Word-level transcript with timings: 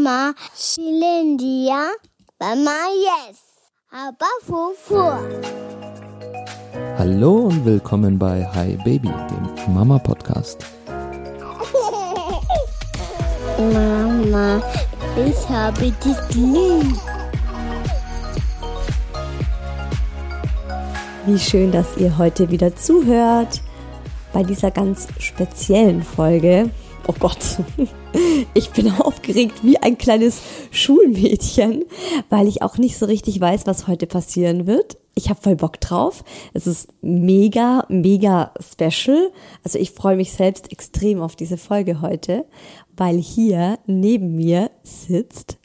Mama 0.00 0.32
Shilindia, 0.56 1.92
Mama 2.40 2.88
Yes, 3.04 3.36
aber 3.90 4.32
Fufu. 4.46 5.02
Hallo 6.96 7.48
und 7.48 7.66
willkommen 7.66 8.18
bei 8.18 8.48
Hi 8.54 8.78
Baby, 8.82 9.12
dem 9.28 9.74
Mama 9.74 9.98
Podcast. 9.98 10.64
Mama, 13.58 14.62
ich 15.16 15.48
habe 15.50 15.92
dich 15.92 16.16
lieb. 16.34 16.96
Wie 21.26 21.38
schön, 21.38 21.72
dass 21.72 21.98
ihr 21.98 22.16
heute 22.16 22.50
wieder 22.50 22.74
zuhört 22.74 23.60
bei 24.32 24.44
dieser 24.44 24.70
ganz 24.70 25.08
speziellen 25.18 26.02
Folge. 26.02 26.70
Oh 27.10 27.14
Gott, 27.18 27.58
ich 28.54 28.70
bin 28.70 28.88
aufgeregt 28.88 29.64
wie 29.64 29.78
ein 29.78 29.98
kleines 29.98 30.40
Schulmädchen, 30.70 31.82
weil 32.28 32.46
ich 32.46 32.62
auch 32.62 32.78
nicht 32.78 32.98
so 32.98 33.06
richtig 33.06 33.40
weiß, 33.40 33.66
was 33.66 33.88
heute 33.88 34.06
passieren 34.06 34.68
wird. 34.68 34.96
Ich 35.16 35.28
habe 35.28 35.40
voll 35.42 35.56
Bock 35.56 35.80
drauf. 35.80 36.22
Es 36.54 36.68
ist 36.68 36.86
mega, 37.02 37.84
mega 37.88 38.54
special. 38.60 39.32
Also 39.64 39.80
ich 39.80 39.90
freue 39.90 40.14
mich 40.14 40.30
selbst 40.30 40.70
extrem 40.70 41.20
auf 41.20 41.34
diese 41.34 41.56
Folge 41.56 42.00
heute, 42.00 42.44
weil 42.96 43.16
hier 43.16 43.80
neben 43.86 44.36
mir 44.36 44.70
sitzt 44.84 45.58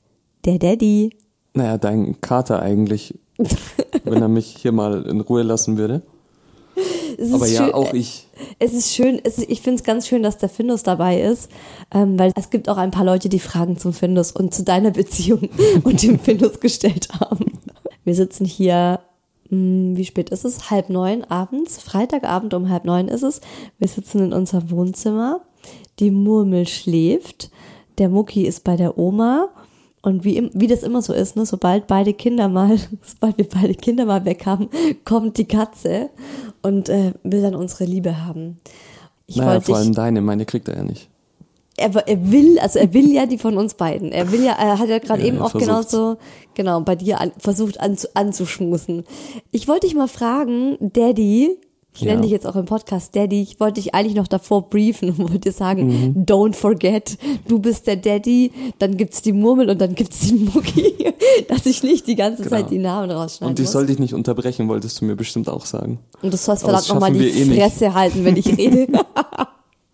der 0.45 0.57
Daddy. 0.57 1.11
Naja, 1.53 1.77
dein 1.77 2.19
Kater 2.21 2.59
eigentlich, 2.59 3.19
wenn 4.03 4.19
er 4.19 4.29
mich 4.29 4.47
hier 4.47 4.71
mal 4.71 5.05
in 5.05 5.21
Ruhe 5.21 5.43
lassen 5.43 5.77
würde. 5.77 6.01
Es 7.17 7.31
Aber 7.31 7.47
ja, 7.47 7.65
schön- 7.65 7.73
auch 7.73 7.93
ich. 7.93 8.27
Es 8.59 8.73
ist 8.73 8.93
schön, 8.93 9.21
es 9.23 9.37
ich 9.37 9.61
finde 9.61 9.77
es 9.79 9.83
ganz 9.85 10.05
schön, 10.07 10.21
dass 10.23 10.37
der 10.37 10.49
Findus 10.49 10.83
dabei 10.83 11.21
ist, 11.21 11.49
ähm, 11.93 12.19
weil 12.19 12.33
es 12.35 12.49
gibt 12.49 12.67
auch 12.67 12.75
ein 12.77 12.91
paar 12.91 13.05
Leute, 13.05 13.29
die 13.29 13.39
Fragen 13.39 13.77
zum 13.77 13.93
Findus 13.93 14.31
und 14.33 14.53
zu 14.53 14.63
deiner 14.63 14.91
Beziehung 14.91 15.49
und 15.83 16.03
dem 16.03 16.19
Findus 16.19 16.59
gestellt 16.59 17.07
haben. 17.19 17.53
Wir 18.03 18.13
sitzen 18.15 18.43
hier, 18.45 18.99
mh, 19.49 19.95
wie 19.97 20.03
spät 20.05 20.29
ist 20.31 20.43
es? 20.43 20.69
Halb 20.69 20.89
neun 20.89 21.23
abends, 21.23 21.77
Freitagabend 21.81 22.53
um 22.53 22.69
halb 22.69 22.83
neun 22.83 23.07
ist 23.07 23.23
es. 23.23 23.39
Wir 23.79 23.87
sitzen 23.87 24.19
in 24.25 24.33
unserem 24.33 24.69
Wohnzimmer, 24.69 25.39
die 25.99 26.11
Murmel 26.11 26.67
schläft, 26.67 27.49
der 27.97 28.09
Mucki 28.09 28.45
ist 28.45 28.65
bei 28.65 28.75
der 28.75 28.97
Oma 28.97 29.47
und 30.05 30.23
wie, 30.23 30.51
wie 30.53 30.67
das 30.67 30.83
immer 30.83 31.01
so 31.01 31.13
ist, 31.13 31.35
ne, 31.35 31.45
sobald 31.45 31.87
beide 31.87 32.13
Kinder 32.13 32.47
mal, 32.47 32.77
sobald 33.01 33.37
wir 33.37 33.49
beide 33.49 33.73
Kinder 33.73 34.05
mal 34.05 34.23
weg 34.23 34.45
haben, 34.45 34.69
kommt 35.03 35.37
die 35.37 35.45
Katze 35.45 36.09
und 36.61 36.89
äh, 36.89 37.13
will 37.23 37.41
dann 37.41 37.55
unsere 37.55 37.85
Liebe 37.85 38.23
haben. 38.25 38.59
Ich 39.25 39.37
naja, 39.37 39.59
vor 39.61 39.77
allem 39.77 39.87
dich, 39.87 39.95
deine, 39.95 40.21
meine 40.21 40.45
kriegt 40.45 40.67
er 40.67 40.77
ja 40.77 40.83
nicht. 40.83 41.09
er, 41.77 41.95
er 42.07 42.31
will, 42.31 42.59
also 42.59 42.77
er 42.77 42.93
will 42.93 43.11
ja 43.11 43.25
die 43.25 43.39
von 43.39 43.57
uns 43.57 43.73
beiden. 43.73 44.11
Er 44.11 44.31
will 44.31 44.43
ja, 44.43 44.53
er 44.53 44.77
hat 44.77 44.89
ja 44.89 44.99
gerade 44.99 45.21
Ja, 45.21 45.27
eben 45.27 45.39
auch 45.41 45.49
versucht's. 45.49 45.91
genauso, 45.91 46.17
genau, 46.53 46.81
bei 46.81 46.95
dir 46.95 47.19
an, 47.19 47.31
versucht 47.39 47.79
anzu, 47.79 48.07
anzuschmusen. 48.13 49.03
Ich 49.51 49.67
wollte 49.67 49.87
dich 49.87 49.95
mal 49.95 50.07
fragen, 50.07 50.77
Daddy, 50.79 51.57
ich 51.95 52.01
Ja. 52.01 52.11
nenne 52.11 52.21
dich 52.23 52.31
jetzt 52.31 52.45
auch 52.45 52.55
im 52.55 52.65
Podcast 52.65 53.15
Daddy, 53.15 53.41
ich 53.41 53.59
wollte 53.59 53.81
dich 53.81 53.95
eigentlich 53.95 54.15
noch 54.15 54.27
davor 54.27 54.69
briefen 54.69 55.09
und 55.09 55.19
wollte 55.19 55.39
dir 55.39 55.51
sagen, 55.51 55.87
Mhm. 55.87 56.25
don't 56.25 56.53
forget, 56.53 57.17
du 57.47 57.59
bist 57.59 57.87
der 57.87 57.95
Daddy, 57.95 58.51
dann 58.79 58.97
gibt's 58.97 59.21
die 59.21 59.33
Murmel 59.33 59.69
und 59.69 59.79
dann 59.79 59.95
gibt's 59.95 60.19
die 60.19 60.33
Mucki, 60.35 60.93
dass 61.47 61.65
ich 61.65 61.83
nicht 61.83 62.07
die 62.07 62.15
ganze 62.15 62.43
Genau. 62.43 62.55
Zeit 62.57 62.69
die 62.71 62.77
Namen 62.79 63.09
rausschneiden 63.11 63.51
Und 63.53 63.59
ich 63.59 63.65
muss. 63.65 63.73
soll 63.73 63.85
dich 63.87 63.99
nicht 63.99 64.13
unterbrechen, 64.13 64.67
wolltest 64.67 64.99
du 65.01 65.05
mir 65.05 65.15
bestimmt 65.15 65.49
auch 65.49 65.65
sagen. 65.65 65.99
Und 66.21 66.33
du 66.33 66.37
sollst 66.37 66.63
verdammt 66.63 66.87
nochmal 66.89 67.11
die 67.13 67.27
eh 67.27 67.45
nicht. 67.45 67.59
Fresse 67.61 67.93
halten, 67.93 68.23
wenn 68.25 68.35
ich 68.37 68.47
rede. 68.57 68.87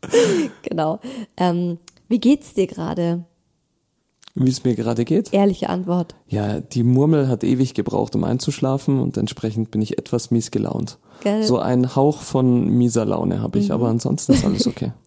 genau. 0.63 0.99
Ähm, 1.37 1.77
wie 2.07 2.19
geht's 2.19 2.53
dir 2.53 2.67
gerade? 2.67 3.23
Wie 4.35 4.49
es 4.49 4.63
mir 4.63 4.75
gerade 4.75 5.03
geht? 5.05 5.33
Ehrliche 5.33 5.69
Antwort. 5.69 6.15
Ja, 6.27 6.59
die 6.61 6.83
Murmel 6.83 7.27
hat 7.27 7.43
ewig 7.43 7.73
gebraucht, 7.73 8.15
um 8.15 8.23
einzuschlafen 8.23 8.99
und 8.99 9.17
entsprechend 9.17 9.71
bin 9.71 9.81
ich 9.81 9.97
etwas 9.97 10.31
mies 10.31 10.51
gelaunt. 10.51 10.97
Gell? 11.21 11.43
So 11.43 11.59
ein 11.59 11.95
Hauch 11.95 12.21
von 12.21 12.67
mieser 12.69 13.05
Laune 13.05 13.41
habe 13.41 13.59
ich, 13.59 13.71
aber 13.71 13.89
ansonsten 13.89 14.33
ist 14.33 14.45
alles 14.45 14.67
okay. 14.67 14.91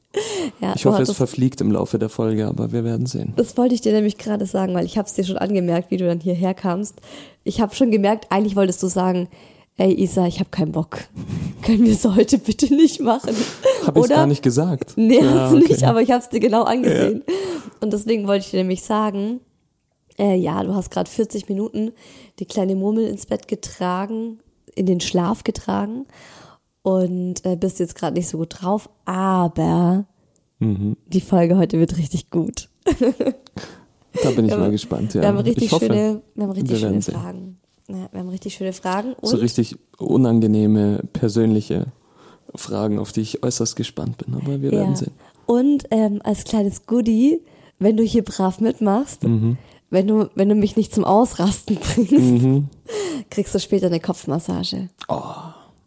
Ja, 0.61 0.75
Ich 0.77 0.85
hoffe, 0.87 1.03
es 1.03 1.09
hattest- 1.09 1.17
verfliegt 1.17 1.61
im 1.61 1.73
Laufe 1.73 1.99
der 1.99 2.09
Folge, 2.09 2.47
aber 2.47 2.71
wir 2.71 2.85
werden 2.85 3.07
sehen. 3.07 3.33
Das 3.37 3.57
wollte 3.57 3.75
ich 3.75 3.81
dir 3.81 3.93
nämlich 3.93 4.17
gerade 4.17 4.47
sagen, 4.47 4.73
weil 4.75 4.85
ich 4.87 4.97
habe 4.97 5.09
es 5.09 5.15
dir 5.15 5.25
schon 5.25 5.37
angemerkt, 5.39 5.91
wie 5.91 5.97
du 5.97 6.07
dann 6.07 6.21
hierher 6.21 6.55
kamst. 6.55 7.01
Ich 7.43 7.61
habe 7.61 7.75
schon 7.75 7.91
gemerkt, 7.91 8.27
eigentlich 8.31 8.55
wolltest 8.55 8.81
du 8.83 8.87
sagen, 8.87 9.29
ey 9.77 9.93
Isa, 10.03 10.27
ich 10.27 10.41
habe 10.41 10.51
keinen 10.51 10.73
Bock. 10.73 10.99
Können 11.63 11.85
wir 11.85 11.93
es 11.93 12.05
heute 12.05 12.39
bitte 12.39 12.73
nicht 12.75 13.01
machen? 13.01 13.35
Habe 13.87 14.01
ich 14.01 14.09
gar 14.09 14.27
nicht 14.27 14.43
gesagt. 14.43 14.93
Nee, 14.97 15.21
Ja, 15.21 15.41
hast 15.45 15.53
du 15.53 15.57
okay. 15.59 15.69
nicht, 15.73 15.83
aber 15.85 16.03
ich 16.03 16.11
habe 16.11 16.23
es 16.23 16.29
dir 16.29 16.41
genau 16.41 16.63
angesehen. 16.65 17.23
Und 17.81 17.93
deswegen 17.93 18.27
wollte 18.27 18.45
ich 18.45 18.51
dir 18.51 18.59
nämlich 18.59 18.83
sagen, 18.83 19.41
äh, 20.19 20.37
ja, 20.37 20.63
du 20.63 20.75
hast 20.75 20.91
gerade 20.91 21.11
40 21.11 21.49
Minuten 21.49 21.93
die 22.39 22.47
kleine 22.47 22.77
Murmel 22.77 23.07
ins 23.09 23.27
Bett 23.27 23.49
getragen, 23.49 24.39
in 24.75 24.87
den 24.87 25.01
Schlaf 25.01 25.43
getragen 25.45 26.07
und 26.83 27.45
äh, 27.45 27.57
bist 27.57 27.79
jetzt 27.81 27.95
gerade 27.95 28.15
nicht 28.15 28.29
so 28.29 28.39
gut 28.39 28.57
drauf, 28.61 28.89
aber 29.05 30.05
Mhm. 30.61 30.97
die 31.09 31.21
Folge 31.21 31.57
heute 31.59 31.81
wird 31.81 31.99
richtig 31.99 32.31
gut. 32.31 32.69
Da 34.23 34.31
bin 34.31 34.45
ich 34.47 34.57
mal 34.57 34.71
gespannt. 34.71 35.13
Ja. 35.15 35.23
Wir 35.23 35.29
haben 35.29 35.39
richtig 35.39 35.69
schöne, 35.71 36.23
wir 36.35 36.45
haben 36.45 36.53
richtig 36.53 36.79
schöne. 36.79 37.03
Fragen. 37.03 37.57
Ja, 37.89 38.09
wir 38.13 38.21
haben 38.21 38.29
richtig 38.31 38.55
schöne 38.55 38.73
Fragen 38.73 39.13
und 39.15 39.29
so 39.29 39.37
richtig 39.37 39.77
unangenehme, 39.99 41.01
persönliche 41.13 41.87
Fragen, 42.55 42.99
auf 42.99 43.13
die 43.13 43.21
ich 43.21 43.43
äußerst 43.43 43.77
gespannt 43.77 44.19
bin. 44.19 44.35
Aber 44.35 44.63
wir 44.63 44.73
ja. 44.73 44.79
werden 44.81 44.97
sehen. 44.97 45.13
Und 45.47 45.85
ähm, 45.91 46.21
als 46.25 46.45
kleines 46.45 46.87
Goodie, 46.87 47.41
wenn 47.79 47.97
du 47.97 48.03
hier 48.03 48.25
brav 48.25 48.61
mitmachst, 48.61 49.25
Mhm. 49.25 49.59
wenn 49.91 50.07
du 50.07 50.31
wenn 50.35 50.49
du 50.49 50.55
mich 50.55 50.77
nicht 50.77 50.95
zum 50.95 51.05
Ausrasten 51.05 51.77
bringst, 51.95 52.13
Mhm. 52.13 52.69
kriegst 53.31 53.55
du 53.55 53.61
später 53.61 53.87
eine 53.89 54.01
Kopfmassage. 54.01 54.89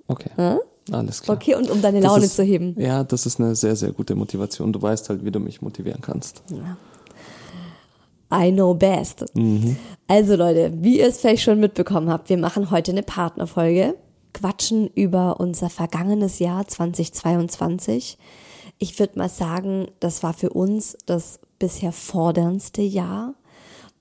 Okay. 0.07 0.29
Hm? 0.35 0.59
Alles 0.91 1.21
klar. 1.21 1.35
Okay, 1.35 1.55
und 1.55 1.69
um 1.69 1.81
deine 1.81 1.99
Laune 1.99 2.25
ist, 2.25 2.35
zu 2.35 2.43
heben. 2.43 2.79
Ja, 2.79 3.03
das 3.03 3.25
ist 3.25 3.39
eine 3.41 3.55
sehr, 3.55 3.75
sehr 3.75 3.91
gute 3.91 4.15
Motivation. 4.15 4.71
Du 4.71 4.81
weißt 4.81 5.09
halt, 5.09 5.25
wie 5.25 5.31
du 5.31 5.39
mich 5.39 5.61
motivieren 5.61 5.99
kannst. 6.01 6.43
I 8.33 8.51
know 8.51 8.73
best. 8.73 9.25
Mhm. 9.35 9.77
Also 10.07 10.35
Leute, 10.35 10.71
wie 10.81 10.99
ihr 10.99 11.07
es 11.07 11.19
vielleicht 11.19 11.43
schon 11.43 11.59
mitbekommen 11.59 12.09
habt, 12.09 12.29
wir 12.29 12.37
machen 12.37 12.71
heute 12.71 12.91
eine 12.91 13.03
Partnerfolge, 13.03 13.95
quatschen 14.33 14.87
über 14.87 15.39
unser 15.39 15.69
vergangenes 15.69 16.39
Jahr 16.39 16.67
2022. 16.67 18.17
Ich 18.79 18.99
würde 18.99 19.17
mal 19.17 19.29
sagen, 19.29 19.87
das 19.99 20.23
war 20.23 20.33
für 20.33 20.51
uns 20.51 20.97
das 21.05 21.39
bisher 21.57 21.91
forderndste 21.91 22.81
Jahr, 22.81 23.33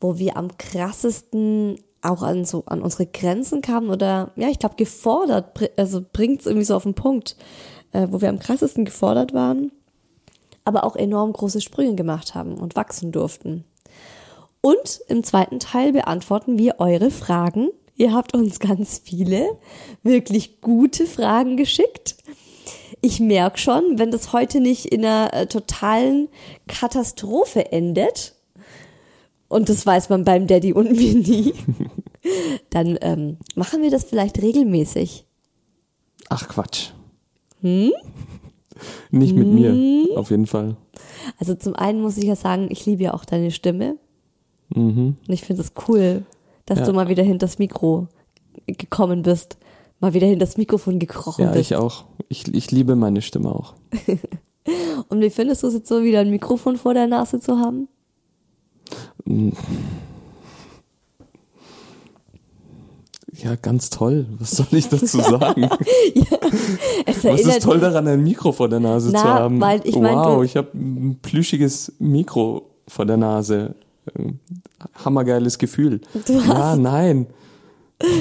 wo 0.01 0.19
wir 0.19 0.37
am 0.37 0.57
krassesten 0.59 1.79
auch 2.03 2.23
an 2.23 2.45
so 2.45 2.65
an 2.67 2.83
unsere 2.83 3.07
Grenzen 3.07 3.63
kamen 3.63 3.91
oder 3.91 4.31
ja, 4.37 4.49
ich 4.49 4.59
glaube 4.59 4.77
gefordert, 4.77 5.59
also 5.77 6.05
bringt 6.13 6.41
es 6.41 6.47
irgendwie 6.47 6.67
so 6.67 6.77
auf 6.77 6.85
den 6.85 6.95
Punkt, 6.95 7.37
äh, 7.93 8.07
wo 8.11 8.21
wir 8.21 8.29
am 8.29 8.39
krassesten 8.39 8.85
gefordert 8.85 9.33
waren, 9.33 9.73
aber 10.65 10.85
auch 10.85 10.95
enorm 10.95 11.33
große 11.33 11.61
Sprünge 11.61 11.95
gemacht 11.95 12.35
haben 12.35 12.59
und 12.59 12.77
wachsen 12.77 13.11
durften. 13.11 13.65
Und 14.67 15.01
im 15.07 15.23
zweiten 15.23 15.61
Teil 15.61 15.93
beantworten 15.93 16.59
wir 16.59 16.81
eure 16.81 17.13
Fragen. 17.13 17.69
Ihr 17.95 18.13
habt 18.13 18.35
uns 18.35 18.59
ganz 18.59 19.01
viele, 19.05 19.47
wirklich 20.03 20.61
gute 20.61 21.07
Fragen 21.07 21.57
geschickt. 21.57 22.17
Ich 23.01 23.21
merke 23.21 23.59
schon, 23.59 24.01
wenn 24.01 24.11
das 24.11 24.33
heute 24.33 24.59
nicht 24.59 24.87
in 24.87 25.05
einer 25.05 25.33
äh, 25.33 25.47
totalen 25.47 26.27
Katastrophe 26.67 27.71
endet, 27.71 28.35
und 29.47 29.69
das 29.69 29.87
weiß 29.87 30.09
man 30.09 30.25
beim 30.25 30.49
Daddy 30.49 30.73
und 30.73 30.91
mir 30.91 31.15
nie, 31.15 31.55
dann 32.71 32.99
ähm, 33.03 33.37
machen 33.55 33.83
wir 33.83 33.93
das 33.93 34.03
vielleicht 34.03 34.43
regelmäßig. 34.43 35.27
Ach 36.29 36.49
Quatsch. 36.49 36.91
Hm? 37.61 37.93
Nicht 39.13 39.37
mit 39.37 39.47
Hm? 39.47 39.55
mir, 39.55 40.19
auf 40.19 40.31
jeden 40.31 40.49
Fall. 40.49 40.77
Also 41.39 41.55
zum 41.55 41.77
einen 41.77 42.01
muss 42.03 42.17
ich 42.19 42.25
ja 42.25 42.35
sagen, 42.35 42.67
ich 42.69 42.85
liebe 42.85 43.05
ja 43.05 43.15
auch 43.15 43.25
deine 43.25 43.53
Stimme. 43.53 43.99
Mhm. 44.75 45.17
Und 45.27 45.33
ich 45.35 45.43
finde 45.43 45.63
es 45.63 45.73
cool, 45.89 46.25
dass 46.67 46.81
Ja. 46.81 46.87
du 46.87 46.93
mal 46.93 47.09
wieder 47.09 47.23
hinter 47.23 47.47
das 47.47 47.59
Mikro 47.59 48.09
gekommen 48.67 49.23
bist. 49.23 49.57
Mal 50.01 50.13
wieder 50.15 50.27
hinter 50.27 50.45
das 50.45 50.57
Mikrofon 50.57 50.99
gekrochen 50.99 51.45
Ja, 51.45 51.53
bist. 51.53 51.71
ich 51.71 51.77
auch. 51.77 52.05
Ich, 52.29 52.53
ich 52.55 52.71
liebe 52.71 52.97
meine 52.97 53.23
Stimme 53.23 53.51
auch. 53.51 53.75
Und 55.09 55.21
wie 55.21 55.31
findest 55.31 55.63
du 55.63 55.69
es 55.69 55.75
jetzt 55.75 55.89
so, 55.89 56.03
wieder 56.03 56.21
ein 56.21 56.31
Mikrofon 56.31 56.77
vor 56.77 56.93
der 56.95 57.07
Nase 57.07 57.39
zu 57.41 57.59
haben? 57.59 57.89
Ja, 63.33 63.55
ganz 63.57 63.91
toll. 63.91 64.27
Was 64.39 64.53
soll 64.53 64.67
ich 64.73 64.89
dazu 64.89 65.07
sagen? 65.21 65.69
Es 67.07 67.25
Was 67.25 67.41
ist 67.43 67.63
toll 67.63 67.79
daran, 67.79 68.07
ein 68.09 68.23
Mikro 68.23 68.51
vor 68.53 68.69
der 68.69 68.81
Nase 68.81 69.11
Na, 69.13 69.21
zu 69.21 69.25
haben? 69.29 69.61
weil 69.61 69.81
ich 69.85 69.97
mein, 69.97 70.15
wow, 70.17 70.43
ich 70.45 70.57
habe 70.57 70.69
ein 70.77 71.19
plüschiges 71.23 71.93
Mikro 71.99 72.71
vor 72.89 73.05
der 73.07 73.17
Nase. 73.17 73.75
Ähm, 74.19 74.39
Hammergeiles 75.05 75.59
Gefühl. 75.59 76.01
Du 76.27 76.35
ja, 76.35 76.47
hast- 76.47 76.79
nein. 76.79 77.27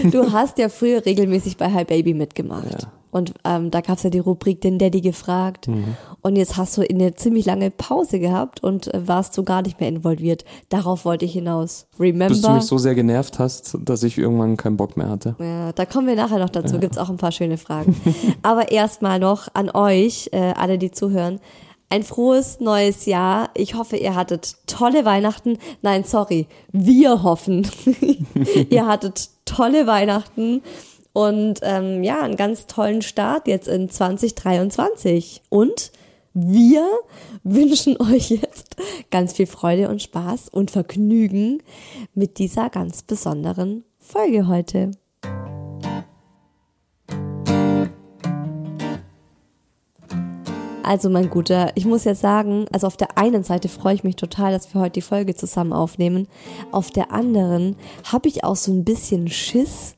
Du 0.09 0.31
hast 0.31 0.57
ja 0.57 0.69
früher 0.69 1.05
regelmäßig 1.05 1.57
bei 1.57 1.69
Hi 1.71 1.83
Baby 1.83 2.13
mitgemacht. 2.13 2.71
Ja. 2.71 2.91
Und 3.11 3.33
ähm, 3.45 3.71
da 3.71 3.79
gab's 3.79 4.03
ja 4.03 4.09
die 4.09 4.19
Rubrik 4.19 4.59
Den 4.59 4.77
Daddy 4.77 4.99
gefragt. 4.99 5.69
Mhm. 5.69 5.95
Und 6.21 6.35
jetzt 6.35 6.57
hast 6.57 6.77
du 6.77 6.81
eine 6.81 7.15
ziemlich 7.15 7.45
lange 7.45 7.71
Pause 7.71 8.19
gehabt 8.19 8.61
und 8.61 8.93
äh, 8.93 9.07
warst 9.07 9.33
so 9.33 9.43
gar 9.43 9.61
nicht 9.61 9.79
mehr 9.79 9.87
involviert. 9.87 10.43
Darauf 10.67 11.05
wollte 11.05 11.23
ich 11.23 11.31
hinaus. 11.31 11.87
Remember? 11.97 12.27
Bis 12.27 12.41
du 12.41 12.51
mich 12.51 12.63
so 12.63 12.77
sehr 12.77 12.93
genervt 12.93 13.39
hast, 13.39 13.77
dass 13.81 14.03
ich 14.03 14.17
irgendwann 14.17 14.57
keinen 14.57 14.75
Bock 14.75 14.97
mehr 14.97 15.09
hatte. 15.09 15.35
Ja, 15.39 15.71
da 15.71 15.85
kommen 15.85 16.07
wir 16.07 16.15
nachher 16.15 16.39
noch 16.39 16.49
dazu. 16.49 16.77
Gibt's 16.77 16.97
auch 16.97 17.09
ein 17.09 17.15
paar 17.15 17.31
schöne 17.31 17.57
Fragen. 17.57 17.95
Aber 18.43 18.71
erstmal 18.71 19.19
noch 19.19 19.47
an 19.53 19.69
euch, 19.69 20.29
äh, 20.33 20.53
alle, 20.57 20.77
die 20.77 20.91
zuhören. 20.91 21.39
Ein 21.89 22.03
frohes 22.03 22.59
neues 22.59 23.05
Jahr. 23.05 23.51
Ich 23.53 23.75
hoffe, 23.75 23.97
ihr 23.97 24.15
hattet 24.15 24.55
tolle 24.67 25.05
Weihnachten. 25.05 25.57
Nein, 25.81 26.03
sorry. 26.03 26.47
Wir 26.71 27.23
hoffen, 27.23 27.67
ihr 28.69 28.87
hattet 28.87 29.29
tolle 29.45 29.87
Weihnachten 29.87 30.61
und 31.13 31.59
ähm, 31.61 32.03
ja, 32.03 32.21
einen 32.21 32.35
ganz 32.35 32.67
tollen 32.67 33.01
Start 33.01 33.47
jetzt 33.47 33.67
in 33.67 33.89
2023. 33.89 35.43
Und 35.49 35.91
wir 36.33 36.85
wünschen 37.43 37.95
euch 38.01 38.31
jetzt 38.31 38.75
ganz 39.11 39.33
viel 39.33 39.47
Freude 39.47 39.87
und 39.87 40.01
Spaß 40.01 40.49
und 40.49 40.71
Vergnügen 40.71 41.63
mit 42.13 42.39
dieser 42.39 42.69
ganz 42.69 43.03
besonderen 43.03 43.85
Folge 43.99 44.47
heute. 44.47 44.91
Also 50.85 51.09
mein 51.09 51.31
Guter, 51.31 51.71
ich 51.73 51.85
muss 51.85 52.03
jetzt 52.03 52.21
sagen, 52.21 52.65
also 52.71 52.85
auf 52.85 52.95
der 52.95 53.17
einen 53.17 53.43
Seite 53.43 53.69
freue 53.69 53.95
ich 53.95 54.03
mich 54.03 54.15
total, 54.17 54.51
dass 54.51 54.71
wir 54.73 54.81
heute 54.81 54.91
die 54.93 55.01
Folge 55.01 55.33
zusammen 55.33 55.73
aufnehmen. 55.73 56.27
Auf 56.71 56.91
der 56.91 57.11
anderen 57.11 57.75
habe 58.03 58.27
ich 58.29 58.43
auch 58.43 58.55
so 58.55 58.71
ein 58.71 58.83
bisschen 58.85 59.27
Schiss, 59.27 59.95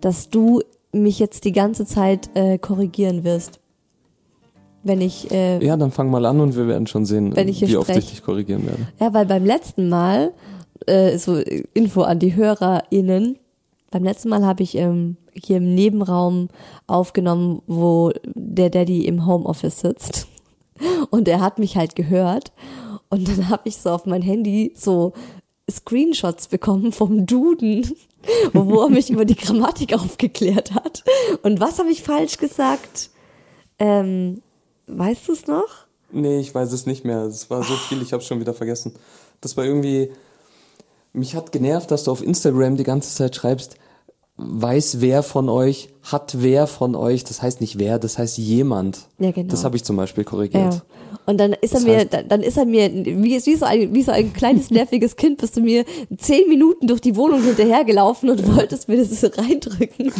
dass 0.00 0.30
du 0.30 0.60
mich 0.92 1.20
jetzt 1.20 1.44
die 1.44 1.52
ganze 1.52 1.86
Zeit 1.86 2.30
äh, 2.34 2.58
korrigieren 2.58 3.22
wirst. 3.22 3.60
Wenn 4.82 5.00
ich, 5.00 5.30
äh, 5.30 5.64
Ja, 5.64 5.76
dann 5.76 5.92
fang 5.92 6.10
mal 6.10 6.26
an 6.26 6.40
und 6.40 6.56
wir 6.56 6.66
werden 6.66 6.88
schon 6.88 7.06
sehen, 7.06 7.34
Wenn 7.36 7.46
ich 7.48 7.60
hier 7.60 7.68
wie 7.68 7.76
oft 7.76 7.88
sprech. 7.88 8.04
ich 8.04 8.10
dich 8.10 8.22
korrigieren 8.24 8.66
werde. 8.66 8.88
ja, 9.00 9.14
weil 9.14 9.26
beim 9.26 9.44
letzten 9.44 9.88
Mal, 9.88 10.32
äh, 10.86 11.16
so 11.16 11.36
Info 11.74 12.02
an 12.02 12.18
die 12.18 12.34
HörerInnen, 12.34 13.38
beim 13.94 14.02
letzten 14.02 14.28
Mal 14.28 14.44
habe 14.44 14.64
ich 14.64 14.74
ähm, 14.74 15.16
hier 15.34 15.58
im 15.58 15.72
Nebenraum 15.72 16.48
aufgenommen, 16.88 17.62
wo 17.68 18.10
der 18.24 18.68
Daddy 18.68 19.06
im 19.06 19.24
Homeoffice 19.24 19.78
sitzt. 19.78 20.26
Und 21.10 21.28
er 21.28 21.40
hat 21.40 21.60
mich 21.60 21.76
halt 21.76 21.94
gehört. 21.94 22.50
Und 23.08 23.28
dann 23.28 23.48
habe 23.50 23.68
ich 23.68 23.76
so 23.76 23.90
auf 23.90 24.04
mein 24.04 24.20
Handy 24.20 24.72
so 24.74 25.12
Screenshots 25.70 26.48
bekommen 26.48 26.90
vom 26.90 27.24
Duden, 27.24 27.88
wo 28.52 28.82
er 28.82 28.88
mich 28.88 29.10
über 29.10 29.24
die 29.24 29.36
Grammatik 29.36 29.94
aufgeklärt 29.94 30.74
hat. 30.74 31.04
Und 31.44 31.60
was 31.60 31.78
habe 31.78 31.90
ich 31.90 32.02
falsch 32.02 32.38
gesagt? 32.38 33.10
Ähm, 33.78 34.42
weißt 34.88 35.28
du 35.28 35.32
es 35.34 35.46
noch? 35.46 35.86
Nee, 36.10 36.40
ich 36.40 36.52
weiß 36.52 36.72
es 36.72 36.84
nicht 36.86 37.04
mehr. 37.04 37.22
Es 37.26 37.48
war 37.48 37.62
so 37.62 37.74
viel, 37.74 38.02
ich 38.02 38.12
habe 38.12 38.24
schon 38.24 38.40
wieder 38.40 38.54
vergessen. 38.54 38.96
Das 39.40 39.56
war 39.56 39.64
irgendwie. 39.64 40.10
Mich 41.12 41.36
hat 41.36 41.52
genervt, 41.52 41.92
dass 41.92 42.02
du 42.02 42.10
auf 42.10 42.24
Instagram 42.24 42.76
die 42.76 42.82
ganze 42.82 43.14
Zeit 43.14 43.36
schreibst, 43.36 43.76
weiß 44.36 45.00
wer 45.00 45.22
von 45.22 45.48
euch, 45.48 45.88
hat 46.02 46.36
wer 46.40 46.66
von 46.66 46.94
euch, 46.96 47.24
das 47.24 47.40
heißt 47.42 47.60
nicht 47.60 47.78
wer, 47.78 47.98
das 47.98 48.18
heißt 48.18 48.36
jemand. 48.38 49.00
Ja, 49.18 49.30
genau. 49.30 49.48
Das 49.50 49.64
habe 49.64 49.76
ich 49.76 49.84
zum 49.84 49.96
Beispiel 49.96 50.24
korrigiert. 50.24 50.74
Ja. 50.74 50.82
Und 51.26 51.38
dann 51.38 51.52
ist 51.54 51.72
er 51.72 51.78
Das 51.80 51.84
mir, 51.84 51.98
heißt- 52.00 52.08
dann, 52.10 52.28
dann 52.28 52.42
ist 52.42 52.56
er 52.58 52.64
mir, 52.66 52.92
wie, 52.92 53.40
wie, 53.46 53.54
so 53.56 53.64
ein, 53.64 53.94
wie 53.94 54.02
so 54.02 54.12
ein 54.12 54.32
kleines 54.32 54.70
nerviges 54.72 55.16
Kind, 55.16 55.38
bist 55.38 55.56
du 55.56 55.60
mir 55.60 55.84
zehn 56.18 56.48
Minuten 56.48 56.86
durch 56.86 57.00
die 57.00 57.16
Wohnung 57.16 57.42
hinterhergelaufen 57.42 58.28
und 58.30 58.56
wolltest 58.56 58.88
mir 58.88 58.96
das 58.98 59.20
so 59.20 59.28
reindrücken. 59.28 60.12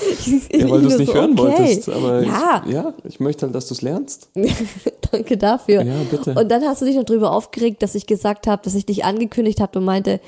Ja, 0.52 0.70
weil 0.70 0.82
du 0.82 0.88
es 0.88 0.94
Ich 0.94 0.98
nicht 1.00 1.08
so, 1.08 1.14
hören 1.14 1.38
okay. 1.38 1.58
wolltest. 1.58 1.88
Aber 1.88 2.22
ja, 2.22 2.62
ich, 2.66 2.72
ja, 2.72 2.94
ich 3.04 3.20
möchte 3.20 3.46
halt, 3.46 3.54
dass 3.54 3.68
du 3.68 3.74
es 3.74 3.82
lernst. 3.82 4.28
danke 5.12 5.36
dafür. 5.36 5.82
Ja, 5.82 5.94
bitte. 6.10 6.34
Und 6.34 6.48
dann 6.50 6.62
hast 6.64 6.82
du 6.82 6.86
dich 6.86 6.96
noch 6.96 7.04
drüber 7.04 7.32
aufgeregt, 7.32 7.82
dass 7.82 7.94
ich 7.94 8.06
gesagt 8.06 8.46
habe, 8.46 8.62
dass 8.64 8.74
ich 8.74 8.86
dich 8.86 9.04
angekündigt 9.04 9.60
habe 9.60 9.78
und 9.78 9.84
meinte, 9.84 10.20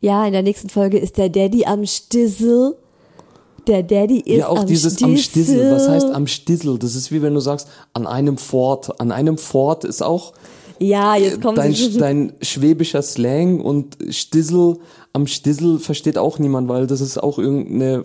ja, 0.00 0.26
in 0.26 0.32
der 0.32 0.42
nächsten 0.42 0.68
Folge 0.68 0.98
ist 0.98 1.16
der 1.16 1.28
Daddy 1.28 1.64
am 1.64 1.86
Stissel. 1.86 2.76
Der 3.66 3.82
Daddy 3.82 4.20
ist 4.20 4.38
ja, 4.38 4.48
auch 4.48 4.60
am 4.60 4.66
dieses 4.66 5.02
am 5.02 5.16
Stissel. 5.16 5.70
Was 5.70 5.88
heißt 5.88 6.02
Stissel. 6.02 6.16
am 6.16 6.26
Stissel? 6.26 6.78
Das 6.78 6.94
ist 6.94 7.12
wie 7.12 7.20
wenn 7.22 7.34
du 7.34 7.40
sagst, 7.40 7.68
an 7.92 8.06
einem 8.06 8.38
Fort. 8.38 9.00
An 9.00 9.12
einem 9.12 9.36
Fort 9.36 9.84
ist 9.84 10.02
auch 10.02 10.32
Ja, 10.78 11.16
jetzt 11.16 11.42
kommt 11.42 11.58
dein, 11.58 11.74
dein 11.98 12.32
schwäbischer 12.40 13.02
Slang 13.02 13.60
und 13.60 13.98
Stissel, 14.10 14.78
am 15.12 15.26
Stissel 15.26 15.78
versteht 15.78 16.16
auch 16.16 16.38
niemand, 16.38 16.68
weil 16.68 16.86
das 16.86 17.00
ist 17.00 17.22
auch 17.22 17.38
irgendeine 17.38 18.04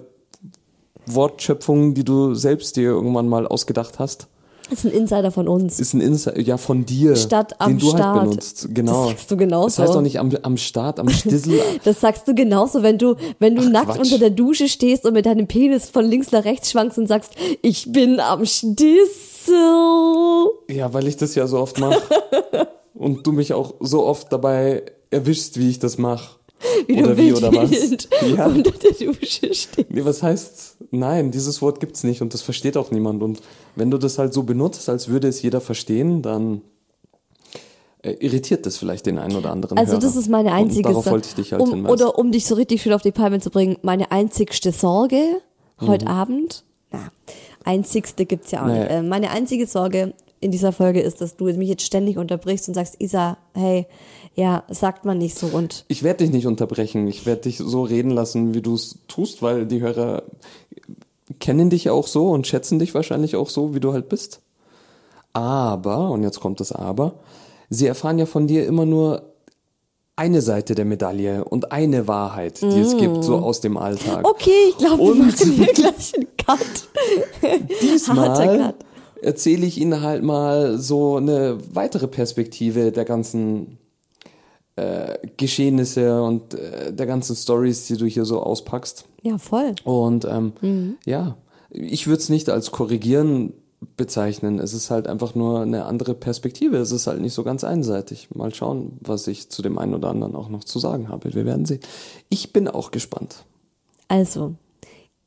Wortschöpfung, 1.06 1.94
die 1.94 2.04
du 2.04 2.34
selbst 2.34 2.76
dir 2.76 2.90
irgendwann 2.92 3.28
mal 3.28 3.48
ausgedacht 3.48 4.00
hast. 4.00 4.28
Das 4.70 4.80
ist 4.86 4.92
ein 4.92 4.98
Insider 4.98 5.30
von 5.30 5.48
uns. 5.50 5.80
Ist 5.80 5.94
ein 5.94 6.00
Insight, 6.02 6.38
ja, 6.38 6.58
von 6.58 6.86
dir, 6.86 7.16
Statt 7.18 7.54
am 7.60 7.72
den 7.74 7.80
du 7.80 7.90
Start. 7.90 8.16
halt 8.18 8.30
benutzt. 8.30 8.68
Genau. 8.72 8.92
Das 9.04 9.10
sagst 9.10 9.32
du 9.32 9.38
genauso. 9.38 9.66
Das 9.68 9.80
heißt 9.80 9.96
doch 9.96 10.02
nicht 10.02 10.20
am, 10.20 10.32
am 10.42 10.58
Start, 10.58 11.00
am 11.00 11.10
Stissel. 11.10 11.60
Das 11.84 12.00
sagst 12.00 12.28
du 12.28 12.34
genauso, 12.34 12.82
wenn 12.82 12.98
du, 12.98 13.16
wenn 13.40 13.56
du 13.56 13.64
Ach, 13.64 13.70
nackt 13.70 13.88
Quatsch. 13.88 14.00
unter 14.00 14.18
der 14.20 14.30
Dusche 14.30 14.70
stehst 14.70 15.06
und 15.06 15.14
mit 15.14 15.26
deinem 15.26 15.48
Penis 15.48 15.90
von 15.90 16.06
links 16.06 16.32
nach 16.32 16.46
rechts 16.46 16.72
schwankst 16.72 16.98
und 16.98 17.08
sagst, 17.08 17.34
ich 17.62 17.92
bin 17.92 18.20
am 18.22 18.46
Stissel. 18.46 19.54
ja, 20.70 20.94
weil 20.94 21.08
ich 21.08 21.18
das 21.18 21.36
ja 21.36 21.46
so 21.46 21.60
oft 21.60 21.80
mache. 21.80 22.02
und 22.94 23.28
du 23.28 23.32
mich 23.34 23.54
auch 23.54 23.74
so 23.82 24.06
oft 24.06 24.32
dabei 24.32 24.84
erwischst, 25.12 25.60
wie 25.60 25.70
ich 25.70 25.80
das 25.80 25.98
mache. 25.98 26.38
Wie 26.88 27.02
oder 27.04 27.16
du 27.16 27.18
wie 27.18 27.34
oder 27.34 27.54
was? 27.54 27.72
Ja. 28.36 28.46
unter 28.48 28.72
der 28.72 28.92
Dusche 28.92 29.26
stehst. 29.26 29.70
Nee, 29.90 30.06
was 30.06 30.24
heißt, 30.24 30.78
nein, 30.92 31.32
dieses 31.32 31.62
Wort 31.62 31.80
gibt's 31.80 32.04
nicht 32.04 32.22
und 32.22 32.34
das 32.34 32.42
versteht 32.42 32.78
auch 32.78 32.92
niemand. 32.92 33.22
Und 33.24 33.42
wenn 33.76 33.92
du 33.92 33.98
das 33.98 34.18
halt 34.18 34.34
so 34.34 34.44
benutzt, 34.44 34.88
als 34.90 35.08
würde 35.08 35.28
es 35.28 35.42
jeder 35.42 35.62
verstehen, 35.62 36.22
dann 36.22 36.62
äh, 38.02 38.12
irritiert 38.14 38.66
das 38.66 38.78
vielleicht 38.78 39.06
den 39.06 39.18
einen 39.18 39.36
oder 39.36 39.52
anderen 39.52 39.78
Also 39.78 39.94
Hörer. 39.94 40.02
das 40.02 40.16
ist 40.16 40.30
meine 40.30 40.52
einzige 40.52 40.88
Und 40.90 40.94
darauf 40.96 41.06
wollte 41.12 41.28
ich 41.30 41.36
dich 41.36 41.52
halt 41.54 41.62
um, 41.62 41.70
hinweisen. 41.70 41.94
Oder 41.94 42.18
um 42.18 42.32
dich 42.32 42.46
so 42.46 42.56
richtig 42.56 42.82
schön 42.82 42.94
auf 42.94 43.02
die 43.02 43.12
Palme 43.12 43.40
zu 43.40 43.50
bringen, 43.50 43.78
meine 43.82 44.12
einzigste 44.12 44.72
Sorge 44.72 45.22
heute 45.82 46.08
Abend, 46.08 46.64
na, 46.92 47.12
einzigste 47.66 48.26
gibt's 48.26 48.52
ja 48.52 48.62
auch 48.64 48.68
Naja. 48.68 48.82
nicht. 48.84 48.92
Äh, 48.92 49.02
meine 49.04 49.32
einzige 49.32 49.68
Sorge 49.68 50.14
in 50.40 50.52
dieser 50.52 50.72
Folge 50.74 51.02
ist, 51.02 51.22
dass 51.22 51.36
du 51.38 51.46
mich 51.46 51.70
jetzt 51.70 51.84
ständig 51.86 52.18
unterbrichst 52.18 52.68
und 52.68 52.74
sagst, 52.74 52.96
Isa, 53.00 53.38
hey, 53.54 53.86
ja, 54.36 54.64
sagt 54.70 55.06
man 55.06 55.18
nicht 55.18 55.38
so 55.38 55.48
und 55.48 55.86
Ich 55.88 56.04
werde 56.04 56.24
dich 56.24 56.34
nicht 56.34 56.48
unterbrechen. 56.48 57.08
Ich 57.08 57.26
werde 57.26 57.44
dich 57.44 57.58
so 57.58 57.84
reden 57.84 58.12
lassen, 58.12 58.54
wie 58.54 58.62
du 58.62 58.76
es 58.76 58.98
tust, 59.08 59.42
weil 59.42 59.66
die 59.66 59.82
Hörer 59.82 60.24
kennen 61.40 61.70
dich 61.70 61.90
auch 61.90 62.08
so 62.08 62.30
und 62.30 62.48
schätzen 62.48 62.80
dich 62.80 62.94
wahrscheinlich 62.94 63.36
auch 63.36 63.50
so, 63.50 63.76
wie 63.76 63.80
du 63.80 63.94
halt 63.94 64.10
bist. 64.10 64.42
Aber, 65.34 66.12
und 66.12 66.24
jetzt 66.24 66.40
kommt 66.40 66.60
das 66.60 66.72
Aber, 66.72 67.16
sie 67.70 67.88
erfahren 67.88 68.20
ja 68.20 68.26
von 68.26 68.48
dir 68.48 68.66
immer 68.66 68.86
nur 68.86 69.34
eine 70.16 70.42
Seite 70.42 70.76
der 70.76 70.86
Medaille 70.86 71.44
und 71.44 71.72
eine 71.72 72.08
Wahrheit, 72.08 72.62
die 72.62 72.80
es 72.80 72.98
gibt, 72.98 73.24
so 73.24 73.38
aus 73.38 73.62
dem 73.62 73.78
Alltag. 73.78 74.28
Okay, 74.28 74.52
ich 74.70 74.78
glaube, 74.78 75.04
wir 75.04 75.16
machen 75.16 75.52
hier 75.54 75.74
gleich 75.74 76.14
einen 76.16 76.28
Cut. 76.38 76.60
Diesmal 77.82 78.58
Cut. 78.58 78.76
erzähle 79.24 79.66
ich 79.66 79.80
Ihnen 79.80 80.02
halt 80.02 80.22
mal 80.22 80.78
so 80.78 81.18
eine 81.18 81.58
weitere 81.74 82.08
Perspektive 82.08 82.92
der 82.92 83.06
ganzen 83.06 83.80
äh, 84.76 85.18
Geschehnisse 85.38 86.22
und 86.24 86.54
äh, 86.54 86.94
der 86.94 87.06
ganzen 87.06 87.36
Stories, 87.36 87.88
die 87.88 87.98
du 87.98 88.06
hier 88.06 88.26
so 88.26 88.42
auspackst. 88.42 89.06
Ja, 89.22 89.38
voll. 89.38 89.74
Und 89.84 90.26
ähm, 90.26 90.54
Mhm. 90.62 90.96
ja, 91.06 91.38
ich 91.70 92.08
würde 92.08 92.20
es 92.22 92.30
nicht 92.30 92.50
als 92.50 92.72
korrigieren 92.72 93.54
bezeichnen. 93.98 94.60
Es 94.60 94.74
ist 94.74 94.90
halt 94.92 95.08
einfach 95.08 95.36
nur 95.36 95.62
eine 95.62 95.86
andere 95.86 96.14
Perspektive. 96.14 96.78
Es 96.78 96.92
ist 96.92 97.06
halt 97.08 97.20
nicht 97.22 97.34
so 97.34 97.44
ganz 97.44 97.64
einseitig. 97.64 98.30
Mal 98.34 98.54
schauen, 98.54 98.98
was 99.02 99.28
ich 99.28 99.50
zu 99.50 99.62
dem 99.62 99.78
einen 99.78 99.94
oder 99.94 100.10
anderen 100.10 100.36
auch 100.36 100.50
noch 100.50 100.64
zu 100.64 100.80
sagen 100.80 101.10
habe. 101.10 101.34
Wir 101.34 101.46
werden 101.46 101.66
sehen. 101.66 101.82
Ich 102.30 102.54
bin 102.54 102.68
auch 102.68 102.92
gespannt. 102.92 103.44
Also, 104.08 104.56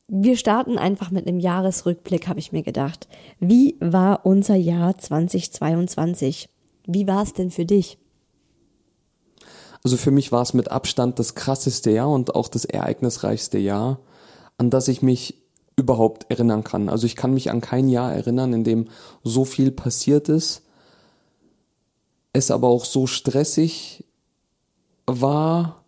wir 0.09 0.37
starten 0.37 0.79
einfach 0.79 1.11
mit 1.11 1.27
einem 1.27 1.41
Jahresrückblick, 1.41 2.29
habe 2.29 2.39
ich 2.39 2.53
mir 2.53 2.63
gedacht. 2.63 3.09
Wie 3.41 3.77
war 3.81 4.25
unser 4.25 4.55
Jahr 4.57 4.97
2022? 4.97 6.49
Wie 6.87 7.07
war 7.07 7.23
es 7.23 7.33
denn 7.33 7.51
für 7.51 7.65
dich? 7.65 7.99
Also 9.87 9.97
für 9.97 10.11
mich 10.11 10.33
war 10.33 10.43
es 10.43 10.53
mit 10.53 10.73
Abstand 10.73 11.21
das 11.21 11.37
krasseste 11.37 11.93
Jahr 11.93 12.11
und 12.11 12.35
auch 12.35 12.49
das 12.49 12.65
ereignisreichste 12.65 13.57
Jahr, 13.57 14.01
an 14.59 14.69
das 14.69 14.89
ich 14.89 15.01
mich 15.01 15.41
überhaupt 15.77 16.29
erinnern 16.29 16.65
kann. 16.65 16.89
Also 16.89 17.07
ich 17.07 17.15
kann 17.15 17.33
mich 17.33 17.53
an 17.53 17.61
kein 17.61 17.89
Jahr 17.89 18.13
erinnern, 18.13 18.53
in 18.53 18.65
dem 18.65 18.89
so 19.23 19.45
viel 19.45 19.71
passiert 19.71 20.29
ist, 20.29 20.63
es 22.33 22.51
aber 22.51 22.67
auch 22.67 22.85
so 22.85 23.07
stressig 23.07 24.05
war 25.07 25.85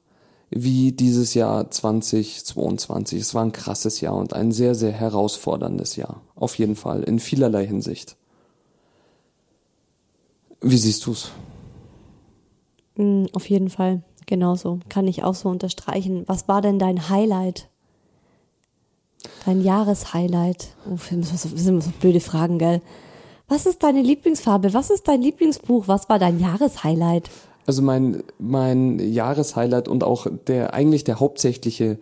wie 0.48 0.92
dieses 0.92 1.34
Jahr 1.34 1.68
2022. 1.68 3.20
Es 3.20 3.34
war 3.34 3.42
ein 3.42 3.50
krasses 3.50 4.00
Jahr 4.00 4.14
und 4.14 4.32
ein 4.32 4.52
sehr, 4.52 4.76
sehr 4.76 4.92
herausforderndes 4.92 5.96
Jahr. 5.96 6.20
Auf 6.36 6.56
jeden 6.56 6.76
Fall, 6.76 7.02
in 7.02 7.18
vielerlei 7.18 7.66
Hinsicht. 7.66 8.16
Wie 10.60 10.78
siehst 10.78 11.04
du's? 11.04 11.32
Mm, 12.98 13.24
Auf 13.32 13.48
jeden 13.48 13.70
Fall, 13.70 14.02
genauso. 14.26 14.80
Kann 14.90 15.06
ich 15.08 15.24
auch 15.24 15.34
so 15.34 15.48
unterstreichen. 15.48 16.24
Was 16.26 16.46
war 16.48 16.60
denn 16.60 16.78
dein 16.78 17.08
Highlight 17.08 17.68
Dein 19.44 19.62
Jahreshighlight. 19.62 20.68
So- 20.86 21.16
das 21.16 21.42
sind 21.42 21.66
immer 21.66 21.80
so 21.80 21.90
blöde 22.00 22.20
Fragen, 22.20 22.58
gell? 22.58 22.80
Was 23.48 23.66
ist 23.66 23.82
deine 23.82 24.02
Lieblingsfarbe? 24.02 24.74
Was 24.74 24.90
ist 24.90 25.08
dein 25.08 25.22
Lieblingsbuch? 25.22 25.88
Was 25.88 26.08
war 26.08 26.18
dein 26.18 26.38
Jahreshighlight? 26.38 27.28
Also 27.66 27.82
mein, 27.82 28.22
mein 28.38 28.98
Jahreshighlight 29.00 29.88
und 29.88 30.04
auch 30.04 30.26
der, 30.46 30.72
eigentlich 30.74 31.02
der 31.04 31.18
hauptsächliche 31.18 31.98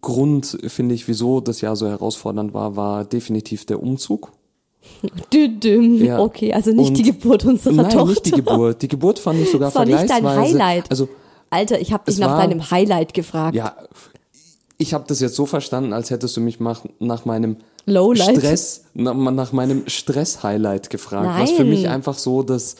Grund, 0.00 0.58
finde 0.68 0.94
ich, 0.94 1.06
wieso 1.08 1.40
das 1.40 1.60
Jahr 1.60 1.76
so 1.76 1.86
herausfordernd 1.88 2.54
war, 2.54 2.76
war 2.76 3.04
definitiv 3.04 3.66
der 3.66 3.82
Umzug. 3.82 4.32
Düdüm. 5.32 6.04
Ja. 6.04 6.18
Okay, 6.20 6.52
also 6.52 6.70
nicht 6.72 6.88
Und- 6.88 6.98
die 6.98 7.02
Geburt 7.02 7.44
unserer 7.44 7.74
Nein, 7.74 7.90
Tochter. 7.90 8.06
nicht 8.06 8.26
die 8.26 8.30
Geburt. 8.32 8.82
Die 8.82 8.88
Geburt 8.88 9.18
fand 9.18 9.40
ich 9.40 9.50
sogar 9.50 9.68
Das 9.68 9.76
war 9.76 9.84
nicht 9.86 10.10
dein. 10.10 10.24
Highlight. 10.26 10.90
Also 10.90 11.08
Alter, 11.50 11.80
ich 11.80 11.92
habe 11.92 12.04
dich 12.10 12.18
nach 12.18 12.30
war- 12.32 12.38
deinem 12.46 12.70
Highlight 12.70 13.14
gefragt. 13.14 13.54
Ja, 13.54 13.76
ich 14.76 14.94
habe 14.94 15.04
das 15.08 15.20
jetzt 15.20 15.34
so 15.34 15.46
verstanden, 15.46 15.92
als 15.92 16.10
hättest 16.10 16.36
du 16.36 16.40
mich 16.40 16.60
mach, 16.60 16.84
nach 16.98 17.24
meinem 17.24 17.56
Lowlight. 17.86 18.36
Stress, 18.36 18.84
nach, 18.94 19.14
nach 19.14 19.52
meinem 19.52 19.84
Stress-Highlight 19.88 20.90
gefragt, 20.90 21.40
was 21.40 21.50
für 21.52 21.62
Nein. 21.62 21.70
mich 21.70 21.88
einfach 21.88 22.18
so 22.18 22.42
das 22.42 22.76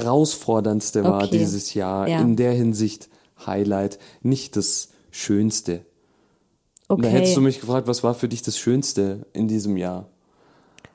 herausforderndste 0.00 1.04
war 1.04 1.24
Okay. 1.24 1.38
dieses 1.38 1.74
Jahr. 1.74 2.08
Ja. 2.08 2.20
In 2.20 2.36
der 2.36 2.52
Hinsicht 2.52 3.08
Highlight, 3.46 3.98
nicht 4.22 4.56
das 4.56 4.88
Schönste. 5.10 5.82
Und 6.88 7.02
Da 7.04 7.08
okay. 7.08 7.18
hättest 7.18 7.36
du 7.36 7.40
mich 7.40 7.60
gefragt, 7.60 7.86
was 7.86 8.02
war 8.02 8.14
für 8.14 8.28
dich 8.28 8.42
das 8.42 8.58
Schönste 8.58 9.26
in 9.32 9.46
diesem 9.48 9.76
Jahr? 9.76 10.06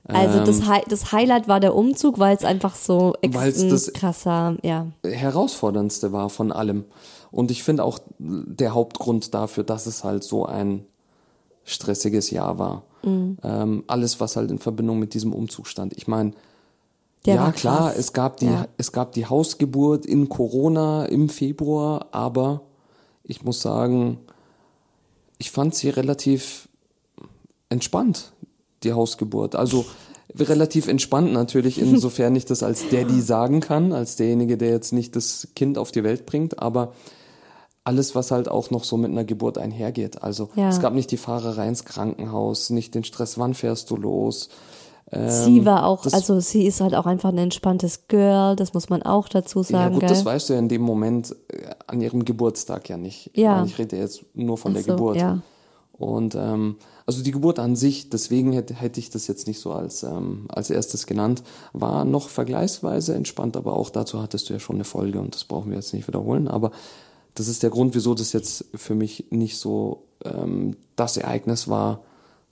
Also 0.07 0.43
das, 0.43 0.59
ähm, 0.59 0.67
Hi 0.67 0.81
das 0.87 1.11
Highlight 1.11 1.47
war 1.47 1.59
der 1.59 1.75
Umzug, 1.75 2.19
weil 2.19 2.35
es 2.35 2.43
einfach 2.45 2.75
so 2.75 3.13
Weil's 3.25 3.55
extrem 3.55 3.69
das- 3.69 3.93
krasser, 3.93 4.57
ja. 4.63 4.87
herausforderndste 5.03 6.11
war 6.11 6.29
von 6.29 6.51
allem. 6.51 6.85
Und 7.31 7.51
ich 7.51 7.63
finde 7.63 7.83
auch 7.83 7.99
der 8.19 8.73
Hauptgrund 8.73 9.33
dafür, 9.33 9.63
dass 9.63 9.85
es 9.87 10.03
halt 10.03 10.23
so 10.23 10.45
ein 10.45 10.85
stressiges 11.63 12.29
Jahr 12.29 12.59
war. 12.59 12.83
Mhm. 13.03 13.37
Ähm, 13.43 13.83
alles, 13.87 14.19
was 14.19 14.35
halt 14.35 14.51
in 14.51 14.59
Verbindung 14.59 14.99
mit 14.99 15.13
diesem 15.13 15.33
Umzug 15.33 15.67
stand. 15.67 15.93
Ich 15.97 16.07
meine, 16.07 16.31
ja 17.25 17.51
klar, 17.51 17.89
krass. 17.89 17.97
es 17.97 18.13
gab 18.13 18.37
die, 18.37 18.45
Ja. 18.45 18.67
es 18.77 18.91
gab 18.91 19.11
die 19.13 19.25
Hausgeburt 19.25 20.05
in 20.05 20.29
Corona 20.29 21.05
im 21.05 21.27
Februar, 21.29 22.05
aber 22.11 22.61
ich 23.23 23.43
muss 23.43 23.61
sagen, 23.61 24.19
ich 25.39 25.49
fand 25.51 25.73
sie 25.75 25.89
relativ 25.89 26.69
entspannt, 27.69 28.31
die 28.85 28.93
Hausgeburt. 28.93 29.55
Also 29.55 29.85
relativ 30.37 30.87
entspannt 30.87 31.33
natürlich, 31.33 31.79
insofern 31.81 32.35
ich 32.35 32.45
das 32.45 32.63
als 32.63 32.87
Daddy 32.89 33.21
sagen 33.21 33.59
kann, 33.59 33.91
als 33.93 34.15
derjenige, 34.15 34.57
der 34.57 34.69
jetzt 34.69 34.91
nicht 34.93 35.15
das 35.15 35.47
Kind 35.55 35.77
auf 35.77 35.91
die 35.91 36.03
Welt 36.03 36.25
bringt, 36.25 36.59
aber 36.59 36.93
alles, 37.83 38.15
was 38.15 38.31
halt 38.31 38.49
auch 38.49 38.71
noch 38.71 38.83
so 38.83 38.97
mit 38.97 39.11
einer 39.11 39.23
Geburt 39.25 39.57
einhergeht. 39.59 40.23
Also 40.23 40.49
Ja. 40.55 40.69
es 40.69 40.79
gab 40.79 40.93
nicht 40.93 41.11
die 41.11 41.17
Fahrerei 41.17 41.67
ins 41.67 41.85
Krankenhaus, 41.85 42.69
nicht 42.71 42.95
den 42.95 43.03
Stress, 43.03 43.37
wann 43.37 43.53
fährst 43.53 43.91
du 43.91 43.95
los. 43.97 44.49
sie 45.11 45.63
war 45.65 45.85
auch, 45.85 46.03
Ähm, 46.05 46.13
also 46.15 46.39
sie 46.39 46.65
ist 46.65 46.81
halt 46.81 46.95
auch 46.95 47.05
einfach 47.05 47.29
ein 47.29 47.37
entspanntes 47.37 48.07
Girl, 48.07 48.55
das 48.55 48.73
muss 48.73 48.89
man 48.89 49.03
auch 49.03 49.29
dazu 49.29 49.59
Ja 49.59 49.63
sagen, 49.63 49.93
gut, 49.93 49.99
gell? 50.01 50.09
das 50.09 50.25
weißt 50.25 50.49
du 50.49 50.53
ja 50.53 50.59
in 50.59 50.67
dem 50.67 50.81
Moment 50.81 51.35
äh, 51.49 51.57
an 51.85 52.01
ihrem 52.01 52.25
Geburtstag 52.25 52.89
ja 52.89 52.97
nicht. 52.97 53.29
Ich 53.33 53.43
Ja. 53.43 53.53
meine, 53.57 53.67
Ich 53.67 53.77
rede 53.77 53.95
jetzt 53.97 54.25
nur 54.33 54.57
von 54.57 54.71
Ach 54.71 54.75
der 54.77 54.83
so, 54.83 54.91
Geburt. 54.93 55.17
ja. 55.17 55.41
Und 55.97 56.35
ähm, 56.35 56.75
also 57.05 57.23
die 57.23 57.31
Geburt 57.31 57.59
an 57.59 57.75
sich, 57.75 58.09
deswegen 58.09 58.51
hätte, 58.51 58.73
hätte 58.73 58.99
ich 58.99 59.09
das 59.09 59.27
jetzt 59.27 59.47
nicht 59.47 59.59
so 59.59 59.71
als, 59.71 60.03
ähm, 60.03 60.45
als 60.49 60.69
erstes 60.69 61.07
genannt, 61.07 61.43
war 61.71 62.03
noch 62.03 62.29
vergleichsweise 62.29 63.15
entspannt, 63.15 63.55
aber 63.55 63.73
auch 63.73 63.89
dazu 63.89 64.21
hattest 64.21 64.49
du 64.49 64.53
ja 64.53 64.59
schon 64.59 64.75
eine 64.75 64.83
Folge 64.83 65.19
und 65.19 65.35
das 65.35 65.45
brauchen 65.45 65.69
wir 65.69 65.77
jetzt 65.77 65.93
nicht 65.93 66.07
wiederholen. 66.07 66.47
Aber 66.47 66.71
das 67.33 67.47
ist 67.47 67.63
der 67.63 67.69
Grund, 67.69 67.95
wieso 67.95 68.13
das 68.13 68.33
jetzt 68.33 68.65
für 68.75 68.95
mich 68.95 69.25
nicht 69.29 69.57
so 69.57 70.03
ähm, 70.23 70.75
das 70.95 71.17
Ereignis 71.17 71.67
war, 71.67 72.01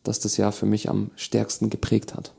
das 0.03 0.19
das 0.19 0.37
Jahr 0.37 0.51
für 0.51 0.65
mich 0.65 0.89
am 0.89 1.11
stärksten 1.15 1.69
geprägt 1.69 2.13
hat. 2.15 2.33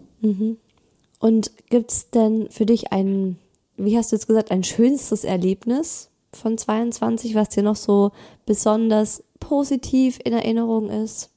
Und 1.21 1.51
gibt's 1.71 2.11
denn 2.11 2.49
für 2.51 2.67
dich 2.67 2.93
ein, 2.93 3.39
wie 3.77 3.97
hast 3.97 4.13
du 4.13 4.17
jetzt 4.17 4.27
gesagt, 4.27 4.51
ein 4.51 4.65
schönstes 4.65 5.25
Erlebnis 5.25 6.11
von 6.33 6.59
22, 6.59 7.35
was 7.35 7.49
dir 7.51 7.63
noch 7.63 7.77
so 7.77 8.13
besonders 8.47 9.23
positiv 9.49 10.19
in 10.25 10.33
Erinnerung 10.33 10.91
ist? 10.91 11.31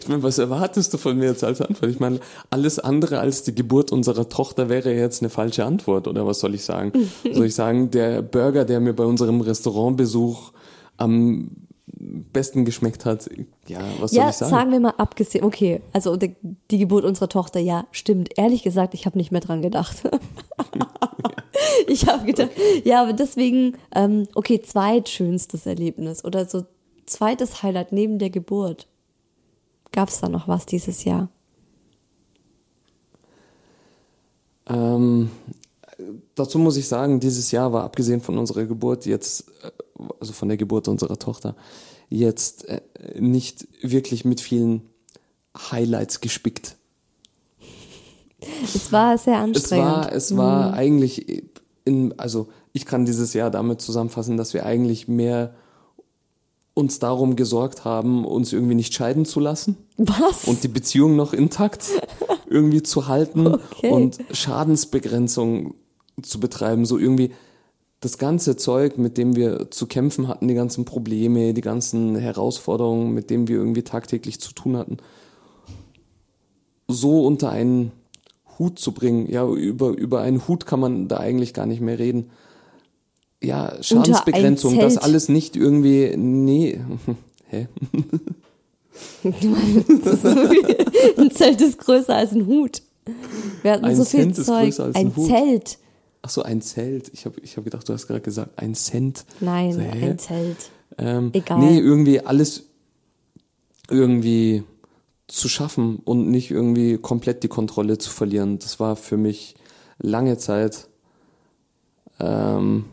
Ich 0.00 0.08
meine, 0.08 0.22
was 0.22 0.38
erwartest 0.38 0.94
du 0.94 0.96
von 0.96 1.18
mir 1.18 1.26
jetzt 1.26 1.44
als 1.44 1.60
Antwort? 1.60 1.90
Ich 1.90 2.00
meine, 2.00 2.20
alles 2.48 2.78
andere 2.78 3.20
als 3.20 3.42
die 3.42 3.54
Geburt 3.54 3.92
unserer 3.92 4.30
Tochter 4.30 4.70
wäre 4.70 4.94
jetzt 4.94 5.20
eine 5.20 5.28
falsche 5.28 5.66
Antwort, 5.66 6.08
oder 6.08 6.26
was 6.26 6.40
soll 6.40 6.54
ich 6.54 6.64
sagen? 6.64 6.92
soll 7.30 7.44
ich 7.44 7.54
sagen, 7.54 7.90
der 7.90 8.22
Burger, 8.22 8.64
der 8.64 8.80
mir 8.80 8.94
bei 8.94 9.04
unserem 9.04 9.42
Restaurantbesuch 9.42 10.52
am 10.96 11.67
besten 11.98 12.64
geschmeckt 12.64 13.04
hat, 13.04 13.28
ja, 13.66 13.80
was 14.00 14.12
soll 14.12 14.22
ja, 14.22 14.30
ich 14.30 14.36
sagen? 14.36 14.50
sagen 14.50 14.72
wir 14.72 14.80
mal 14.80 14.94
abgesehen, 14.98 15.44
okay, 15.44 15.80
also 15.92 16.16
die, 16.16 16.36
die 16.70 16.78
Geburt 16.78 17.04
unserer 17.04 17.28
Tochter, 17.28 17.60
ja, 17.60 17.86
stimmt. 17.90 18.30
Ehrlich 18.36 18.62
gesagt, 18.62 18.94
ich 18.94 19.06
habe 19.06 19.18
nicht 19.18 19.32
mehr 19.32 19.40
dran 19.40 19.62
gedacht. 19.62 19.96
ich 21.88 22.06
habe 22.06 22.24
gedacht, 22.24 22.50
ja, 22.84 23.02
aber 23.02 23.12
deswegen, 23.12 23.76
ähm, 23.94 24.28
okay, 24.34 24.62
zweitschönstes 24.62 25.66
Erlebnis 25.66 26.24
oder 26.24 26.46
so 26.46 26.64
zweites 27.06 27.62
Highlight 27.62 27.92
neben 27.92 28.18
der 28.18 28.30
Geburt. 28.30 28.86
Gab 29.90 30.08
es 30.08 30.20
da 30.20 30.28
noch 30.28 30.46
was 30.46 30.66
dieses 30.66 31.04
Jahr? 31.04 31.28
Ähm, 34.66 35.30
dazu 36.34 36.58
muss 36.58 36.76
ich 36.76 36.86
sagen, 36.86 37.20
dieses 37.20 37.50
Jahr 37.50 37.72
war 37.72 37.84
abgesehen 37.84 38.20
von 38.20 38.38
unserer 38.38 38.66
Geburt 38.66 39.06
jetzt, 39.06 39.48
äh, 39.62 39.70
also 40.20 40.32
von 40.32 40.48
der 40.48 40.56
Geburt 40.56 40.88
unserer 40.88 41.18
Tochter, 41.18 41.54
jetzt 42.08 42.66
äh, 42.68 42.80
nicht 43.18 43.66
wirklich 43.82 44.24
mit 44.24 44.40
vielen 44.40 44.82
Highlights 45.70 46.20
gespickt. 46.20 46.76
Es 48.62 48.92
war 48.92 49.18
sehr 49.18 49.34
Es 49.36 49.42
anstrengend. 49.42 49.84
war, 49.86 50.12
es 50.12 50.36
war 50.36 50.72
eigentlich 50.74 51.42
in, 51.84 52.14
also 52.18 52.48
ich 52.72 52.84
kann 52.86 53.04
dieses 53.04 53.32
Jahr 53.34 53.50
damit 53.50 53.80
zusammenfassen, 53.80 54.36
dass 54.36 54.54
wir 54.54 54.64
eigentlich 54.64 55.08
mehr 55.08 55.54
uns 56.74 57.00
darum 57.00 57.34
gesorgt 57.34 57.84
haben, 57.84 58.24
uns 58.24 58.52
irgendwie 58.52 58.76
nicht 58.76 58.94
scheiden 58.94 59.24
zu 59.24 59.40
lassen 59.40 59.76
was? 59.96 60.44
und 60.44 60.62
die 60.62 60.68
Beziehung 60.68 61.16
noch 61.16 61.32
intakt 61.32 61.86
irgendwie 62.46 62.84
zu 62.84 63.08
halten 63.08 63.48
Okay. 63.48 63.90
und 63.90 64.18
Schadensbegrenzung 64.30 65.74
zu 66.22 66.38
betreiben, 66.38 66.84
so 66.86 66.96
irgendwie 66.98 67.32
das 68.00 68.18
ganze 68.18 68.56
Zeug, 68.56 68.96
mit 68.96 69.18
dem 69.18 69.34
wir 69.34 69.70
zu 69.70 69.86
kämpfen 69.86 70.28
hatten, 70.28 70.46
die 70.46 70.54
ganzen 70.54 70.84
Probleme, 70.84 71.52
die 71.52 71.60
ganzen 71.60 72.14
Herausforderungen, 72.16 73.12
mit 73.12 73.30
denen 73.30 73.48
wir 73.48 73.56
irgendwie 73.56 73.82
tagtäglich 73.82 74.40
zu 74.40 74.52
tun 74.52 74.76
hatten, 74.76 74.98
so 76.86 77.26
unter 77.26 77.50
einen 77.50 77.90
Hut 78.58 78.78
zu 78.78 78.92
bringen. 78.92 79.28
Ja, 79.30 79.46
über, 79.46 79.90
über 79.90 80.20
einen 80.20 80.46
Hut 80.46 80.64
kann 80.66 80.80
man 80.80 81.08
da 81.08 81.16
eigentlich 81.18 81.54
gar 81.54 81.66
nicht 81.66 81.80
mehr 81.80 81.98
reden. 81.98 82.30
Ja, 83.42 83.74
Schadensbegrenzung, 83.82 84.78
das 84.78 84.94
Zelt. 84.94 85.04
alles 85.04 85.28
nicht 85.28 85.56
irgendwie, 85.56 86.16
nee, 86.16 86.80
hä? 87.48 87.68
ein 91.18 91.30
Zelt 91.30 91.60
ist 91.60 91.78
größer 91.78 92.14
als 92.14 92.32
ein 92.32 92.46
Hut. 92.46 92.82
Wir 93.62 93.72
hatten 93.72 93.84
Ein 93.84 93.96
so 93.96 94.04
viel 94.04 94.32
Zeug. 94.34 94.64
größer 94.66 94.84
als 94.84 94.96
ein 94.96 95.06
ein 95.08 95.16
Hut. 95.16 95.26
Zelt. 95.28 95.78
Ach 96.28 96.30
so, 96.30 96.42
ein 96.42 96.60
Zelt. 96.60 97.10
Ich 97.14 97.24
habe 97.24 97.40
ich 97.40 97.56
hab 97.56 97.64
gedacht, 97.64 97.88
du 97.88 97.94
hast 97.94 98.06
gerade 98.06 98.20
gesagt, 98.20 98.58
ein 98.58 98.74
Cent. 98.74 99.24
Nein, 99.40 99.72
So, 99.72 99.80
ein 99.80 100.18
Zelt. 100.18 100.70
Ähm, 100.98 101.30
Egal. 101.32 101.58
Nee, 101.58 101.78
irgendwie 101.78 102.20
alles 102.20 102.64
irgendwie 103.88 104.62
zu 105.26 105.48
schaffen 105.48 106.02
und 106.04 106.30
nicht 106.30 106.50
irgendwie 106.50 106.98
komplett 106.98 107.44
die 107.44 107.48
Kontrolle 107.48 107.96
zu 107.96 108.10
verlieren. 108.10 108.58
Das 108.58 108.78
war 108.78 108.94
für 108.94 109.16
mich 109.16 109.54
lange 109.96 110.36
Zeit 110.36 110.88
ähm, 112.20 112.84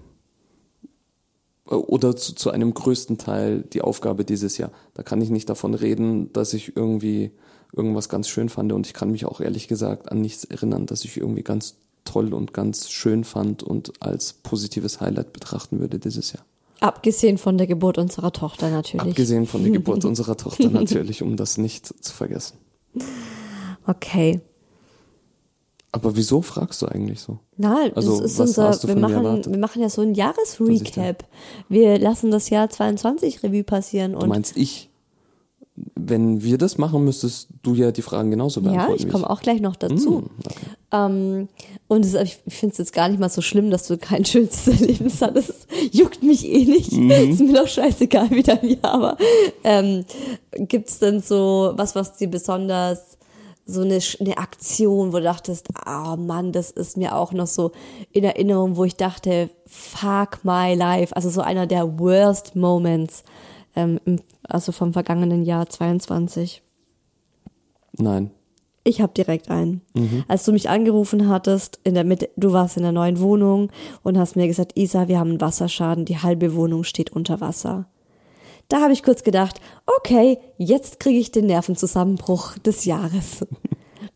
oder 1.66 2.16
zu, 2.16 2.36
zu 2.36 2.52
einem 2.52 2.74
größten 2.74 3.18
Teil 3.18 3.64
die 3.64 3.82
Aufgabe 3.82 4.24
dieses 4.24 4.58
Jahr. 4.58 4.72
Da 4.94 5.04
kann 5.04 5.20
ich 5.20 5.30
nicht 5.30 5.50
davon 5.50 5.74
reden, 5.74 6.32
dass 6.32 6.54
ich 6.54 6.78
irgendwie 6.78 7.32
irgendwas 7.74 8.08
ganz 8.08 8.30
schön 8.30 8.48
fand 8.48 8.72
und 8.72 8.88
ich 8.88 8.94
kann 8.94 9.12
mich 9.12 9.26
auch 9.26 9.42
ehrlich 9.42 9.68
gesagt 9.68 10.10
an 10.10 10.22
nichts 10.22 10.46
erinnern, 10.46 10.86
dass 10.86 11.04
ich 11.04 11.18
irgendwie 11.18 11.44
ganz 11.44 11.76
toll 12.06 12.34
und 12.34 12.54
ganz 12.54 12.90
schön 12.90 13.24
fand 13.24 13.64
und 13.64 14.02
als 14.02 14.34
positives 14.34 15.02
Highlight 15.02 15.34
betrachten 15.34 15.80
würde 15.80 16.00
dieses 16.00 16.32
Jahr. 16.32 16.46
Abgesehen 16.80 17.38
von 17.38 17.58
der 17.58 17.68
Geburt 17.68 17.98
unserer 17.98 18.32
Tochter 18.32 18.70
natürlich. 18.70 19.02
Abgesehen 19.02 19.46
von 19.48 19.64
der 19.64 19.72
Geburt 19.72 20.06
unserer 20.06 20.38
Tochter 20.38 20.70
natürlich, 20.70 21.22
um 21.22 21.36
das 21.36 21.58
nicht 21.58 21.88
zu 22.04 22.14
vergessen. 22.14 22.58
Okay. 23.88 24.42
Aber 25.92 26.16
wieso 26.18 26.42
fragst 26.42 26.82
du 26.82 26.88
eigentlich 26.88 27.22
so? 27.22 27.40
Nein, 27.56 27.94
Also, 27.96 28.20
das 28.20 28.32
ist 28.32 28.40
was 28.40 28.50
unser, 28.50 28.68
hast 28.68 28.84
du 28.84 28.88
wir 28.90 28.98
machen, 28.98 29.46
wir 29.46 29.58
machen 29.58 29.82
ja 29.82 29.90
so 29.90 30.02
ein 30.02 30.14
Jahresrecap. 30.14 31.26
Wir 31.70 31.98
lassen 32.00 32.32
das 32.32 32.50
Jahr 32.50 32.70
22 32.70 33.44
Revue 33.44 33.64
passieren 33.64 34.12
Du 34.12 34.20
und 34.20 34.28
meinst 34.28 34.58
ich? 34.58 34.90
Wenn 35.96 36.42
wir 36.42 36.58
das 36.58 36.78
machen, 36.78 37.04
müsstest 37.04 37.50
du 37.64 37.74
ja 37.74 37.92
die 37.92 38.02
Fragen 38.02 38.32
genauso 38.32 38.62
beantworten. 38.62 38.92
Ja, 38.92 39.06
ich 39.06 39.12
komme 39.12 39.30
auch 39.30 39.42
gleich 39.42 39.60
noch 39.60 39.76
dazu. 39.76 40.20
Hm, 40.20 40.30
okay. 40.46 40.66
Ähm, 40.92 41.50
und 41.88 42.06
es, 42.06 42.14
ich 42.14 42.38
finde 42.48 42.72
es 42.72 42.78
jetzt 42.78 42.94
gar 42.94 43.10
nicht 43.10 43.20
mal 43.20 43.30
so 43.30 43.42
schlimm, 43.42 43.72
dass 43.72 43.88
du 43.88 43.98
kein 43.98 44.24
schönstes 44.26 44.80
Erlebnis 44.80 45.22
hattest. 45.22 45.50
Es 45.50 45.68
juckt 45.92 46.24
mich 46.24 46.46
eh 46.48 46.66
nicht. 46.66 46.94
Mhm. 46.94 47.12
Ist 47.32 47.42
mir 47.42 47.54
doch 47.54 47.68
scheißegal 47.68 48.32
wie 48.32 48.44
dein 48.44 48.68
Jahr. 48.68 48.86
Aber 48.86 49.18
ähm, 49.64 50.06
gibt 50.54 50.90
es 50.90 51.00
denn 51.00 51.20
so 51.20 51.74
was, 51.76 51.96
was 51.96 52.16
dir 52.16 52.30
besonders 52.30 53.18
so 53.66 53.82
eine, 53.82 54.00
eine 54.20 54.38
Aktion, 54.38 55.12
wo 55.12 55.18
du 55.18 55.24
dachtest, 55.24 55.70
ah 55.86 56.16
Mann, 56.16 56.52
das 56.52 56.70
ist 56.70 56.98
mir 56.98 57.16
auch 57.16 57.34
noch 57.34 57.48
so 57.48 57.72
in 58.12 58.24
Erinnerung, 58.24 58.78
wo 58.78 58.84
ich 58.84 58.96
dachte, 58.96 59.50
fuck 59.66 60.44
my 60.44 60.76
life. 60.76 61.16
Also 61.16 61.30
so 61.30 61.42
einer 61.42 61.66
der 61.66 62.00
worst 62.00 62.56
Moments, 62.56 63.24
ähm, 63.76 64.00
im, 64.06 64.20
also 64.44 64.72
vom 64.72 64.94
vergangenen 64.94 65.44
Jahr 65.44 65.68
22. 65.70 66.62
Nein. 67.98 68.32
Ich 68.88 69.02
habe 69.02 69.14
direkt 69.14 69.50
einen. 69.50 69.82
Als 70.28 70.46
du 70.46 70.52
mich 70.52 70.70
angerufen 70.70 71.28
hattest, 71.28 71.80
in 71.84 71.96
der 71.96 72.04
Mitte, 72.04 72.30
du 72.36 72.54
warst 72.54 72.78
in 72.78 72.84
der 72.84 72.92
neuen 72.92 73.20
Wohnung 73.20 73.72
und 74.04 74.16
hast 74.16 74.36
mir 74.36 74.48
gesagt, 74.48 74.78
Isa, 74.78 75.08
wir 75.08 75.18
haben 75.18 75.32
einen 75.32 75.42
Wasserschaden, 75.42 76.06
die 76.06 76.20
halbe 76.20 76.54
Wohnung 76.54 76.84
steht 76.84 77.12
unter 77.12 77.42
Wasser. 77.42 77.88
Da 78.70 78.82
habe 78.82 78.94
ich 78.94 79.02
kurz 79.02 79.24
gedacht, 79.24 79.60
okay, 79.98 80.38
jetzt 80.58 81.00
kriege 81.00 81.20
ich 81.20 81.32
den 81.32 81.48
Nervenzusammenbruch 81.48 82.58
des 82.60 82.86
Jahres. 82.86 83.46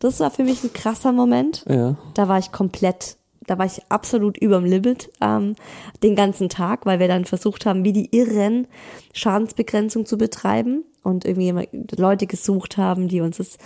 Das 0.02 0.22
war 0.22 0.32
für 0.32 0.46
mich 0.46 0.64
ein 0.64 0.72
krasser 0.72 1.12
Moment. 1.12 1.66
Ja. 1.68 1.98
Da 2.14 2.30
war 2.30 2.40
ich 2.40 2.54
komplett, 2.54 3.18
da 3.50 3.58
war 3.58 3.66
ich 3.66 3.82
absolut 3.90 4.38
überm 4.38 4.64
Limit 4.64 5.10
ähm, 5.22 5.56
den 6.04 6.16
ganzen 6.16 6.50
Tag, 6.50 6.86
weil 6.86 7.00
wir 7.00 7.08
dann 7.08 7.26
versucht 7.26 7.66
haben, 7.66 7.84
wie 7.84 7.94
die 7.94 8.16
Irren 8.16 8.68
Schadensbegrenzung 9.14 10.06
zu 10.06 10.18
betreiben 10.18 10.84
und 11.04 11.26
irgendwie 11.26 11.68
Leute 11.98 12.28
gesucht 12.28 12.78
haben, 12.78 13.08
die 13.08 13.22
uns 13.22 13.38
das 13.38 13.58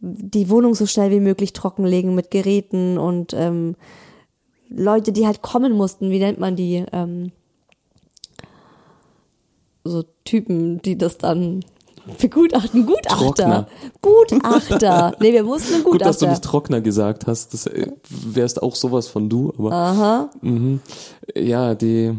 die 0.00 0.50
Wohnung 0.50 0.74
so 0.74 0.86
schnell 0.86 1.10
wie 1.10 1.20
möglich 1.20 1.52
trockenlegen 1.52 2.14
mit 2.14 2.30
Geräten 2.30 2.98
und 2.98 3.32
ähm, 3.34 3.76
Leute, 4.68 5.12
die 5.12 5.26
halt 5.26 5.42
kommen 5.42 5.72
mussten, 5.72 6.10
wie 6.10 6.18
nennt 6.18 6.38
man 6.38 6.56
die? 6.56 6.84
Ähm, 6.92 7.32
so 9.84 10.04
Typen, 10.24 10.80
die 10.80 10.96
das 10.96 11.18
dann 11.18 11.64
begutachten. 12.20 12.86
Gutachter. 12.86 13.16
Trockner. 13.16 13.66
Gutachter. 14.02 15.14
Nee, 15.20 15.32
wir 15.32 15.44
mussten 15.44 15.74
einen 15.74 15.84
Gut, 15.84 16.00
dass 16.00 16.18
du 16.18 16.26
Gutachter. 16.26 16.30
nicht 16.30 16.44
Trockner 16.44 16.80
gesagt 16.80 17.26
hast. 17.26 17.54
Das 17.54 17.66
äh, 17.66 17.86
wärst 18.08 18.62
auch 18.62 18.74
sowas 18.74 19.08
von 19.08 19.28
du, 19.28 19.52
aber. 19.58 19.72
Aha. 19.72 20.30
Mhm. 20.42 20.80
Ja, 21.34 21.74
die 21.74 22.12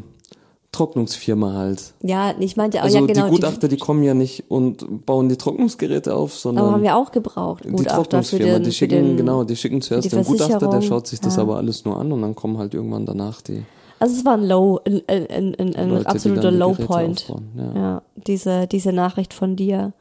Trocknungsfirma 0.71 1.53
halt. 1.53 1.93
Ja, 2.01 2.33
ich 2.37 2.57
meinte 2.57 2.79
auch, 2.79 2.83
Also 2.83 2.99
ja 2.99 3.05
genau. 3.05 3.25
die 3.27 3.31
Gutachter, 3.31 3.67
die, 3.69 3.77
kommen 3.77 4.03
ja 4.03 4.13
nicht 4.13 4.43
und 4.49 5.05
bauen 5.05 5.29
die 5.29 5.37
Trocknungsgeräte 5.37 6.13
auf, 6.13 6.31
aber 6.31 6.39
sondern 6.39 6.71
haben 6.71 6.83
wir 6.83 6.97
auch 6.97 7.11
gebraucht. 7.11 7.63
die 7.63 7.69
Gutachter 7.69 7.95
für 7.95 8.01
Trocknungsfirma, 8.37 8.53
den, 8.55 8.63
die 8.63 8.71
schicken, 8.73 9.05
den, 9.05 9.17
genau, 9.17 9.43
die 9.45 9.55
schicken 9.55 9.81
zuerst 9.81 10.05
die 10.05 10.09
den 10.09 10.25
Gutachter, 10.25 10.67
der 10.67 10.81
schaut 10.81 11.07
sich 11.07 11.21
das 11.21 11.37
Ja. 11.37 11.43
aber 11.43 11.55
alles 11.57 11.85
nur 11.85 11.97
an 11.97 12.11
und 12.11 12.21
dann 12.21 12.35
kommen 12.35 12.57
halt 12.57 12.73
irgendwann 12.73 13.05
danach 13.05 13.41
die 13.41 13.63
Also 13.99 14.15
es 14.17 14.25
war 14.25 14.33
ein 14.33 14.45
Low, 14.47 14.79
ein, 14.85 15.01
ein, 15.07 15.55
ein, 15.55 15.75
ein, 15.75 15.89
Leute, 15.89 16.07
absoluter 16.07 16.51
die 16.51 16.57
Low 16.57 16.71
Geräte 16.73 16.85
Point. 16.87 17.27
ja. 17.55 17.73
Ja, 17.75 18.01
diese, 18.15 18.67
diese 18.67 18.91
Nachricht 18.91 19.33
von 19.33 19.55
dir. 19.55 19.93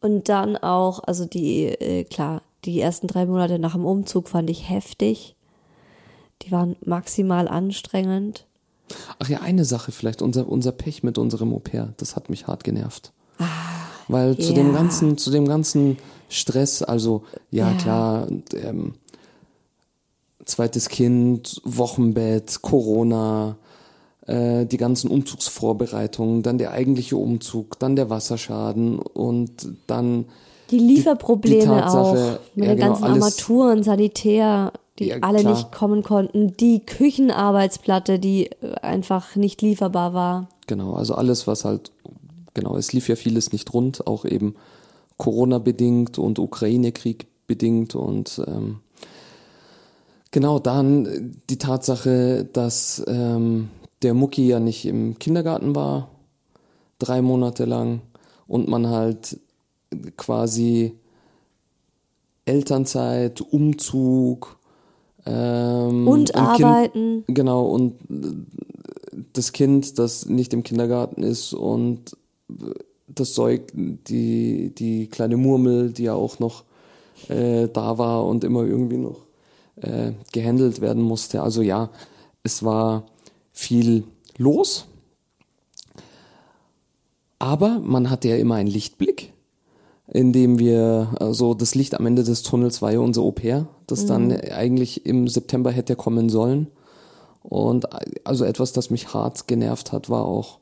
Und 0.00 0.28
dann 0.28 0.56
auch, 0.56 1.00
also 1.04 1.24
die, 1.24 1.64
äh, 1.66 2.04
klar, 2.04 2.42
die 2.64 2.80
ersten 2.80 3.06
drei 3.06 3.24
Monate 3.26 3.58
nach 3.58 3.72
dem 3.74 3.84
Umzug 3.86 4.28
fand 4.28 4.50
ich 4.50 4.68
heftig. 4.68 5.34
Die 6.42 6.50
waren 6.52 6.76
maximal 6.84 7.48
anstrengend. 7.48 8.46
Ach 9.18 9.28
ja, 9.28 9.40
eine 9.40 9.64
Sache 9.64 9.92
vielleicht, 9.92 10.20
unser, 10.20 10.48
unser 10.48 10.72
Pech 10.72 11.02
mit 11.02 11.16
unserem 11.16 11.52
Au 11.54 11.58
pair, 11.58 11.94
das 11.96 12.16
hat 12.16 12.28
mich 12.28 12.46
hart 12.46 12.64
genervt. 12.64 13.12
Weil 14.08 14.36
zu 14.36 14.52
Ah, 14.52 14.56
ja. 14.56 14.62
dem 14.62 14.72
ganzen, 14.74 15.16
zu 15.16 15.30
dem 15.30 15.46
ganzen 15.48 15.96
Stress, 16.28 16.82
also 16.82 17.22
ja, 17.50 17.70
Ja. 17.70 17.76
klar, 17.78 18.26
ähm, 18.54 18.94
zweites 20.44 20.88
Kind, 20.88 21.60
Wochenbett, 21.64 22.60
Corona, 22.62 23.56
äh, 24.26 24.66
die 24.66 24.76
ganzen 24.76 25.10
Umzugsvorbereitungen, 25.10 26.42
dann 26.42 26.58
der 26.58 26.72
eigentliche 26.72 27.16
Umzug, 27.16 27.78
dann 27.78 27.96
der 27.96 28.10
Wasserschaden 28.10 28.98
und 28.98 29.50
dann 29.86 30.26
Die 30.70 30.78
Lieferprobleme 30.78 31.60
die 31.60 31.66
Tatsache, 31.66 32.38
auch 32.40 32.56
mit 32.56 32.66
ja, 32.66 32.72
den 32.74 32.76
genau, 32.76 32.88
ganzen 32.88 33.04
alles- 33.04 33.22
Armaturen, 33.22 33.82
Sanitär, 33.82 34.72
die 34.98 35.06
Ja, 35.08 35.16
alle 35.22 35.40
klar. 35.40 35.52
nicht 35.52 35.72
kommen 35.72 36.02
konnten. 36.02 36.56
Die 36.56 36.80
Küchenarbeitsplatte, 36.86 38.18
die 38.18 38.46
äh, 38.46 38.74
einfach 38.82 39.36
nicht 39.36 39.60
lieferbar 39.62 40.14
war. 40.14 40.48
Genau, 40.66 40.94
also 40.94 41.14
alles, 41.14 41.46
was 41.46 41.64
halt, 41.64 41.90
genau, 42.54 42.76
es 42.76 42.92
lief 42.92 43.08
ja 43.08 43.16
vieles 43.16 43.52
nicht 43.52 43.74
rund, 43.74 44.06
auch 44.06 44.24
eben 44.24 44.54
Corona-bedingt 45.18 46.18
und 46.18 46.38
Ukraine-Krieg 46.38 47.26
bedingt 47.46 47.94
und 47.94 48.40
ähm, 48.46 48.78
genau 50.34 50.58
dann 50.58 51.32
die 51.48 51.58
Tatsache, 51.58 52.44
dass 52.52 53.02
ähm, 53.06 53.68
der 54.02 54.14
Mucki 54.14 54.48
ja 54.48 54.58
nicht 54.58 54.84
im 54.84 55.16
Kindergarten 55.20 55.76
war, 55.76 56.10
drei 56.98 57.22
Monate 57.22 57.66
lang 57.66 58.00
und 58.48 58.66
man 58.68 58.88
halt 58.88 59.38
quasi 60.16 60.98
Elternzeit, 62.46 63.40
Umzug 63.42 64.58
ähm, 65.24 66.08
Und 66.08 66.34
ein 66.34 66.56
Kind- 66.56 66.64
arbeiten. 66.68 67.24
Genau, 67.28 67.66
und 67.66 67.94
das 69.34 69.52
Kind, 69.52 70.00
das 70.00 70.26
nicht 70.26 70.52
im 70.52 70.64
Kindergarten 70.64 71.22
ist 71.22 71.52
und 71.52 72.16
das 73.06 73.34
Säug, 73.34 73.70
die, 73.72 74.74
die 74.74 75.06
kleine 75.06 75.36
Murmel, 75.36 75.92
die 75.92 76.02
ja 76.02 76.14
auch 76.14 76.40
noch 76.40 76.64
äh, 77.28 77.68
da 77.68 77.98
war 77.98 78.26
und 78.26 78.42
immer 78.42 78.64
irgendwie 78.64 78.96
noch 78.96 79.23
äh, 79.76 80.12
gehandelt 80.32 80.80
werden 80.80 81.02
musste. 81.02 81.42
Also 81.42 81.62
ja, 81.62 81.90
es 82.42 82.62
war 82.62 83.06
viel 83.52 84.04
los, 84.36 84.86
aber 87.38 87.78
man 87.80 88.10
hatte 88.10 88.28
ja 88.28 88.36
immer 88.36 88.56
einen 88.56 88.70
Lichtblick, 88.70 89.32
indem 90.08 90.58
wir, 90.58 91.14
also 91.20 91.54
das 91.54 91.74
Licht 91.74 91.94
am 91.94 92.06
Ende 92.06 92.24
des 92.24 92.42
Tunnels 92.42 92.82
war 92.82 92.92
ja 92.92 93.00
unser 93.00 93.22
Au 93.22 93.30
pair, 93.30 93.68
das 93.86 94.06
dann 94.06 94.32
eigentlich 94.32 95.06
im 95.06 95.28
September 95.28 95.70
hätte 95.70 95.96
kommen 95.96 96.28
sollen. 96.28 96.68
Und 97.42 97.86
also 98.26 98.44
etwas, 98.44 98.72
das 98.72 98.88
mich 98.88 99.12
hart 99.12 99.46
genervt 99.46 99.92
hat, 99.92 100.08
war 100.08 100.24
auch 100.24 100.58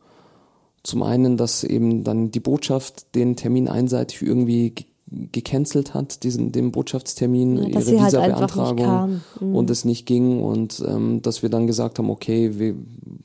zum 0.83 1.05
einen, 1.05 1.37
dass 1.37 1.63
eben 1.63 2.03
dann 2.03 2.33
die 2.33 2.41
Botschaft 2.41 3.15
den 3.15 3.37
Termin 3.37 3.69
einseitig 3.69 4.23
irgendwie 4.23 4.71
ge- 4.71 4.87
gecancelt 5.33 5.95
hat, 5.95 6.23
diesen 6.23 6.53
den 6.53 6.73
Botschaftstermin, 6.73 7.57
Ja, 7.57 7.69
ihre 7.69 8.01
halt 8.01 8.13
Visa-Beantragung 8.13 8.77
kam. 8.77 9.21
Mhm. 9.41 9.55
und 9.55 9.71
es 9.71 9.85
nicht 9.85 10.07
ging 10.07 10.41
und 10.41 10.83
ähm, 10.87 11.23
dass 11.23 11.43
wir 11.43 11.51
dann 11.51 11.67
gesagt 11.67 11.99
haben, 11.99 12.11
okay, 12.11 12.59
wir 12.59 12.75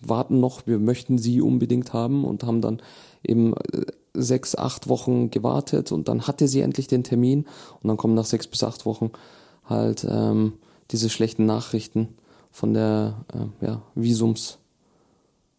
warten 0.02 0.40
noch, 0.40 0.68
wir 0.68 0.80
möchten 0.80 1.18
sie 1.18 1.42
unbedingt 1.42 1.94
haben 1.94 2.26
und 2.26 2.44
haben 2.44 2.62
dann 2.62 2.82
eben 3.24 3.54
äh, 3.54 3.86
sechs, 4.14 4.56
acht 4.56 4.90
Wochen 4.90 5.30
gewartet 5.32 5.92
und 5.92 6.08
dann 6.08 6.28
hatte 6.28 6.48
sie 6.48 6.62
endlich 6.62 6.88
den 6.88 7.04
Termin 7.04 7.46
und 7.82 7.88
dann 7.88 7.98
kommen 7.98 8.16
nach 8.16 8.26
sechs 8.26 8.48
bis 8.48 8.64
acht 8.64 8.86
Wochen 8.86 9.12
halt 9.66 10.06
ähm, 10.10 10.54
diese 10.92 11.10
schlechten 11.10 11.46
Nachrichten 11.46 12.10
von 12.52 12.74
der 12.74 13.26
äh, 13.34 13.66
ja, 13.66 13.82
Visums. 13.96 14.58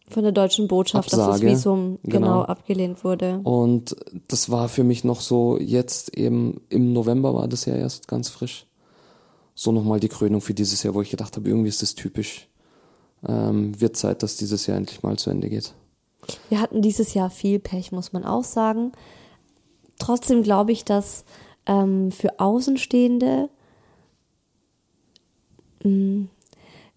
Von 0.09 0.23
der 0.23 0.31
deutschen 0.31 0.67
Botschaft, 0.67 1.11
dass 1.11 1.19
das 1.19 1.27
Absage, 1.27 1.51
Visum 1.51 1.99
genau, 2.03 2.19
genau. 2.19 2.41
abgelehnt 2.43 3.03
wurde. 3.03 3.41
Und 3.43 3.95
das 4.27 4.49
war 4.49 4.67
für 4.67 4.83
mich 4.83 5.03
noch 5.03 5.21
so, 5.21 5.59
jetzt 5.59 6.17
eben 6.17 6.61
im 6.69 6.93
November 6.93 7.35
war 7.35 7.47
das 7.47 7.65
ja 7.65 7.75
erst 7.75 8.07
ganz 8.07 8.29
frisch. 8.29 8.65
So 9.53 9.71
nochmal 9.71 9.99
die 9.99 10.09
Krönung 10.09 10.41
für 10.41 10.53
dieses 10.53 10.81
Jahr, 10.83 10.95
wo 10.95 11.01
ich 11.01 11.11
gedacht 11.11 11.35
habe, 11.35 11.47
irgendwie 11.47 11.69
ist 11.69 11.81
das 11.81 11.93
typisch. 11.93 12.47
Ähm, 13.27 13.79
wird 13.79 13.97
Zeit, 13.97 14.23
dass 14.23 14.37
dieses 14.37 14.65
Jahr 14.65 14.77
endlich 14.77 15.03
mal 15.03 15.17
zu 15.17 15.29
Ende 15.29 15.49
geht. 15.49 15.73
Wir 16.49 16.61
hatten 16.61 16.81
dieses 16.81 17.13
Jahr 17.13 17.29
viel 17.29 17.59
Pech, 17.59 17.91
muss 17.91 18.13
man 18.13 18.23
auch 18.23 18.43
sagen. 18.43 18.91
Trotzdem 19.99 20.43
glaube 20.43 20.71
ich, 20.71 20.85
dass 20.85 21.25
ähm, 21.65 22.11
für 22.11 22.39
Außenstehende, 22.39 23.49
mh, 25.83 26.27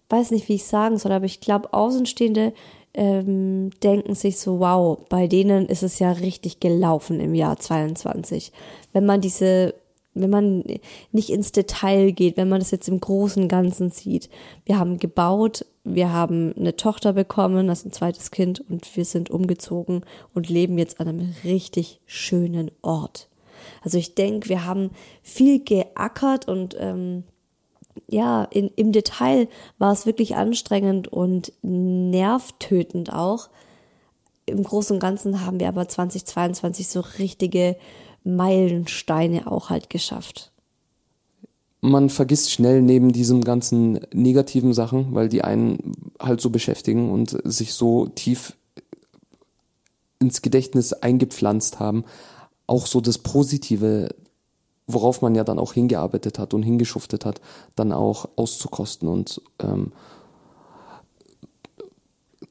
weiß 0.09 0.31
nicht, 0.31 0.47
wie 0.49 0.55
ich 0.55 0.65
sagen 0.65 0.97
soll, 0.97 1.11
aber 1.11 1.25
ich 1.25 1.41
glaube, 1.41 1.73
Außenstehende 1.73 2.53
ähm, 2.93 3.71
denken 3.81 4.15
sich 4.15 4.39
so, 4.39 4.59
wow, 4.59 4.99
bei 5.09 5.27
denen 5.27 5.67
ist 5.67 5.83
es 5.83 5.99
ja 5.99 6.11
richtig 6.11 6.59
gelaufen 6.59 7.19
im 7.19 7.33
Jahr 7.33 7.57
22. 7.57 8.51
Wenn 8.91 9.05
man 9.05 9.21
diese, 9.21 9.73
wenn 10.13 10.29
man 10.29 10.63
nicht 11.11 11.29
ins 11.29 11.51
Detail 11.51 12.11
geht, 12.11 12.37
wenn 12.37 12.49
man 12.49 12.59
das 12.59 12.71
jetzt 12.71 12.87
im 12.87 12.99
Großen 12.99 13.47
Ganzen 13.47 13.89
sieht. 13.89 14.29
Wir 14.65 14.77
haben 14.77 14.99
gebaut, 14.99 15.65
wir 15.83 16.13
haben 16.13 16.53
eine 16.55 16.75
Tochter 16.75 17.13
bekommen, 17.13 17.67
das 17.67 17.79
ist 17.79 17.85
ein 17.85 17.91
zweites 17.93 18.31
Kind 18.31 18.63
und 18.69 18.95
wir 18.95 19.05
sind 19.05 19.31
umgezogen 19.31 20.05
und 20.33 20.49
leben 20.49 20.77
jetzt 20.77 20.99
an 20.99 21.07
einem 21.07 21.33
richtig 21.43 21.99
schönen 22.05 22.71
Ort. 22.81 23.27
Also 23.81 23.97
ich 23.97 24.15
denke, 24.15 24.49
wir 24.49 24.65
haben 24.65 24.91
viel 25.21 25.63
geackert 25.63 26.47
und 26.47 26.75
ähm, 26.79 27.23
ja, 28.07 28.43
in, 28.45 28.69
im 28.75 28.91
Detail 28.91 29.47
war 29.77 29.91
es 29.91 30.05
wirklich 30.05 30.35
anstrengend 30.35 31.07
und 31.07 31.53
nervtötend 31.61 33.13
auch. 33.13 33.49
im 34.45 34.63
Großen 34.63 34.95
und 34.95 34.99
Ganzen 34.99 35.45
haben 35.45 35.59
wir 35.59 35.67
aber 35.67 35.87
2022 35.87 36.87
so 36.87 36.99
richtige 37.19 37.77
Meilensteine 38.23 39.51
auch 39.51 39.69
halt 39.69 39.89
geschafft. 39.89 40.51
Man 41.81 42.09
vergisst 42.09 42.51
schnell 42.51 42.81
neben 42.81 43.11
diesen 43.11 43.43
ganzen 43.43 43.99
negativen 44.13 44.73
Sachen, 44.73 45.13
weil 45.13 45.27
die 45.27 45.43
einen 45.43 45.91
halt 46.19 46.39
so 46.39 46.49
beschäftigen 46.49 47.11
und 47.11 47.37
sich 47.43 47.73
so 47.73 48.07
tief 48.07 48.55
ins 50.19 50.41
Gedächtnis 50.41 50.93
eingepflanzt 50.93 51.79
haben, 51.79 52.05
auch 52.67 52.87
so 52.87 53.01
das 53.01 53.17
Positive, 53.17 54.09
worauf 54.93 55.21
man 55.21 55.35
ja 55.35 55.43
dann 55.43 55.59
auch 55.59 55.73
hingearbeitet 55.73 56.39
hat 56.39 56.53
und 56.53 56.63
hingeschuftet 56.63 57.25
hat, 57.25 57.41
dann 57.75 57.91
auch 57.91 58.29
auszukosten 58.35 59.07
und 59.07 59.41
ähm, 59.59 59.91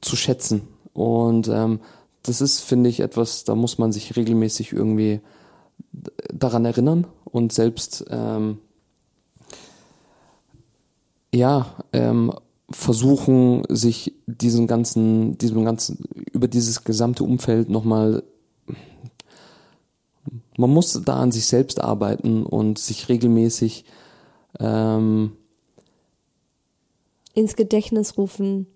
zu 0.01 0.15
schätzen. 0.15 0.67
Und 0.93 1.47
ähm, 1.47 1.79
das 2.23 2.41
ist, 2.41 2.61
finde 2.61 2.89
ich, 2.89 2.99
etwas, 2.99 3.43
da 3.43 3.55
muss 3.55 3.77
man 3.77 3.91
sich 3.91 4.15
regelmäßig 4.15 4.71
irgendwie 4.71 5.21
daran 6.33 6.65
erinnern 6.65 7.07
und 7.25 7.51
selbst 7.51 8.05
ähm, 8.09 8.59
ja 11.33 11.65
ähm, 11.91 12.33
versuchen, 12.69 13.63
sich 13.69 14.13
diesen 14.25 14.67
ganzen, 14.67 15.37
diesem 15.37 15.65
ganzen, 15.65 16.03
über 16.31 16.47
dieses 16.47 16.83
gesamte 16.83 17.23
Umfeld 17.23 17.69
nochmal 17.69 18.23
man 20.57 20.69
muss 20.69 20.99
da 21.05 21.17
an 21.17 21.31
sich 21.31 21.45
selbst 21.45 21.81
arbeiten 21.81 22.45
und 22.45 22.79
sich 22.79 23.09
regelmäßig 23.09 23.85
ähm, 24.59 25.33
ins 27.33 27.55
Gedächtnis 27.55 28.17
rufen. 28.17 28.67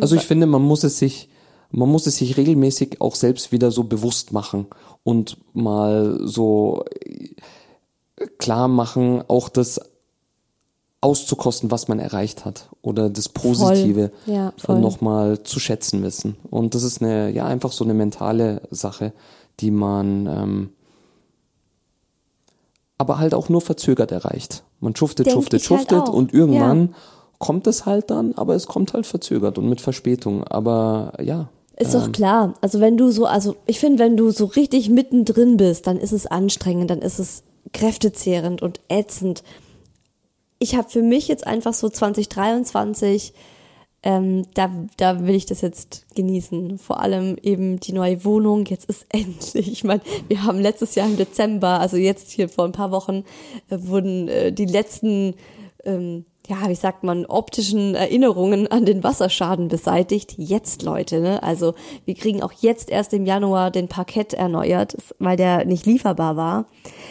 Also 0.00 0.16
ich 0.16 0.22
finde, 0.22 0.46
man 0.46 0.62
muss 0.62 0.84
es 0.84 0.98
sich, 0.98 1.28
man 1.70 1.88
muss 1.88 2.06
es 2.06 2.16
sich 2.16 2.36
regelmäßig 2.36 3.00
auch 3.00 3.14
selbst 3.14 3.52
wieder 3.52 3.70
so 3.70 3.84
bewusst 3.84 4.32
machen 4.32 4.66
und 5.02 5.38
mal 5.54 6.20
so 6.22 6.84
klar 8.38 8.68
machen, 8.68 9.24
auch 9.28 9.48
das 9.48 9.80
auszukosten, 11.02 11.70
was 11.70 11.88
man 11.88 11.98
erreicht 11.98 12.44
hat 12.44 12.68
oder 12.80 13.10
das 13.10 13.28
Positive 13.28 14.10
Voll. 14.24 14.34
Ja, 14.34 14.52
voll. 14.56 14.78
nochmal 14.78 15.42
zu 15.42 15.60
schätzen 15.60 16.02
wissen. 16.02 16.36
Und 16.48 16.74
das 16.74 16.84
ist 16.84 17.02
eine, 17.02 17.30
ja, 17.30 17.44
einfach 17.44 17.72
so 17.72 17.84
eine 17.84 17.92
mentale 17.92 18.62
Sache, 18.70 19.12
die 19.60 19.70
man 19.70 20.26
ähm, 20.26 20.70
aber 23.02 23.18
halt 23.18 23.34
auch 23.34 23.48
nur 23.48 23.60
verzögert 23.60 24.12
erreicht. 24.12 24.62
Man 24.78 24.94
schuftet, 24.94 25.26
Denk 25.26 25.34
schuftet, 25.34 25.60
halt 25.60 25.64
schuftet 25.64 26.02
auch. 26.02 26.12
und 26.12 26.32
irgendwann 26.32 26.94
kommt 27.38 27.66
es 27.66 27.84
halt 27.84 28.10
dann, 28.10 28.34
aber 28.36 28.54
es 28.54 28.68
kommt 28.68 28.94
halt 28.94 29.06
verzögert 29.06 29.58
und 29.58 29.68
mit 29.68 29.80
Verspätung. 29.80 30.44
Aber 30.44 31.14
ja. 31.20 31.48
Ist 31.76 31.94
doch 31.94 32.06
ähm, 32.06 32.12
klar. 32.12 32.54
Also 32.60 32.78
wenn 32.78 32.96
du 32.96 33.10
so, 33.10 33.26
also 33.26 33.56
ich 33.66 33.80
finde, 33.80 33.98
wenn 33.98 34.16
du 34.16 34.30
so 34.30 34.44
richtig 34.44 34.88
mittendrin 34.88 35.56
bist, 35.56 35.88
dann 35.88 35.96
ist 35.98 36.12
es 36.12 36.26
anstrengend, 36.28 36.90
dann 36.90 37.00
ist 37.00 37.18
es 37.18 37.42
kräftezehrend 37.72 38.62
und 38.62 38.78
ätzend. 38.88 39.42
Ich 40.62 40.76
habe 40.76 40.88
für 40.88 41.02
mich 41.02 41.26
jetzt 41.26 41.44
einfach 41.44 41.74
so 41.74 41.88
2023, 41.88 43.32
ähm, 44.04 44.46
da, 44.54 44.70
da 44.96 45.26
will 45.26 45.34
ich 45.34 45.44
das 45.44 45.60
jetzt 45.60 46.06
genießen. 46.14 46.78
Vor 46.78 47.00
allem 47.00 47.36
eben 47.42 47.80
die 47.80 47.92
neue 47.92 48.24
Wohnung. 48.24 48.64
Jetzt 48.66 48.84
ist 48.84 49.06
endlich, 49.12 49.72
ich 49.72 49.82
meine, 49.82 50.02
wir 50.28 50.44
haben 50.44 50.60
letztes 50.60 50.94
Jahr 50.94 51.08
im 51.08 51.16
Dezember, 51.16 51.80
also 51.80 51.96
jetzt 51.96 52.30
hier 52.30 52.48
vor 52.48 52.64
ein 52.64 52.70
paar 52.70 52.92
Wochen, 52.92 53.24
äh, 53.70 53.78
wurden 53.80 54.28
äh, 54.28 54.52
die 54.52 54.66
letzten 54.66 55.34
ähm, 55.82 56.26
ja, 56.48 56.68
wie 56.68 56.74
sagt 56.74 57.04
man, 57.04 57.24
optischen 57.26 57.94
Erinnerungen 57.94 58.66
an 58.66 58.84
den 58.84 59.04
Wasserschaden 59.04 59.68
beseitigt. 59.68 60.34
Jetzt, 60.36 60.82
Leute, 60.82 61.20
ne? 61.20 61.42
Also 61.42 61.74
wir 62.04 62.14
kriegen 62.14 62.42
auch 62.42 62.52
jetzt 62.52 62.90
erst 62.90 63.12
im 63.12 63.26
Januar 63.26 63.70
den 63.70 63.88
Parkett 63.88 64.34
erneuert, 64.34 64.96
weil 65.18 65.36
der 65.36 65.64
nicht 65.64 65.86
lieferbar 65.86 66.36
war. 66.36 66.66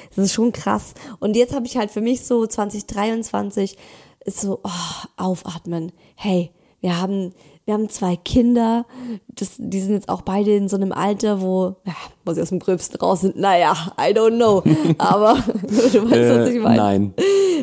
Das 0.09 0.25
ist 0.25 0.33
schon 0.33 0.51
krass. 0.51 0.93
Und 1.19 1.35
jetzt 1.35 1.55
habe 1.55 1.65
ich 1.65 1.77
halt 1.77 1.91
für 1.91 2.01
mich 2.01 2.25
so 2.25 2.45
2023 2.45 3.77
ist 4.25 4.41
so 4.41 4.59
oh, 4.63 5.07
aufatmen. 5.17 5.91
Hey, 6.15 6.51
wir 6.81 6.99
haben 6.99 7.33
wir 7.65 7.75
haben 7.75 7.89
zwei 7.89 8.15
Kinder, 8.15 8.85
das, 9.27 9.55
die 9.57 9.79
sind 9.79 9.93
jetzt 9.93 10.09
auch 10.09 10.21
beide 10.21 10.55
in 10.55 10.67
so 10.67 10.75
einem 10.75 10.91
Alter, 10.91 11.41
wo, 11.41 11.75
ja, 11.85 11.93
wo 12.25 12.33
sie 12.33 12.41
aus 12.41 12.49
dem 12.49 12.59
Gröbsten 12.59 12.99
raus 12.99 13.21
sind. 13.21 13.37
Naja, 13.37 13.73
I 13.99 14.13
don't 14.13 14.35
know. 14.35 14.63
Aber 14.97 15.35
du 15.45 16.11
weißt, 16.11 16.39
was 16.39 16.49
ich 16.49 16.55
äh, 16.55 16.59
meine. 16.59 16.77
Nein. 16.77 17.13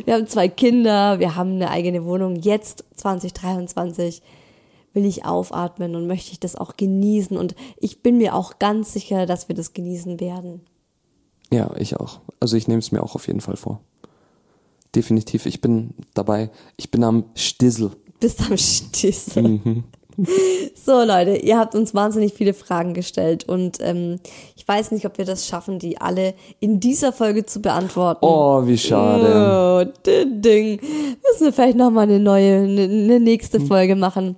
Wir 0.05 0.15
haben 0.15 0.27
zwei 0.29 0.49
Kinder, 0.49 1.19
wir 1.19 1.35
haben 1.35 1.55
eine 1.55 1.71
eigene 1.71 2.05
Wohnung. 2.05 2.37
Jetzt, 2.37 2.85
2023, 2.97 4.23
will 4.95 5.05
ich 5.05 5.25
aufatmen 5.25 5.97
und 5.97 6.07
möchte 6.07 6.33
ich 6.33 6.41
das 6.41 6.57
auch 6.57 6.77
genießen. 6.77 7.37
Und 7.37 7.55
ich 7.77 8.03
bin 8.03 8.19
mir 8.19 8.35
auch 8.35 8.59
ganz 8.59 8.93
sicher, 8.93 9.27
dass 9.27 9.49
wir 9.49 9.57
das 9.57 9.73
genießen 9.73 10.21
werden. 10.21 10.61
Ja, 11.53 11.71
ich 11.77 11.97
auch. 11.97 12.21
Also 12.41 12.57
ich 12.57 12.69
nehme 12.69 12.81
es 12.81 12.93
mir 12.93 13.03
auch 13.03 13.15
auf 13.15 13.27
jeden 13.27 13.41
Fall 13.41 13.57
vor. 13.57 13.81
Definitiv, 14.95 15.47
ich 15.47 15.61
bin 15.61 15.95
dabei. 16.15 16.51
Ich 16.77 16.91
bin 16.91 17.05
am 17.05 17.25
Stissel. 17.35 17.93
Bist 18.21 18.41
am 18.51 18.57
Stissel. 18.57 19.85
So, 20.75 21.05
Leute, 21.05 21.37
ihr 21.37 21.57
habt 21.59 21.77
uns 21.77 21.95
wahnsinnig 21.95 22.35
viele 22.35 22.53
Fragen 22.53 22.93
gestellt 22.93 23.49
und 23.49 23.79
ähm, 23.81 24.19
ich 24.57 24.67
weiß 24.67 24.91
nicht, 24.91 25.07
ob 25.07 25.17
wir 25.17 25.25
das 25.25 25.47
schaffen, 25.47 25.79
die 25.79 26.01
alle 26.01 26.35
in 26.59 26.81
dieser 26.81 27.13
Folge 27.13 27.47
zu 27.47 27.63
beantworten. 27.63 28.27
Oh, 28.27 28.67
wie 28.67 28.77
schade. 28.77 29.87
Oh, 29.87 30.01
ding, 30.05 30.43
ding. 30.43 30.81
Müssen 30.81 31.45
wir 31.45 31.53
vielleicht 31.53 31.77
nochmal 31.77 32.05
eine 32.05 32.19
neue, 32.19 32.63
eine, 32.63 32.83
eine 32.83 33.21
nächste 33.21 33.61
Folge 33.61 33.95
machen. 33.95 34.35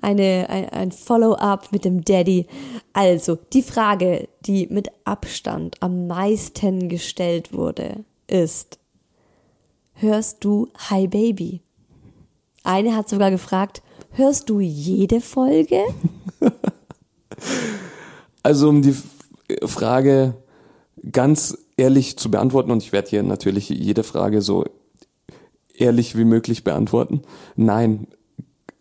Eine, 0.00 0.46
ein, 0.48 0.70
ein 0.70 0.92
Follow-up 0.92 1.70
mit 1.70 1.84
dem 1.84 2.02
Daddy. 2.02 2.46
Also, 2.94 3.36
die 3.52 3.62
Frage, 3.62 4.26
die 4.40 4.68
mit 4.68 4.88
Abstand 5.04 5.76
am 5.80 6.06
meisten 6.06 6.88
gestellt 6.88 7.52
wurde, 7.52 8.04
ist, 8.26 8.78
hörst 9.92 10.42
du 10.44 10.68
Hi 10.88 11.06
Baby? 11.06 11.60
Eine 12.62 12.96
hat 12.96 13.08
sogar 13.08 13.30
gefragt, 13.30 13.82
hörst 14.12 14.50
du 14.50 14.60
jede 14.60 15.20
Folge? 15.20 15.82
Also 18.42 18.68
um 18.70 18.82
die 18.82 18.96
Frage 19.66 20.34
ganz 21.12 21.58
ehrlich 21.76 22.16
zu 22.16 22.30
beantworten, 22.30 22.70
und 22.70 22.82
ich 22.82 22.92
werde 22.92 23.10
hier 23.10 23.22
natürlich 23.22 23.68
jede 23.68 24.02
Frage 24.02 24.42
so 24.42 24.64
ehrlich 25.74 26.16
wie 26.16 26.24
möglich 26.24 26.64
beantworten. 26.64 27.22
Nein, 27.56 28.06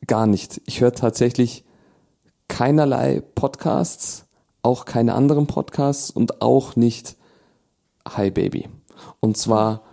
gar 0.07 0.27
nicht. 0.27 0.61
Ich 0.65 0.81
höre 0.81 0.93
tatsächlich 0.93 1.63
keinerlei 2.47 3.21
Podcasts, 3.35 4.25
auch 4.61 4.85
keine 4.85 5.13
anderen 5.13 5.47
Podcasts 5.47 6.09
und 6.09 6.41
auch 6.41 6.75
nicht 6.75 7.15
Hi 8.07 8.31
Baby. 8.31 8.67
Und 9.19 9.37
zwar 9.37 9.83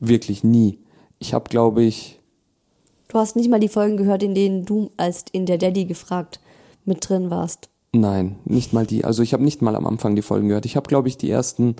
wirklich 0.00 0.44
nie. 0.44 0.79
Ich 1.20 1.32
habe, 1.32 1.48
glaube 1.48 1.84
ich, 1.84 2.20
Du 3.10 3.18
hast 3.18 3.34
nicht 3.34 3.50
mal 3.50 3.58
die 3.58 3.68
Folgen 3.68 3.96
gehört, 3.96 4.22
in 4.22 4.36
denen 4.36 4.64
du 4.64 4.92
als 4.96 5.24
in 5.32 5.44
der 5.44 5.58
Daddy 5.58 5.84
gefragt 5.84 6.38
mit 6.84 7.08
drin 7.08 7.28
warst. 7.28 7.68
Nein, 7.92 8.38
nicht 8.44 8.72
mal 8.72 8.86
die. 8.86 9.04
Also 9.04 9.24
ich 9.24 9.32
habe 9.32 9.42
nicht 9.42 9.62
mal 9.62 9.74
am 9.74 9.84
Anfang 9.84 10.14
die 10.14 10.22
Folgen 10.22 10.46
gehört. 10.46 10.64
Ich 10.64 10.76
habe, 10.76 10.86
glaube 10.86 11.08
ich, 11.08 11.18
die 11.18 11.28
ersten 11.28 11.74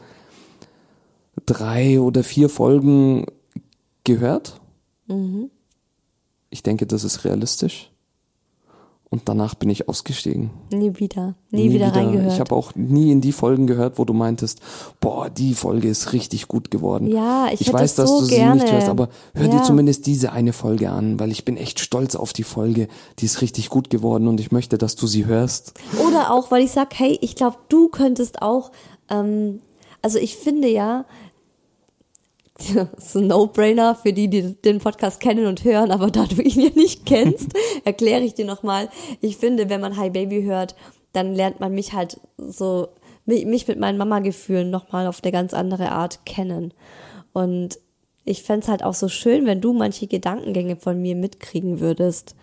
drei 1.46 2.00
oder 2.00 2.24
vier 2.24 2.48
Folgen 2.48 3.26
gehört. 4.02 4.60
Ich 6.50 6.64
denke, 6.64 6.86
das 6.88 7.04
ist 7.04 7.24
realistisch. 7.24 7.92
Und 9.12 9.28
danach 9.28 9.56
bin 9.56 9.68
ich 9.70 9.88
ausgestiegen. 9.88 10.50
Nie 10.72 10.92
wieder. 11.00 11.34
Nie, 11.50 11.72
wieder, 11.72 11.92
reingehört. 11.92 12.32
Ich 12.32 12.38
habe 12.38 12.54
auch 12.54 12.76
nie 12.76 13.10
in 13.10 13.20
die 13.20 13.32
Folgen 13.32 13.66
gehört, 13.66 13.98
wo 13.98 14.04
du 14.04 14.12
meintest, 14.12 14.60
boah, 15.00 15.28
die 15.28 15.54
Folge 15.54 15.88
ist 15.88 16.12
richtig 16.12 16.46
gut 16.46 16.70
geworden. 16.70 17.08
Ja, 17.08 17.48
ich 17.52 17.62
ich 17.62 17.72
weiß, 17.72 17.96
dass 17.96 18.08
so 18.08 18.20
du 18.20 18.26
sie 18.26 18.36
gerne. 18.36 18.62
nicht 18.62 18.72
hörst, 18.72 18.88
aber 18.88 19.08
hör 19.34 19.46
Ja. 19.46 19.50
dir 19.58 19.62
zumindest 19.64 20.06
diese 20.06 20.30
eine 20.30 20.52
Folge 20.52 20.90
an, 20.90 21.18
weil 21.18 21.32
ich 21.32 21.44
bin 21.44 21.56
echt 21.56 21.80
stolz 21.80 22.14
auf 22.14 22.32
die 22.32 22.44
Folge. 22.44 22.86
Die 23.18 23.24
ist 23.24 23.40
richtig 23.42 23.68
gut 23.68 23.90
geworden 23.90 24.28
und 24.28 24.38
ich 24.38 24.52
möchte, 24.52 24.78
dass 24.78 24.94
du 24.94 25.08
sie 25.08 25.26
hörst. 25.26 25.74
Oder 26.06 26.30
auch, 26.32 26.52
weil 26.52 26.62
ich 26.62 26.70
sag, 26.70 26.96
hey, 26.96 27.18
ich 27.20 27.34
glaube, 27.34 27.56
du 27.68 27.88
könntest 27.88 28.42
auch, 28.42 28.70
ähm, 29.08 29.60
also 30.02 30.18
ich 30.18 30.36
finde 30.36 30.68
ja, 30.68 31.04
das 32.74 33.14
ein 33.14 33.26
No-Brainer 33.26 33.94
für 33.94 34.12
die, 34.12 34.28
die 34.28 34.54
den 34.54 34.78
Podcast 34.78 35.20
kennen 35.20 35.46
und 35.46 35.64
hören, 35.64 35.90
aber 35.90 36.10
da 36.10 36.24
du 36.26 36.42
ihn 36.42 36.60
ja 36.60 36.70
nicht 36.74 37.06
kennst, 37.06 37.48
erkläre 37.84 38.22
ich 38.22 38.34
dir 38.34 38.44
nochmal. 38.44 38.88
Ich 39.20 39.36
finde, 39.36 39.68
wenn 39.68 39.80
man 39.80 39.96
Hi 39.96 40.10
Baby 40.10 40.42
hört, 40.42 40.74
dann 41.12 41.34
lernt 41.34 41.60
man 41.60 41.74
mich 41.74 41.92
halt 41.92 42.20
so, 42.36 42.88
mich 43.26 43.44
mich 43.44 43.66
mit 43.68 43.78
meinen 43.78 43.98
Mama-Gefühlen 43.98 44.70
nochmal 44.70 45.06
auf 45.06 45.22
eine 45.22 45.32
ganz 45.32 45.54
andere 45.54 45.90
Art 45.92 46.24
kennen. 46.24 46.72
Und 47.32 47.78
ich 48.24 48.42
fänd's 48.42 48.68
halt 48.68 48.84
auch 48.84 48.94
so 48.94 49.08
schön, 49.08 49.46
wenn 49.46 49.60
du 49.60 49.72
manche 49.72 50.06
Gedankengänge 50.06 50.76
von 50.76 51.00
mir 51.00 51.16
mitkriegen 51.16 51.80
würdest, 51.80 52.36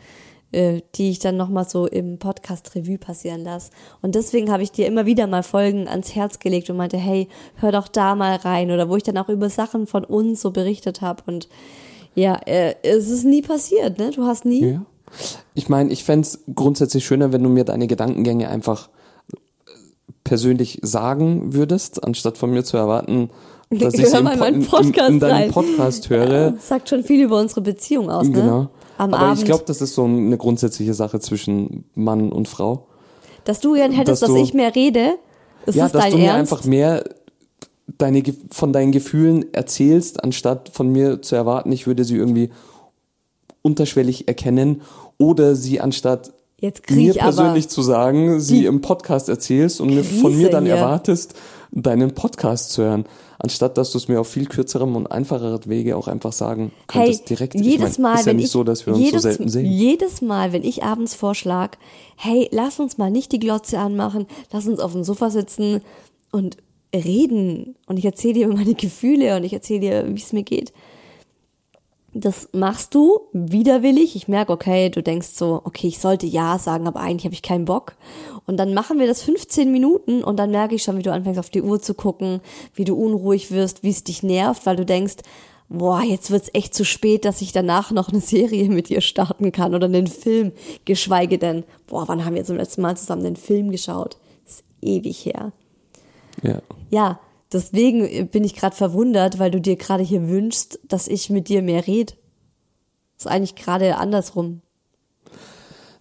äh, 0.52 0.82
die 0.96 1.10
ich 1.12 1.20
dann 1.20 1.38
nochmal 1.38 1.68
so 1.68 1.86
im 1.88 2.20
Podcast 2.20 2.74
Revue 2.76 2.98
passieren 2.98 3.44
lasse. 3.44 3.72
Und 4.02 4.16
deswegen 4.16 4.52
habe 4.52 4.64
ich 4.64 4.72
dir 4.72 4.88
immer 4.88 5.06
wieder 5.06 5.28
mal 5.28 5.44
Folgen 5.44 5.88
ans 5.88 6.16
Herz 6.16 6.40
gelegt 6.40 6.70
und 6.70 6.78
meinte, 6.78 6.98
hey, 6.98 7.28
hör 7.56 7.72
doch 7.72 7.88
da 7.88 8.16
mal 8.16 8.36
rein. 8.38 8.72
Oder 8.72 8.90
wo 8.90 8.96
ich 8.96 9.04
dann 9.04 9.18
auch 9.18 9.30
über 9.30 9.50
Sachen 9.50 9.88
von 9.88 10.04
uns 10.04 10.42
so 10.42 10.52
berichtet 10.52 11.02
habe. 11.02 11.24
Und 11.26 11.50
ja, 12.16 12.36
äh, 12.46 12.76
es 12.84 13.10
ist 13.10 13.26
nie 13.26 13.42
passiert, 13.42 14.00
ne? 14.00 14.12
Du 14.12 14.24
hast 14.24 14.46
nie. 14.46 14.66
Ja. 14.66 14.86
Ich 15.54 15.70
meine, 15.70 15.92
ich 15.92 16.04
fänd's 16.04 16.40
grundsätzlich 16.54 17.06
schöner, 17.06 17.32
wenn 17.32 17.44
du 17.44 17.50
mir 17.50 17.64
deine 17.64 17.88
Gedankengänge 17.88 18.50
einfach 18.50 18.90
persönlich 20.24 20.80
sagen 20.82 21.54
würdest, 21.54 22.04
anstatt 22.04 22.38
von 22.38 22.52
mir 22.52 22.64
zu 22.64 22.78
erwarten, 22.78 23.30
dass 23.70 23.94
ich 23.94 24.02
Hör 24.04 24.10
sie 24.10 24.24
mal 24.24 24.34
in 24.34 24.40
meinen 24.40 24.66
Po- 24.66 24.78
in, 24.78 24.84
in, 24.86 24.92
Podcast 24.92 25.10
in 25.10 25.20
deinem 25.20 25.34
rein. 25.34 25.52
Podcast 25.52 26.10
höre. 26.10 26.54
Sagt 26.60 26.90
schon 26.90 27.04
viel 27.04 27.24
über 27.24 27.40
unsere 27.40 27.62
Beziehung 27.62 28.10
aus, 28.10 28.28
ne? 28.28 28.34
Genau. 28.34 28.70
Am 28.98 29.14
Aber 29.14 29.26
Abend. 29.28 29.40
ich 29.40 29.46
glaube, 29.46 29.64
das 29.68 29.82
ist 29.82 29.94
so 29.96 30.06
eine 30.06 30.38
grundsätzliche 30.38 30.94
Sache 30.94 31.20
zwischen 31.20 31.86
Mann 31.96 32.32
und 32.32 32.48
Frau. 32.48 32.88
dass 33.46 33.60
du 33.60 33.74
gern 33.76 33.92
hättest, 33.92 34.22
dass 34.24 34.30
dass, 34.30 34.38
du- 34.38 34.44
ich 34.44 34.54
mehr 34.54 34.74
rede. 34.76 35.14
Ist 35.66 35.76
ja, 35.76 35.84
das 35.86 35.92
dass 35.94 36.04
dein 36.04 36.12
du 36.14 36.18
mir 36.18 36.28
Ernst? 36.32 36.52
einfach 36.54 36.66
mehr 36.66 37.04
deine, 37.98 38.24
von 38.52 38.74
deinen 38.74 38.92
Gefühlen 38.92 39.54
erzählst, 39.54 40.24
anstatt 40.24 40.70
von 40.74 40.90
mir 40.92 41.22
zu 41.22 41.36
erwarten, 41.36 41.72
ich 41.72 41.88
würde 41.88 42.04
sie 42.04 42.16
irgendwie 42.16 42.50
unterschwellig 43.62 44.28
erkennen 44.28 44.82
oder 45.18 45.56
sie 45.56 45.80
anstatt 45.82 46.34
mir 46.90 47.14
persönlich 47.14 47.70
zu 47.70 47.82
sagen, 47.82 48.40
sie 48.40 48.66
im 48.66 48.82
Podcast 48.82 49.30
erzählst 49.30 49.80
und 49.80 49.90
mir 49.94 50.04
von 50.04 50.32
Krise 50.32 50.38
mir 50.44 50.50
dann 50.50 50.66
hier. 50.66 50.76
erwartest, 50.76 51.36
deinen 51.71 52.13
Podcast 52.13 52.71
zu 52.71 52.84
hören, 52.84 53.06
anstatt 53.39 53.77
dass 53.77 53.91
du 53.91 53.97
es 53.97 54.08
mir 54.08 54.19
auf 54.19 54.27
viel 54.27 54.47
kürzerem 54.47 54.95
und 54.95 55.08
einfacherem 55.08 55.65
Wege 55.65 55.95
auch 55.97 56.08
einfach 56.08 56.34
sagen 56.34 56.71
Hey, 56.91 57.06
könntest 57.06 57.30
direkt. 57.30 57.56
Ich 57.56 57.62
jedes 57.62 57.97
mein, 57.97 58.13
Mal, 58.13 58.19
ist 58.19 58.25
ja 58.25 58.25
wenn 58.27 58.36
nicht 58.38 58.45
ich, 58.45 58.51
so, 58.51 58.63
dass 58.63 58.86
wir 58.86 58.93
uns 58.93 59.03
jedes, 59.03 59.23
so 59.23 59.30
selten 59.30 59.49
sehen. 59.49 59.65
jedes 59.65 60.21
Mal, 60.21 60.53
wenn 60.53 60.63
ich 60.63 60.84
abends 60.84 61.13
vorschlag, 61.13 61.77
hey, 62.15 62.47
lass 62.51 62.80
uns 62.80 62.97
mal 62.97 63.12
nicht 63.12 63.32
die 63.32 63.39
Glotze 63.39 63.80
anmachen, 63.80 64.25
lass 64.51 64.67
uns 64.67 64.80
auf 64.80 64.93
dem 64.93 65.03
Sofa 65.03 65.30
sitzen 65.30 65.82
und 66.32 66.58
reden 66.95 67.75
und 67.86 67.97
ich 67.97 68.06
erzähle 68.06 68.34
dir 68.34 68.47
über 68.47 68.56
meine 68.56 68.75
Gefühle 68.75 69.36
und 69.36 69.43
ich 69.43 69.53
erzähle 69.53 69.80
dir, 69.80 70.06
wie 70.08 70.21
es 70.21 70.34
mir 70.34 70.43
geht. 70.43 70.71
Das 72.19 72.49
machst 72.51 72.95
du 72.95 73.19
widerwillig. 73.32 74.15
Ich 74.15 74.27
merke, 74.27 74.51
okay, 74.51 74.89
du 74.89 75.03
denkst 75.03 75.27
so, 75.36 75.62
okay, 75.65 75.88
ich 75.88 75.99
sollte 75.99 76.25
ja 76.25 76.58
sagen, 76.58 76.88
aber 76.88 76.99
eigentlich 76.99 77.25
habe 77.25 77.36
ich 77.36 77.43
keinen 77.43 77.65
Bock. 77.65 77.93
Und 78.47 78.58
dann 78.58 78.73
machen 78.73 78.97
wir 78.97 79.06
das 79.06 79.21
15 79.21 79.71
Minuten 79.71 80.23
und 80.23 80.38
dann 80.38 80.49
merke 80.49 80.73
ich 80.73 80.82
schon, 80.82 80.97
wie 80.97 81.03
du 81.03 81.12
anfängst 81.12 81.39
auf 81.39 81.51
die 81.51 81.62
Uhr 81.62 81.80
zu 81.80 81.93
gucken, 81.93 82.41
wie 82.73 82.86
du 82.86 82.95
unruhig 82.95 83.51
wirst, 83.51 83.84
wie 83.84 83.91
es 83.91 84.03
dich 84.03 84.23
nervt, 84.23 84.65
weil 84.65 84.75
du 84.75 84.84
denkst, 84.84 85.17
boah, 85.69 86.01
jetzt 86.01 86.32
wird's 86.32 86.49
echt 86.53 86.73
zu 86.73 86.86
spät, 86.86 87.23
dass 87.23 87.41
ich 87.41 87.51
danach 87.51 87.91
noch 87.91 88.10
eine 88.10 88.21
Serie 88.21 88.67
mit 88.67 88.89
dir 88.89 89.01
starten 89.01 89.51
kann 89.51 89.75
oder 89.75 89.86
einen 89.86 90.08
Film, 90.08 90.53
geschweige 90.86 91.38
denn, 91.38 91.65
boah, 91.86 92.08
wann 92.08 92.25
haben 92.25 92.36
wir 92.36 92.45
zum 92.45 92.58
letzten 92.58 92.82
Mal 92.82 92.97
zusammen 92.97 93.25
den 93.25 93.36
Film 93.36 93.69
geschaut? 93.69 94.17
Das 94.43 94.56
ist 94.56 94.63
ewig 94.82 95.23
her. 95.23 95.51
Ja. 96.41 96.62
Ja, 96.89 97.19
deswegen 97.52 98.28
bin 98.30 98.44
ich 98.44 98.56
gerade 98.56 98.76
verwundert, 98.76 99.40
weil 99.40 99.52
du 99.52 99.62
dir 99.62 99.76
gerade 99.76 100.04
hier 100.04 100.28
wünschst, 100.28 100.80
dass 100.88 101.08
ich 101.08 101.30
mit 101.30 101.50
dir 101.50 101.62
mehr 101.62 101.88
rede. 101.88 102.14
Ist 103.18 103.28
eigentlich 103.28 103.56
gerade 103.56 103.98
andersrum. 103.98 104.62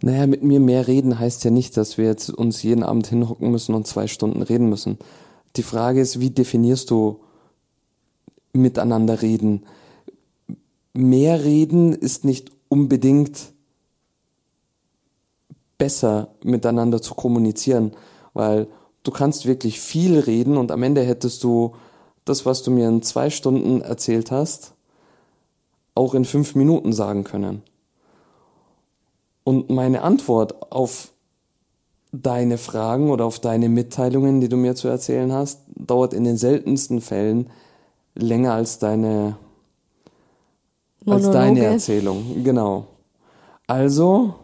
Naja, 0.03 0.27
mit 0.27 0.43
mir 0.43 0.61
mehr 0.61 0.87
reden 0.87 1.19
heißt 1.19 1.45
ja 1.45 1.51
nicht, 1.51 1.77
dass 1.77 1.97
wir 1.97 2.05
jetzt 2.05 2.31
uns 2.31 2.63
jeden 2.63 2.83
Abend 2.83 3.07
hinhocken 3.07 3.51
müssen 3.51 3.75
und 3.75 3.87
zwei 3.87 4.07
Stunden 4.07 4.43
reden 4.43 4.69
müssen. 4.69 4.99
Die 5.57 5.63
Frage 5.63 6.01
ist, 6.01 6.21
wie 6.21 6.31
definierst 6.31 6.91
du 6.91 7.21
miteinander 8.53 9.23
reden? 9.23 9.65
Mehr 10.93 11.45
reden 11.45 11.95
ist 11.95 12.25
nicht 12.25 12.51
unbedingt 12.69 13.53
besser 15.79 16.35
miteinander 16.43 17.01
zu 17.01 17.15
kommunizieren, 17.15 17.93
weil 18.35 18.69
du 19.07 19.11
kannst 19.11 19.47
wirklich 19.47 19.81
viel 19.81 20.19
reden 20.19 20.57
und 20.57 20.71
am 20.73 20.83
Ende 20.83 21.03
hättest 21.03 21.45
du 21.45 21.75
das, 22.25 22.45
was 22.45 22.63
du 22.63 22.71
mir 22.71 22.89
in 22.89 23.03
zwei 23.03 23.31
Stunden 23.31 23.81
erzählt 23.81 24.31
hast, 24.31 24.75
auch 25.95 26.15
in 26.15 26.25
fünf 26.25 26.55
Minuten 26.55 26.93
sagen 26.93 27.25
können. 27.25 27.63
Und 29.45 29.71
meine 29.71 30.03
Antwort 30.03 30.73
auf 30.73 31.13
deine 32.11 32.59
Fragen 32.59 33.11
oder 33.11 33.25
auf 33.25 33.39
deine 33.39 33.69
Mitteilungen, 33.69 34.41
die 34.41 34.49
du 34.49 34.57
mir 34.57 34.75
zu 34.75 34.89
erzählen 34.89 35.33
hast, 35.33 35.61
dauert 35.75 36.15
in 36.15 36.25
den 36.25 36.37
seltensten 36.37 37.01
Fällen 37.01 37.51
länger 38.15 38.55
als 38.55 38.79
deine, 38.79 39.37
als 41.07 41.31
deine 41.31 41.65
Erzählung. 41.65 42.43
Genau. 42.43 42.87
Also 43.67 44.35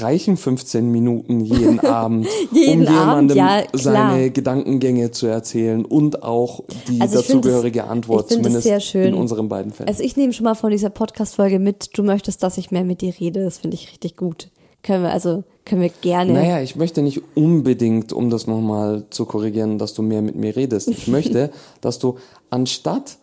reichen 0.00 0.36
15 0.36 0.90
Minuten 0.90 1.40
jeden 1.40 1.80
Abend, 1.84 2.26
Jeden 2.52 2.82
um 2.86 2.94
Abend, 2.94 3.30
jemandem 3.32 3.36
ja, 3.36 3.62
klar. 3.62 3.68
seine 3.72 4.30
Gedankengänge 4.30 5.10
zu 5.10 5.26
erzählen 5.26 5.84
und 5.84 6.22
auch 6.22 6.62
die 6.88 7.00
Also 7.00 7.16
dazugehörige 7.16 7.80
es- 7.80 7.86
Antwort, 7.86 8.30
zumindest 8.30 8.94
in 8.94 9.14
unseren 9.14 9.48
beiden 9.48 9.72
Fällen. 9.72 9.88
Also 9.88 10.02
ich 10.02 10.16
nehme 10.16 10.32
schon 10.32 10.44
mal 10.44 10.54
von 10.54 10.70
dieser 10.70 10.90
Podcast-Folge 10.90 11.58
mit, 11.58 11.90
du 11.96 12.02
möchtest, 12.02 12.42
dass 12.42 12.58
ich 12.58 12.70
mehr 12.70 12.84
mit 12.84 13.00
dir 13.00 13.12
rede. 13.18 13.44
Das 13.44 13.58
finde 13.58 13.74
ich 13.76 13.90
richtig 13.90 14.16
gut. 14.16 14.50
Können 14.82 15.04
wir, 15.04 15.12
also, 15.12 15.44
können 15.64 15.80
wir 15.82 15.90
gerne. 16.00 16.32
Naja, 16.32 16.60
ich 16.60 16.74
möchte 16.74 17.02
nicht 17.02 17.22
unbedingt, 17.36 18.12
um 18.12 18.30
das 18.30 18.48
nochmal 18.48 19.04
zu 19.10 19.26
korrigieren, 19.26 19.78
dass 19.78 19.94
du 19.94 20.02
mehr 20.02 20.22
mit 20.22 20.34
mir 20.34 20.56
redest. 20.56 20.88
Ich 20.88 21.06
möchte, 21.06 21.50
dass 21.80 22.00
du 22.00 22.16
anstatt 22.50 23.18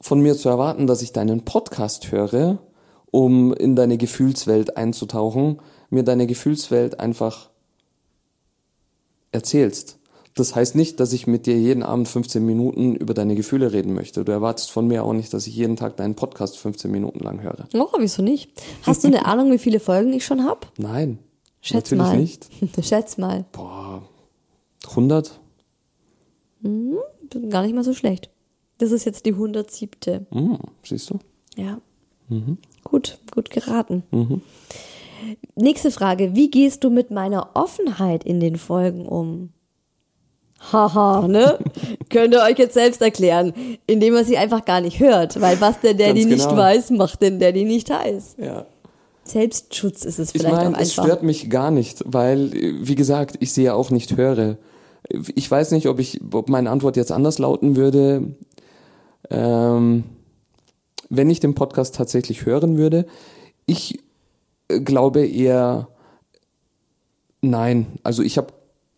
von 0.00 0.20
mir 0.20 0.36
zu 0.36 0.48
erwarten, 0.48 0.86
dass 0.86 1.02
ich 1.02 1.12
deinen 1.12 1.40
Podcast 1.44 2.12
höre, 2.12 2.58
um 3.14 3.52
in 3.54 3.76
deine 3.76 3.96
Gefühlswelt 3.96 4.76
einzutauchen, 4.76 5.60
mir 5.88 6.02
deine 6.02 6.26
Gefühlswelt 6.26 6.98
einfach 6.98 7.48
erzählst. 9.30 10.00
Das 10.34 10.56
heißt 10.56 10.74
nicht, 10.74 10.98
dass 10.98 11.12
ich 11.12 11.28
mit 11.28 11.46
dir 11.46 11.56
jeden 11.56 11.84
Abend 11.84 12.08
15 12.08 12.44
Minuten 12.44 12.96
über 12.96 13.14
deine 13.14 13.36
Gefühle 13.36 13.72
reden 13.72 13.94
möchte. 13.94 14.24
Du 14.24 14.32
erwartest 14.32 14.72
von 14.72 14.88
mir 14.88 15.04
auch 15.04 15.12
nicht, 15.12 15.32
dass 15.32 15.46
ich 15.46 15.54
jeden 15.54 15.76
Tag 15.76 15.96
deinen 15.96 16.16
Podcast 16.16 16.58
15 16.58 16.90
Minuten 16.90 17.20
lang 17.20 17.40
höre. 17.40 17.68
Oh, 17.74 17.86
wieso 18.00 18.20
nicht? 18.20 18.50
Hast 18.82 19.04
du 19.04 19.06
eine 19.06 19.26
Ahnung, 19.26 19.52
wie 19.52 19.58
viele 19.58 19.78
Folgen 19.78 20.12
ich 20.12 20.24
schon 20.24 20.44
hab? 20.44 20.72
Nein, 20.76 21.20
Schätz 21.60 21.92
natürlich 21.92 22.02
mal. 22.02 22.18
nicht. 22.18 22.48
Schätz 22.84 23.16
mal. 23.16 23.44
Boah, 23.52 24.02
100? 24.88 25.38
Gar 27.48 27.62
nicht 27.62 27.76
mal 27.76 27.84
so 27.84 27.94
schlecht. 27.94 28.28
Das 28.78 28.90
ist 28.90 29.04
jetzt 29.04 29.24
die 29.24 29.34
107. 29.34 30.26
Hm, 30.32 30.58
siehst 30.82 31.10
du? 31.10 31.20
Ja. 31.56 31.78
Gut, 32.84 33.18
gut 33.32 33.50
geraten. 33.50 34.02
Nächste 35.56 35.90
Frage. 35.90 36.34
Wie 36.34 36.50
gehst 36.50 36.84
du 36.84 36.90
mit 36.90 37.10
meiner 37.10 37.50
Offenheit 37.54 38.24
in 38.24 38.40
den 38.40 38.56
Folgen 38.56 39.06
um? 39.06 39.50
Haha, 40.72 41.26
ne? 41.28 41.58
Könnt 42.10 42.34
ihr 42.34 42.42
euch 42.42 42.58
jetzt 42.58 42.74
selbst 42.74 43.02
erklären, 43.02 43.52
indem 43.86 44.14
er 44.14 44.24
sie 44.24 44.36
einfach 44.38 44.64
gar 44.64 44.80
nicht 44.80 45.00
hört. 45.00 45.40
Weil 45.40 45.60
was 45.60 45.80
der 45.80 45.94
Daddy 45.94 46.20
Ganz 46.22 46.32
nicht 46.32 46.48
genau. 46.48 46.60
weiß, 46.60 46.90
macht 46.90 47.22
den 47.22 47.38
Daddy 47.38 47.64
nicht 47.64 47.90
heiß. 47.90 48.36
Ja. 48.38 48.66
Selbstschutz 49.24 50.04
ist 50.04 50.18
es 50.18 50.34
Ich 50.34 50.40
vielleicht 50.40 50.54
auch 50.54 50.62
meine, 50.70 50.76
es 50.76 50.90
einfach. 50.90 51.04
stört 51.04 51.22
mich 51.22 51.48
gar 51.48 51.70
nicht, 51.70 52.02
weil, 52.06 52.54
äh, 52.54 52.74
wie 52.86 52.94
gesagt, 52.94 53.36
ich 53.40 53.52
sie 53.52 53.62
ja 53.62 53.74
auch 53.74 53.90
nicht 53.90 54.16
höre. 54.16 54.58
Ich 55.34 55.50
weiß 55.50 55.70
nicht, 55.72 55.88
ob 55.88 55.98
ich, 55.98 56.20
ob 56.32 56.48
meine 56.48 56.70
Antwort 56.70 56.96
jetzt 56.96 57.12
anders 57.12 57.38
lauten 57.38 57.76
würde, 57.76 58.34
ähm, 59.30 60.04
wenn 61.16 61.30
ich 61.30 61.40
den 61.40 61.54
Podcast 61.54 61.94
tatsächlich 61.94 62.46
hören 62.46 62.76
würde. 62.76 63.06
Ich 63.66 64.00
äh, 64.68 64.80
glaube 64.80 65.26
eher, 65.26 65.88
nein. 67.40 67.86
Also 68.02 68.22
ich 68.22 68.38
habe 68.38 68.52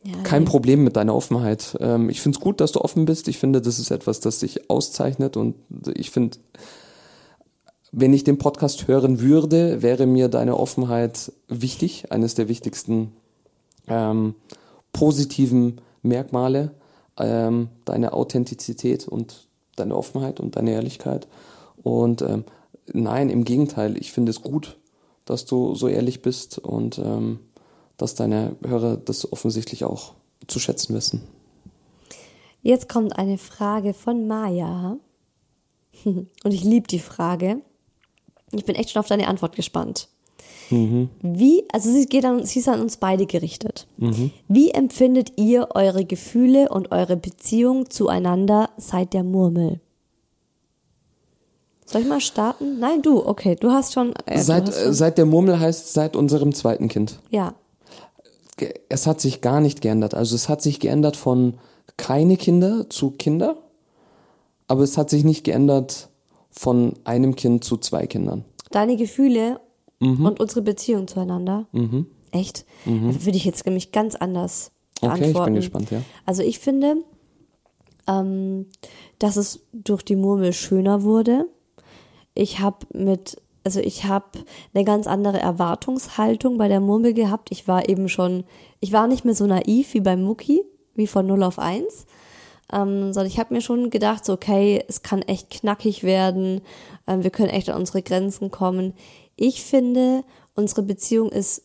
Ja, 0.05 0.15
kein 0.23 0.45
nee. 0.45 0.49
Problem 0.49 0.85
mit 0.85 0.97
deiner 0.97 1.15
Offenheit. 1.15 1.77
Ähm, 1.81 2.11
ich 2.11 2.21
finde 2.21 2.39
es 2.39 2.43
gut, 2.43 2.61
dass 2.61 2.73
du 2.73 2.81
offen 2.81 3.05
bist. 3.05 3.29
Ich 3.29 3.39
finde, 3.39 3.61
das 3.61 3.79
ist 3.79 3.91
etwas, 3.91 4.21
das 4.21 4.41
dich 4.41 4.71
auszeichnet 4.71 5.37
und 5.37 5.55
ich 5.95 6.11
finde, 6.11 6.39
wenn 7.93 8.13
ich 8.13 8.25
den 8.25 8.39
Podcast 8.39 8.89
hören 8.89 9.21
würde, 9.21 9.81
wäre 9.83 10.07
mir 10.07 10.29
deine 10.29 10.59
Offenheit 10.59 11.33
wichtig, 11.49 12.13
eines 12.13 12.35
der 12.35 12.49
wichtigsten 12.49 13.13
ähm, 13.89 14.35
positiven 14.93 15.81
Merkmale, 16.03 16.73
ähm, 17.19 17.69
deine 17.85 18.13
Authentizität 18.13 19.09
und 19.09 19.47
deine 19.77 19.97
Offenheit 19.97 20.41
und 20.41 20.57
deine 20.57 20.73
Ehrlichkeit. 20.73 21.27
Und 21.87 22.21
ähm, 22.21 22.43
nein, 22.93 23.31
im 23.31 23.45
Gegenteil, 23.45 23.97
ich 23.97 24.11
finde 24.11 24.31
es 24.31 24.43
gut, 24.43 24.77
dass 25.25 25.45
du 25.45 25.77
so 25.77 25.87
ehrlich 25.87 26.21
bist 26.21 26.59
und 26.59 26.99
ähm, 26.99 27.39
dass 27.97 28.17
deine 28.17 28.57
Hörer 28.67 28.97
das 28.97 29.31
offensichtlich 29.33 29.85
auch 29.85 30.15
zu 30.49 30.59
schätzen 30.59 30.97
wissen. 30.97 31.23
Jetzt 32.61 32.89
kommt 32.89 33.17
eine 33.17 33.39
Frage 33.39 33.95
von 33.95 34.27
Maya. 34.27 34.97
Und 36.05 36.53
ich 36.53 36.65
liebe 36.65 36.89
die 36.89 36.99
Frage. 36.99 37.61
Ich 38.51 38.65
bin 38.65 38.75
echt 38.75 38.91
schon 38.91 39.01
auf 39.01 39.07
deine 39.07 39.29
Antwort 39.29 39.55
gespannt. 39.55 40.09
Wie, 41.23 41.65
also 41.73 41.93
sie 41.93 42.07
geht 42.07 42.25
an, 42.25 42.45
sie 42.45 42.59
ist 42.59 42.69
an 42.69 42.81
uns 42.81 42.97
beide 42.97 43.27
gerichtet. 43.27 43.87
Wie 44.49 44.73
empfindet 44.73 45.35
ihr 45.37 45.69
eure 45.77 46.05
Gefühle 46.05 46.69
und 46.69 46.91
eure 46.91 47.17
Beziehung 47.17 47.89
zueinander 47.91 48.71
seit 48.77 49.13
der 49.13 49.23
Murmel? 49.23 49.81
Soll 51.87 52.03
ich 52.03 52.09
mal 52.09 52.21
starten? 52.21 52.79
Nein, 52.81 53.01
du, 53.03 53.25
okay, 53.25 53.55
du 53.55 53.71
hast 53.71 53.93
schon. 53.95 54.13
Äh, 54.27 54.39
seit, 54.41 54.67
hast 54.69 54.77
äh, 54.77 54.85
schon 54.85 54.95
seit 54.95 55.19
der 55.19 55.27
Murmel 55.27 55.59
heißt 55.61 55.93
seit 55.93 56.17
unserem 56.17 56.53
zweiten 56.55 56.89
Kind. 56.89 57.21
ja, 57.31 57.55
Es 58.89 59.07
hat 59.07 59.21
sich 59.21 59.41
gar 59.41 59.61
nicht 59.61 59.81
geändert. 59.83 60.15
Also 60.15 60.35
es 60.35 60.49
hat 60.49 60.63
sich 60.63 60.81
geändert 60.81 61.17
von 61.17 61.55
keine 61.97 62.37
Kinder 62.37 62.89
zu 62.91 63.11
Kinder, 63.13 63.57
aber 64.69 64.83
es 64.83 64.99
hat 64.99 65.11
sich 65.11 65.25
nicht 65.25 65.45
geändert 65.45 66.09
von 66.51 66.95
einem 67.05 67.37
Kind 67.37 67.65
zu 67.65 67.77
zwei 67.77 68.07
Kindern. 68.07 68.45
Deine 68.71 68.97
Gefühle 68.97 69.61
Mhm. 69.99 70.27
und 70.27 70.41
unsere 70.41 70.61
Beziehung 70.61 71.07
zueinander. 71.09 71.67
Echt? 72.31 72.67
Würde 72.85 73.37
ich 73.37 73.45
jetzt 73.47 73.65
nämlich 73.65 73.93
ganz 73.93 74.15
anders 74.15 74.71
Okay, 75.01 75.07
ich 75.07 75.13
bin 75.13 75.21
beantworten. 75.33 75.55
gespannt, 75.55 75.91
ja. 75.91 76.03
Also 76.27 76.43
ich 76.43 76.59
finde, 76.59 76.97
ähm, 78.07 78.67
dass 79.19 79.37
es 79.37 79.61
durch 79.73 80.03
die 80.03 80.17
Murmel 80.17 80.53
schöner 80.53 81.03
wurde. 81.03 81.47
Ich 82.37 82.61
habe 82.61 82.87
mit, 82.93 83.41
also 83.65 83.81
ich 83.81 84.05
habe 84.05 84.27
eine 84.75 84.85
ganz 84.85 85.07
andere 85.07 85.41
Erwartungshaltung 85.41 86.59
bei 86.59 86.69
der 86.69 86.81
Murmel 86.81 87.15
gehabt. 87.15 87.51
Ich 87.51 87.67
war 87.67 87.89
eben 87.89 88.09
schon, 88.09 88.45
ich 88.81 88.93
war 88.93 89.09
nicht 89.09 89.25
mehr 89.25 89.35
so 89.35 89.47
naiv 89.47 89.95
wie 89.95 90.01
beim 90.01 90.23
Mucki, 90.23 90.63
wie 90.95 91.07
von 91.07 91.27
0 91.27 91.43
auf 91.43 91.59
1. 91.59 92.07
Ähm, 92.73 93.13
sondern 93.13 93.27
ich 93.27 93.39
habe 93.39 93.55
mir 93.55 93.61
schon 93.61 93.91
gedacht, 93.91 94.25
so, 94.25 94.33
okay, 94.33 94.85
es 94.89 95.03
kann 95.03 95.23
echt 95.23 95.51
knackig 95.51 96.03
werden, 96.03 96.61
ähm, 97.07 97.23
wir 97.23 97.31
können 97.31 97.49
echt 97.49 97.71
an 97.71 97.79
unsere 97.79 98.03
Grenzen 98.03 98.51
kommen. 98.51 98.93
Ich 99.37 99.63
finde, 99.63 100.25
unsere 100.55 100.83
Beziehung 100.83 101.31
ist 101.31 101.63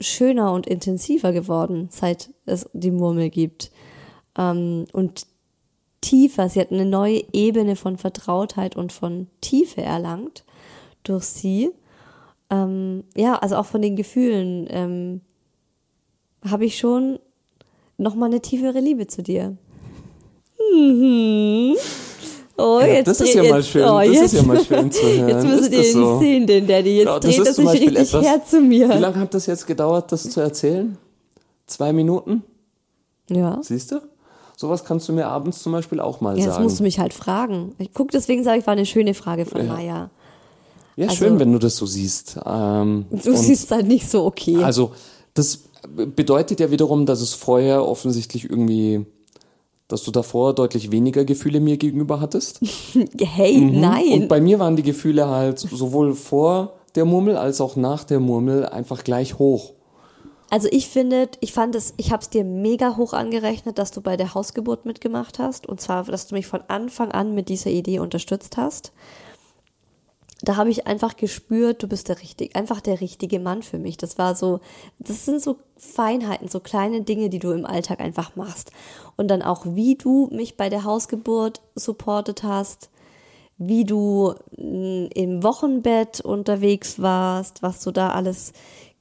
schöner 0.00 0.52
und 0.52 0.66
intensiver 0.66 1.32
geworden, 1.32 1.88
seit 1.90 2.30
es 2.46 2.68
die 2.72 2.90
Murmel 2.90 3.28
gibt. 3.30 3.70
Ähm, 4.38 4.86
und 4.92 5.26
tiefer, 6.00 6.48
sie 6.48 6.60
hat 6.60 6.70
eine 6.72 6.84
neue 6.86 7.22
Ebene 7.32 7.76
von 7.76 7.96
Vertrautheit 7.98 8.76
und 8.76 8.92
von 8.92 9.26
Tiefe 9.40 9.82
erlangt 9.82 10.44
durch 11.02 11.24
sie. 11.24 11.70
Ähm, 12.50 13.04
ja, 13.16 13.34
also 13.36 13.56
auch 13.56 13.66
von 13.66 13.82
den 13.82 13.96
Gefühlen 13.96 14.66
ähm, 14.70 15.20
habe 16.48 16.64
ich 16.64 16.78
schon 16.78 17.18
nochmal 17.98 18.28
eine 18.30 18.40
tiefere 18.40 18.80
Liebe 18.80 19.06
zu 19.06 19.22
dir. 19.22 19.56
Mhm. 20.74 21.74
Oh, 22.60 22.80
Ja, 22.80 22.86
jetzt 22.88 23.06
das 23.06 23.20
ist 23.20 23.34
dreht- 23.34 23.44
ja 23.44 23.50
mal 23.50 23.62
schön, 23.62 23.84
oh, 23.84 23.98
das 23.98 24.08
jetzt, 24.08 24.22
ist 24.24 24.32
ja 24.34 24.42
mal 24.42 24.64
schön 24.64 24.90
zu 24.92 25.02
hören. 25.06 25.28
Jetzt 25.28 25.44
müsstet 25.46 25.72
Ist 25.74 25.78
ihr 25.80 25.86
ihn 25.90 25.92
so? 25.94 26.18
sehen, 26.18 26.46
den 26.46 26.66
Daddy. 26.66 26.96
Jetzt 26.96 27.06
Ja, 27.06 27.20
das 27.20 27.36
dreht 27.36 27.46
er 27.46 27.54
sich 27.54 27.68
richtig 27.70 27.96
etwas- 27.98 28.24
her 28.24 28.44
zu 28.44 28.60
mir. 28.60 28.88
Wie 28.88 28.98
lange 28.98 29.16
hat 29.20 29.32
das 29.34 29.46
jetzt 29.46 29.66
gedauert, 29.66 30.10
das 30.10 30.28
zu 30.28 30.40
erzählen? 30.40 30.98
Zwei 31.66 31.92
Minuten? 31.92 32.42
Ja. 33.30 33.60
Siehst 33.62 33.92
du? 33.92 34.00
Sowas 34.60 34.84
kannst 34.84 35.08
du 35.08 35.12
mir 35.12 35.28
abends 35.28 35.62
zum 35.62 35.70
Beispiel 35.70 36.00
auch 36.00 36.20
mal 36.20 36.36
Ja, 36.36 36.42
Jetzt 36.46 36.54
sagen. 36.54 36.64
musst 36.64 36.80
du 36.80 36.82
mich 36.82 36.98
halt 36.98 37.14
fragen. 37.14 37.76
Ich 37.78 37.92
guck, 37.94 38.10
deswegen 38.10 38.42
sage 38.42 38.58
ich, 38.58 38.66
war 38.66 38.72
eine 38.72 38.86
schöne 38.86 39.14
Frage 39.14 39.46
von 39.46 39.64
Ja. 39.64 39.72
Maya. 39.72 40.10
ja, 40.96 41.06
also- 41.06 41.14
schön, 41.14 41.38
wenn 41.38 41.52
du 41.52 41.60
das 41.60 41.76
so 41.76 41.86
siehst. 41.86 42.40
Ähm, 42.44 43.04
Du 43.08 43.36
siehst 43.36 43.70
halt 43.70 43.86
nicht 43.86 44.10
so 44.10 44.24
okay. 44.24 44.64
Also, 44.64 44.90
das 45.34 45.60
bedeutet 45.94 46.58
ja 46.58 46.72
wiederum, 46.72 47.06
dass 47.06 47.20
es 47.20 47.34
vorher 47.34 47.86
offensichtlich 47.86 48.50
irgendwie, 48.50 49.06
dass 49.86 50.02
du 50.02 50.10
davor 50.10 50.54
deutlich 50.56 50.90
weniger 50.90 51.24
Gefühle 51.24 51.60
mir 51.60 51.76
gegenüber 51.76 52.20
hattest. 52.20 52.58
hey, 53.20 53.60
nein. 53.60 54.06
Mhm. 54.06 54.22
Und 54.22 54.28
bei 54.28 54.40
mir 54.40 54.58
waren 54.58 54.74
die 54.74 54.82
Gefühle 54.82 55.28
halt 55.28 55.60
sowohl 55.60 56.14
vor 56.14 56.72
der 56.96 57.04
Murmel 57.04 57.36
als 57.36 57.60
auch 57.60 57.76
nach 57.76 58.02
der 58.02 58.18
Murmel 58.18 58.66
einfach 58.66 59.04
gleich 59.04 59.38
hoch. 59.38 59.74
Also 60.50 60.68
ich 60.70 60.88
finde, 60.88 61.28
ich 61.40 61.52
fand 61.52 61.74
es, 61.74 61.92
ich 61.98 62.10
habe 62.10 62.22
es 62.22 62.30
dir 62.30 62.42
mega 62.44 62.96
hoch 62.96 63.12
angerechnet, 63.12 63.78
dass 63.78 63.90
du 63.90 64.00
bei 64.00 64.16
der 64.16 64.34
Hausgeburt 64.34 64.86
mitgemacht 64.86 65.38
hast. 65.38 65.66
Und 65.66 65.80
zwar, 65.80 66.04
dass 66.04 66.26
du 66.26 66.34
mich 66.34 66.46
von 66.46 66.62
Anfang 66.68 67.12
an 67.12 67.34
mit 67.34 67.48
dieser 67.48 67.70
Idee 67.70 67.98
unterstützt 67.98 68.56
hast. 68.56 68.92
Da 70.40 70.56
habe 70.56 70.70
ich 70.70 70.86
einfach 70.86 71.16
gespürt, 71.16 71.82
du 71.82 71.88
bist 71.88 72.08
der 72.08 72.22
richtig, 72.22 72.54
einfach 72.54 72.80
der 72.80 73.00
richtige 73.00 73.40
Mann 73.40 73.62
für 73.62 73.78
mich. 73.78 73.96
Das 73.96 74.18
war 74.18 74.36
so, 74.36 74.60
das 75.00 75.24
sind 75.24 75.42
so 75.42 75.56
Feinheiten, 75.76 76.48
so 76.48 76.60
kleine 76.60 77.02
Dinge, 77.02 77.28
die 77.28 77.40
du 77.40 77.50
im 77.50 77.66
Alltag 77.66 78.00
einfach 78.00 78.36
machst. 78.36 78.70
Und 79.16 79.28
dann 79.28 79.42
auch, 79.42 79.66
wie 79.66 79.96
du 79.96 80.28
mich 80.32 80.56
bei 80.56 80.68
der 80.68 80.84
Hausgeburt 80.84 81.60
supportet 81.74 82.44
hast, 82.44 82.88
wie 83.58 83.84
du 83.84 84.34
mh, 84.56 85.08
im 85.14 85.42
Wochenbett 85.42 86.20
unterwegs 86.20 87.02
warst, 87.02 87.62
was 87.62 87.82
du 87.82 87.90
da 87.90 88.10
alles 88.10 88.52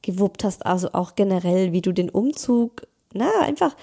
gewuppt 0.07 0.43
hast, 0.43 0.65
also 0.65 0.89
auch 0.93 1.15
generell, 1.15 1.73
wie 1.73 1.81
du 1.81 1.91
den 1.91 2.09
Umzug, 2.09 2.87
na, 3.13 3.29
einfach, 3.41 3.75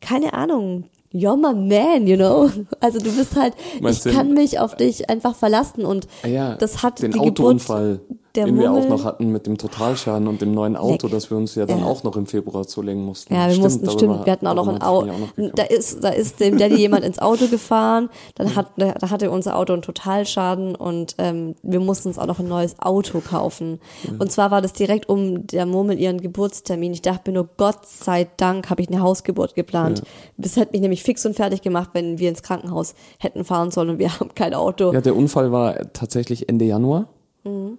keine 0.00 0.32
Ahnung, 0.32 0.84
you're 1.12 1.36
my 1.36 1.54
man, 1.54 2.06
you 2.06 2.16
know. 2.16 2.50
Also 2.80 2.98
du 2.98 3.12
bist 3.12 3.36
halt, 3.36 3.54
Meinst 3.80 4.06
ich 4.06 4.12
kann 4.12 4.32
mich 4.32 4.58
auf 4.58 4.74
dich 4.74 5.08
einfach 5.10 5.34
verlassen 5.34 5.84
und 5.84 6.08
Ah 6.22 6.28
Ja, 6.28 6.54
das 6.56 6.82
hat 6.82 7.02
den 7.02 7.12
die 7.12 7.20
Autounfall, 7.20 7.98
Geburt 7.98 8.20
der 8.36 8.46
den 8.46 8.58
wir 8.58 8.70
auch 8.72 8.88
noch 8.88 9.04
hatten 9.04 9.32
mit 9.32 9.46
dem 9.46 9.58
Totalschaden 9.58 10.28
und 10.28 10.40
dem 10.40 10.52
neuen 10.52 10.76
Auto, 10.76 11.06
Weg. 11.06 11.12
das 11.12 11.30
wir 11.30 11.36
uns 11.36 11.54
ja 11.54 11.66
dann 11.66 11.80
Ja. 11.80 11.86
auch 11.86 12.04
noch 12.04 12.16
im 12.16 12.26
Februar 12.26 12.66
zulegen 12.66 13.04
mussten. 13.04 13.34
Ja, 13.34 13.48
wir 13.50 13.58
mussten, 13.58 13.84
darüber- 13.84 13.98
stimmt, 13.98 14.24
wir 14.26 14.32
hatten 14.32 14.46
auch 14.46 14.54
noch 14.54 14.68
ein 14.68 14.82
Auto. 14.82 15.10
Da 15.54 15.62
ist, 15.64 16.04
da 16.04 16.10
ist 16.10 16.38
dem 16.40 16.58
Daddy 16.58 16.76
jemand 16.76 17.04
ins 17.04 17.18
Auto 17.18 17.46
gefahren, 17.48 18.08
dann 18.36 18.54
hat, 18.54 18.68
da 18.76 18.94
hatte 19.10 19.30
unser 19.30 19.56
Auto 19.56 19.72
einen 19.72 19.82
Totalschaden 19.82 20.74
und 20.74 21.14
ähm, 21.18 21.54
wir 21.62 21.80
mussten 21.80 22.08
uns 22.08 22.18
auch 22.18 22.26
noch 22.26 22.38
ein 22.38 22.48
neues 22.48 22.78
Auto 22.78 23.20
kaufen. 23.20 23.80
Und 24.18 24.30
zwar 24.30 24.50
war 24.50 24.60
das 24.62 24.72
direkt 24.72 25.08
um 25.08 25.46
der 25.46 25.66
Murmel 25.66 25.98
ihren 25.98 26.20
Geburtstermin. 26.20 26.92
Ich 26.92 27.02
dachte 27.02 27.30
mir 27.30 27.36
nur, 27.38 27.48
Gott 27.56 27.86
sei 27.86 28.26
Dank 28.36 28.70
habe 28.70 28.82
ich 28.82 28.88
eine 28.88 29.00
Hausgeburt 29.00 29.54
geplant. 29.54 30.02
Das 30.36 30.56
hätte 30.56 30.72
mich 30.72 30.80
nämlich 30.82 31.02
fix 31.02 31.24
und 31.24 31.34
fertig 31.34 31.62
gemacht, 31.62 31.90
wenn 31.94 32.18
wir 32.18 32.28
ins 32.28 32.42
Krankenhaus 32.42 32.94
hätten 33.18 33.44
fahren 33.44 33.70
sollen 33.70 33.90
und 33.90 33.98
wir 33.98 34.12
haben 34.20 34.34
kein 34.34 34.52
Auto. 34.54 34.92
Ja, 34.92 35.00
der 35.00 35.16
Unfall 35.16 35.52
war 35.52 35.92
tatsächlich 35.92 36.48
Ende 36.48 36.64
Januar. 36.66 37.06
Mhm. 37.44 37.78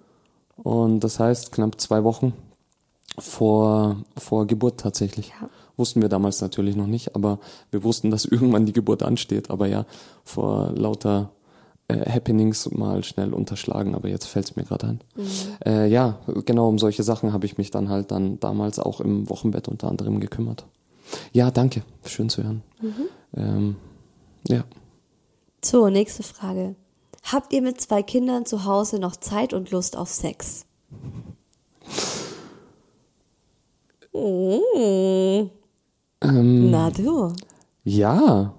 Und 0.62 1.00
das 1.00 1.20
heißt 1.20 1.52
knapp 1.52 1.80
zwei 1.80 2.04
Wochen 2.04 2.32
vor, 3.18 3.96
vor 4.16 4.46
Geburt 4.46 4.80
tatsächlich. 4.80 5.28
Ja. 5.40 5.48
Wussten 5.76 6.02
wir 6.02 6.08
damals 6.08 6.40
natürlich 6.40 6.76
noch 6.76 6.86
nicht, 6.86 7.14
aber 7.14 7.38
wir 7.70 7.84
wussten, 7.84 8.10
dass 8.10 8.24
irgendwann 8.26 8.66
die 8.66 8.72
Geburt 8.72 9.02
ansteht. 9.02 9.50
Aber 9.50 9.66
ja, 9.66 9.86
vor 10.24 10.72
lauter 10.72 11.30
äh, 11.88 12.10
Happenings 12.10 12.70
mal 12.70 13.02
schnell 13.04 13.32
unterschlagen, 13.32 13.94
aber 13.94 14.08
jetzt 14.08 14.26
fällt 14.26 14.46
es 14.46 14.56
mir 14.56 14.64
gerade 14.64 14.88
ein. 14.88 15.00
Mhm. 15.16 15.26
Äh, 15.64 15.86
ja, 15.88 16.18
genau 16.44 16.68
um 16.68 16.78
solche 16.78 17.02
Sachen 17.02 17.32
habe 17.32 17.46
ich 17.46 17.58
mich 17.58 17.70
dann 17.70 17.88
halt 17.88 18.10
dann 18.10 18.40
damals 18.40 18.78
auch 18.78 19.00
im 19.00 19.28
Wochenbett 19.30 19.68
unter 19.68 19.88
anderem 19.88 20.20
gekümmert. 20.20 20.66
Ja, 21.32 21.50
danke. 21.50 21.82
Schön 22.04 22.28
zu 22.28 22.42
hören. 22.42 22.62
Mhm. 22.80 22.94
Ähm, 23.36 23.76
ja. 24.46 24.64
So, 25.64 25.88
nächste 25.88 26.22
Frage. 26.22 26.74
Habt 27.30 27.52
ihr 27.52 27.60
mit 27.60 27.78
zwei 27.80 28.02
Kindern 28.02 28.46
zu 28.46 28.64
Hause 28.64 28.98
noch 28.98 29.14
Zeit 29.16 29.52
und 29.52 29.70
Lust 29.70 29.96
auf 29.96 30.08
Sex? 30.08 30.64
Mm. 34.14 35.50
Ähm, 36.22 36.70
Na 36.70 36.90
du. 36.90 37.32
Ja. 37.84 38.54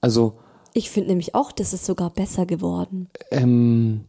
Also, 0.00 0.38
Ich 0.74 0.90
finde 0.90 1.10
nämlich 1.10 1.34
auch, 1.34 1.50
das 1.50 1.72
ist 1.72 1.86
sogar 1.86 2.10
besser 2.10 2.46
geworden. 2.46 3.08
ähm, 3.30 4.04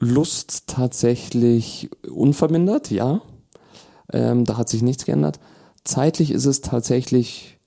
Lust 0.00 0.66
tatsächlich 0.66 1.90
unvermindert, 2.10 2.90
ja. 2.90 3.20
Ähm, 4.12 4.44
da 4.44 4.56
hat 4.56 4.68
sich 4.68 4.82
nichts 4.82 5.04
geändert. 5.04 5.38
Zeitlich 5.84 6.30
ist 6.32 6.46
es 6.46 6.62
tatsächlich 6.62 7.59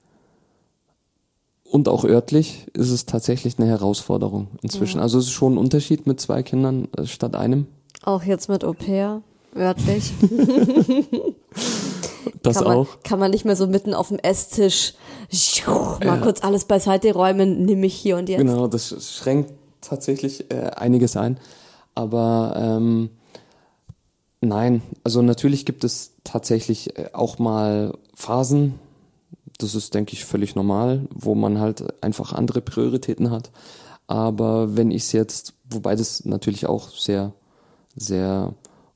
und 1.74 1.90
auch 1.90 2.06
örtlich 2.06 2.68
ist 2.74 2.92
es 2.92 3.08
tatsächlich 3.08 3.58
eine 3.58 3.68
Herausforderung 3.68 4.48
inzwischen. 4.62 5.00
Also 5.00 5.18
es 5.18 5.26
ist 5.26 5.32
schon 5.32 5.56
ein 5.56 5.58
Unterschied 5.58 6.06
mit 6.06 6.22
zwei 6.22 6.44
Kindern 6.44 6.88
äh, 6.96 7.08
statt 7.08 7.36
einem. 7.36 7.66
Auch 8.04 8.22
jetzt 8.22 8.48
mit 8.48 8.64
Au 8.64 8.74
pair, 8.74 9.22
örtlich. 9.56 10.14
Das 12.42 12.58
kann 12.58 12.68
man, 12.68 12.78
auch. 12.78 12.88
Kann 13.04 13.20
man 13.20 13.32
nicht 13.32 13.44
mehr 13.46 13.56
so 13.56 13.68
mitten 13.68 13.94
auf 13.94 14.08
dem 14.10 14.18
Esstisch 14.20 14.94
mal 16.06 16.22
kurz 16.22 16.42
alles 16.42 16.66
beiseite 16.66 17.14
räumen, 17.14 17.66
nimm 17.66 17.82
mich 17.82 17.94
hier 17.94 18.18
und 18.18 18.30
jetzt. 18.30 18.40
Genau, 18.40 18.68
das 18.68 18.96
schränkt 19.14 19.52
tatsächlich 19.82 20.52
äh, 20.52 20.72
einiges 20.76 21.18
ein. 21.18 21.38
Aber 21.96 22.54
ähm, 22.58 23.10
nein, 24.42 24.82
also 25.04 25.22
natürlich 25.22 25.66
gibt 25.66 25.84
es 25.84 26.14
tatsächlich 26.24 26.98
äh, 26.98 27.10
auch 27.14 27.40
mal 27.40 27.94
Phasen, 28.14 28.76
das 29.58 29.76
ist, 29.76 29.94
denke 29.94 30.14
ich, 30.14 30.26
völlig 30.26 30.56
normal, 30.56 31.08
wo 31.14 31.36
man 31.36 31.60
halt 31.60 32.04
einfach 32.04 32.34
andere 32.34 32.62
Prioritäten 32.62 33.32
hat. 33.32 33.52
Aber 34.08 34.76
wenn 34.76 34.92
ich 34.92 35.04
es 35.04 35.12
jetzt, 35.12 35.54
wobei 35.70 35.96
das 35.96 36.26
natürlich 36.26 36.66
auch 36.66 36.90
sehr, 36.90 37.34
sehr 37.96 38.54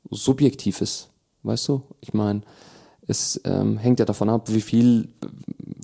subjektiv 0.09 0.81
ist, 0.81 1.09
weißt 1.43 1.67
du? 1.69 1.83
Ich 2.01 2.13
meine, 2.13 2.41
es 3.07 3.39
ähm, 3.45 3.77
hängt 3.77 3.99
ja 3.99 4.05
davon 4.05 4.29
ab, 4.29 4.49
wie 4.51 4.61
viel, 4.61 5.09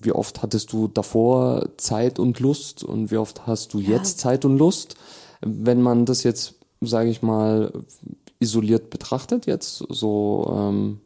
wie 0.02 0.12
oft 0.12 0.42
hattest 0.42 0.74
du 0.74 0.88
davor 0.88 1.70
Zeit 1.78 2.20
und 2.20 2.40
Lust 2.40 2.84
und 2.84 3.12
wie 3.12 3.18
oft 3.18 3.48
hast 3.48 3.74
du 3.74 3.80
jetzt 3.80 4.20
Zeit 4.20 4.44
und 4.44 4.58
Lust. 4.58 4.96
Wenn 5.42 5.82
man 5.82 6.06
das 6.06 6.24
jetzt, 6.24 6.56
sage 6.82 7.10
ich 7.10 7.22
mal, 7.22 7.72
isoliert 8.40 8.90
betrachtet, 8.90 9.46
jetzt 9.46 9.86
so 9.90 10.54
ähm, 10.56 11.00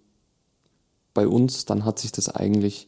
bei 1.14 1.28
uns, 1.28 1.66
dann 1.66 1.86
hat 1.86 2.00
sich 2.00 2.12
das 2.12 2.30
eigentlich 2.30 2.88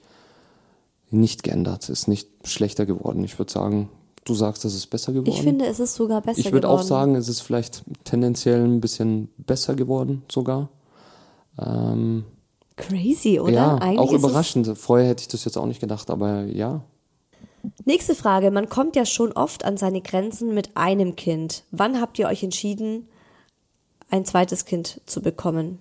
nicht 1.12 1.43
geändert, 1.43 1.89
ist 1.89 2.07
nicht 2.07 2.30
schlechter 2.43 2.86
geworden. 2.86 3.24
Ich 3.24 3.38
würde 3.39 3.51
sagen, 3.51 3.89
du 4.26 4.34
sagst, 4.34 4.66
es 4.66 4.76
ist 4.76 4.88
besser 4.88 5.12
geworden. 5.14 5.30
Ich 5.30 5.41
finde, 5.41 5.66
es 5.66 5.80
ist 5.80 5.95
sogar 5.95 6.22
besser 6.22 6.39
Ich 6.39 6.51
würde 6.51 6.68
geworden. 6.68 6.80
auch 6.80 6.84
sagen, 6.84 7.16
es 7.16 7.28
ist 7.30 7.41
vielleicht 7.41 7.84
tendenziell 8.03 8.64
ein 8.64 8.82
bisschen 8.82 9.30
besser 9.38 9.76
geworden 9.76 10.24
sogar. 10.32 10.70
Ähm, 11.60 12.26
Crazy, 12.78 13.39
oder? 13.39 13.51
ja, 13.51 13.76
Eigentlich 13.76 13.99
auch 13.99 14.14
überraschend. 14.14 14.78
Vorher 14.78 15.07
hätte 15.10 15.22
ich 15.22 15.28
das 15.28 15.45
jetzt 15.45 15.57
auch 15.57 15.66
nicht 15.66 15.82
gedacht, 15.82 16.10
aber 16.10 16.43
ja. 16.43 16.82
Nächste 17.84 18.16
Frage. 18.16 18.51
Man 18.51 18.70
kommt 18.70 18.95
ja 18.95 19.05
schon 19.05 19.34
oft 19.34 19.66
an 19.66 19.76
seine 19.76 20.01
Grenzen 20.01 20.53
mit 20.53 20.78
einem 20.78 21.16
Kind. 21.18 21.64
Wann 21.72 21.99
habt 21.99 22.18
ihr 22.20 22.28
euch 22.28 22.41
entschieden, 22.43 23.07
ein 24.10 24.24
zweites 24.24 24.64
Kind 24.66 25.01
zu 25.05 25.22
bekommen? 25.22 25.80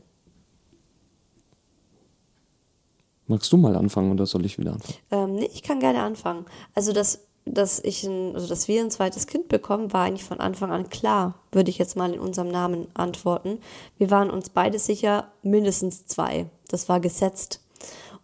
Magst 3.29 3.53
du 3.53 3.59
mal 3.59 3.77
anfangen 3.77 4.11
oder 4.11 4.27
soll 4.27 4.45
ich 4.47 4.59
wieder 4.59 4.73
anfangen? 4.73 4.99
Ähm, 5.11 5.35
nee, 5.35 5.51
ich 5.53 5.63
kann 5.63 5.81
gerne 5.81 6.01
anfangen. 6.01 6.47
Also, 6.75 6.93
dass, 6.93 7.27
dass, 7.45 7.79
ich 7.79 8.03
ein, 8.05 8.35
also, 8.35 8.49
dass 8.49 8.69
wir 8.69 8.81
ein 8.81 8.91
zweites 8.91 9.27
Kind 9.27 9.49
bekommen, 9.49 9.93
war 9.93 10.07
eigentlich 10.07 10.25
von 10.25 10.41
Anfang 10.41 10.73
an 10.73 10.89
klar, 10.89 11.35
würde 11.53 11.71
ich 11.71 11.77
jetzt 11.77 11.95
mal 11.95 12.13
in 12.13 12.21
unserem 12.21 12.49
Namen 12.49 12.89
antworten. 12.95 13.59
Wir 13.99 14.11
waren 14.11 14.31
uns 14.31 14.49
beide 14.49 14.79
sicher, 14.79 15.29
mindestens 15.43 16.07
zwei. 16.07 16.47
Das 16.69 16.89
war 16.89 17.01
gesetzt. 17.01 17.63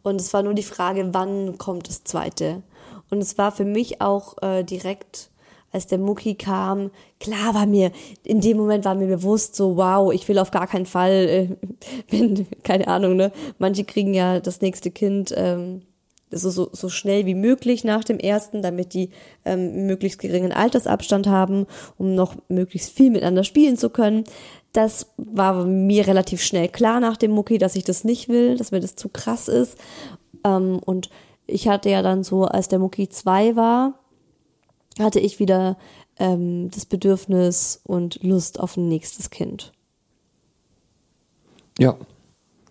Und 0.03 0.21
es 0.21 0.33
war 0.33 0.43
nur 0.43 0.55
die 0.55 0.63
Frage, 0.63 1.09
wann 1.13 1.59
kommt 1.59 1.89
das 1.89 2.05
zweite? 2.05 2.63
Und 3.11 3.19
es 3.19 3.37
war 3.37 3.53
für 3.53 3.65
mich 3.67 4.01
auch 4.01 4.43
äh, 4.43 4.65
direkt 4.65 5.31
als 5.75 5.89
der 5.89 5.99
Mucki 5.99 6.37
kam, 6.37 6.91
klar 7.19 7.53
war 7.53 7.67
mir, 7.67 7.91
in 8.23 8.41
dem 8.41 8.57
Moment 8.57 8.85
war 8.85 8.95
mir 8.95 9.09
bewusst 9.09 9.57
so, 9.57 9.77
wow, 9.77 10.13
ich 10.13 10.29
will 10.29 10.39
auf 10.39 10.53
gar 10.53 10.69
keinen 10.69 10.87
Fall, 10.87 11.13
äh, 11.13 11.49
wenn, 12.11 12.47
keine 12.63 12.87
Ahnung, 12.87 13.17
ne, 13.17 13.33
manche 13.59 13.85
kriegen 13.85 14.15
ja 14.15 14.39
das 14.39 14.61
nächste 14.61 14.93
Kind 14.93 15.35
ähm, 15.37 15.83
so, 16.31 16.51
so, 16.51 16.69
so 16.73 16.89
schnell 16.89 17.27
wie 17.27 17.35
möglich 17.35 17.85
nach 17.85 18.05
dem 18.05 18.19
ersten, 18.19 18.63
damit 18.63 18.95
die 18.95 19.11
ähm, 19.45 19.87
möglichst 19.87 20.21
geringen 20.21 20.53
Altersabstand 20.53 21.27
haben, 21.27 21.67
um 21.99 22.15
noch 22.15 22.37
möglichst 22.49 22.91
viel 22.97 23.11
miteinander 23.11 23.45
spielen 23.45 23.77
zu 23.77 23.91
können. 23.91 24.25
Das 24.73 25.13
war 25.17 25.65
mir 25.65 26.07
relativ 26.07 26.43
schnell 26.43 26.69
klar 26.69 27.01
nach 27.01 27.17
dem 27.17 27.33
Mucki, 27.33 27.59
dass 27.59 27.77
ich 27.77 27.85
das 27.85 28.05
nicht 28.05 28.29
will, 28.29 28.57
dass 28.57 28.73
mir 28.73 28.81
das 28.81 28.97
zu 28.97 29.09
krass 29.09 29.49
ist. 29.49 29.77
Ähm, 30.45 30.81
und 30.85 31.11
ich 31.47 31.69
hatte 31.69 31.91
ja 31.91 32.03
dann 32.03 32.25
so, 32.25 32.45
als 32.45 32.69
der 32.69 32.79
Mucki 32.79 33.09
zwei 33.09 33.55
war, 33.55 34.04
hatte 34.99 35.21
ich 35.21 35.39
wieder 35.41 35.77
ähm, 36.19 36.71
das 36.71 36.87
Bedürfnis 36.87 37.81
und 37.85 38.23
Lust 38.23 38.61
auf 38.61 38.77
ein 38.77 38.89
nächstes 38.89 39.31
Kind. 39.31 39.73
Ja. 41.79 41.97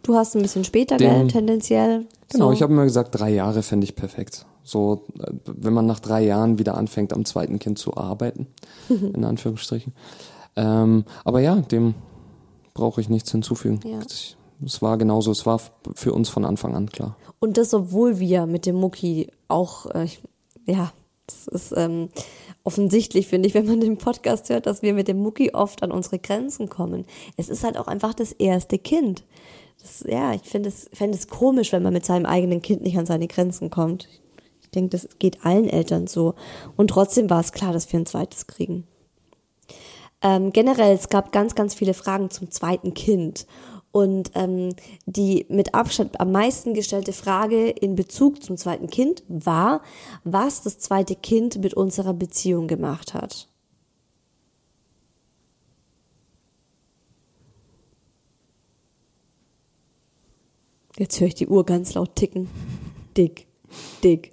Du 0.04 0.16
hast 0.16 0.36
ein 0.36 0.42
bisschen 0.42 0.64
später, 0.64 0.98
Den- 0.98 1.10
gell, 1.10 1.28
tendenziell. 1.28 2.06
Genau, 2.32 2.48
so. 2.48 2.52
ich 2.54 2.62
habe 2.62 2.74
immer 2.74 2.84
gesagt, 2.84 3.10
drei 3.18 3.30
Jahre 3.32 3.64
fände 3.64 3.86
ich 3.86 3.96
perfekt. 3.96 4.46
So, 4.64 5.06
äh, 5.20 5.32
wenn 5.46 5.74
man 5.74 5.86
nach 5.86 6.00
drei 6.00 6.24
Jahren 6.26 6.58
wieder 6.58 6.76
anfängt, 6.76 7.14
am 7.14 7.26
zweiten 7.26 7.60
Kind 7.60 7.78
zu 7.80 7.96
arbeiten, 7.96 8.48
in 8.90 9.24
Anführungsstrichen. 9.24 9.94
Ähm, 10.56 11.06
aber 11.24 11.40
ja, 11.42 11.56
dem 11.56 11.96
brauche 12.74 13.02
ich 13.02 13.10
nichts 13.10 13.32
hinzufügen. 13.32 13.80
Ja. 13.86 14.00
Ich- 14.08 14.38
Es 14.66 14.82
war 14.82 14.98
genauso, 14.98 15.32
es 15.32 15.46
war 15.46 15.60
für 15.96 16.14
uns 16.14 16.30
von 16.30 16.46
Anfang 16.46 16.76
an 16.76 16.88
klar. 16.90 17.18
Und 17.40 17.58
das, 17.58 17.74
obwohl 17.74 18.20
wir 18.20 18.46
mit 18.46 18.66
dem 18.66 18.76
Mucki 18.78 19.30
auch, 19.50 19.88
äh, 19.88 20.08
ja, 20.66 20.94
das 21.28 21.48
ist 21.48 21.74
ähm, 21.78 22.10
offensichtlich, 22.64 23.28
finde 23.28 23.48
ich, 23.48 23.54
wenn 23.54 23.66
man 23.66 23.80
den 23.80 23.98
Podcast 23.98 24.50
hört, 24.50 24.66
dass 24.66 24.82
wir 24.82 24.94
mit 24.94 25.08
dem 25.08 25.20
Mucki 25.20 25.52
oft 25.54 25.84
an 25.84 25.92
unsere 25.92 26.20
Grenzen 26.20 26.70
kommen. 26.70 27.06
Es 27.38 27.50
ist 27.50 27.64
halt 27.64 27.78
auch 27.78 27.88
einfach 27.88 28.14
das 28.14 28.34
erste 28.34 28.78
Kind. 28.78 29.24
Das, 29.82 30.04
ja, 30.08 30.34
ich 30.34 30.44
finde 30.44 30.70
es, 30.70 30.90
fände 30.94 31.18
es 31.18 31.28
komisch, 31.28 31.72
wenn 31.72 31.84
man 31.84 31.94
mit 31.94 32.06
seinem 32.06 32.26
eigenen 32.26 32.62
Kind 32.62 32.82
nicht 32.82 32.98
an 32.98 33.06
seine 33.06 33.28
Grenzen 33.28 33.70
kommt. 33.70 34.08
Ich 34.62 34.70
denke, 34.70 34.90
das 34.90 35.08
geht 35.20 35.46
allen 35.46 35.70
Eltern 35.70 36.08
so. 36.08 36.36
Und 36.76 36.90
trotzdem 36.90 37.30
war 37.30 37.40
es 37.40 37.52
klar, 37.52 37.74
dass 37.74 37.92
wir 37.92 38.00
ein 38.00 38.06
zweites 38.06 38.48
kriegen. 38.48 38.86
Ähm, 40.22 40.52
generell, 40.54 40.96
es 40.96 41.10
gab 41.10 41.32
ganz, 41.32 41.54
ganz 41.54 41.76
viele 41.76 41.94
Fragen 41.94 42.30
zum 42.30 42.50
zweiten 42.50 42.94
Kind. 42.94 43.46
Und 43.94 44.32
ähm, 44.34 44.76
die 45.06 45.46
mit 45.50 45.76
Abstand 45.76 46.20
am 46.20 46.32
meisten 46.32 46.74
gestellte 46.74 47.14
Frage 47.14 47.70
in 47.70 47.96
Bezug 47.96 48.44
zum 48.44 48.58
zweiten 48.58 48.88
Kind 48.88 49.24
war, 49.28 49.84
was 50.24 50.64
das 50.64 50.80
zweite 50.80 51.16
Kind 51.16 51.62
mit 51.62 51.76
unserer 51.76 52.16
Beziehung 52.16 52.68
gemacht 52.68 53.14
hat. 53.14 53.48
Jetzt 60.98 61.20
höre 61.20 61.28
ich 61.28 61.36
die 61.36 61.48
Uhr 61.48 61.64
ganz 61.64 61.94
laut 61.94 62.16
ticken. 62.16 62.50
Dick, 63.16 63.46
dick, 64.04 64.33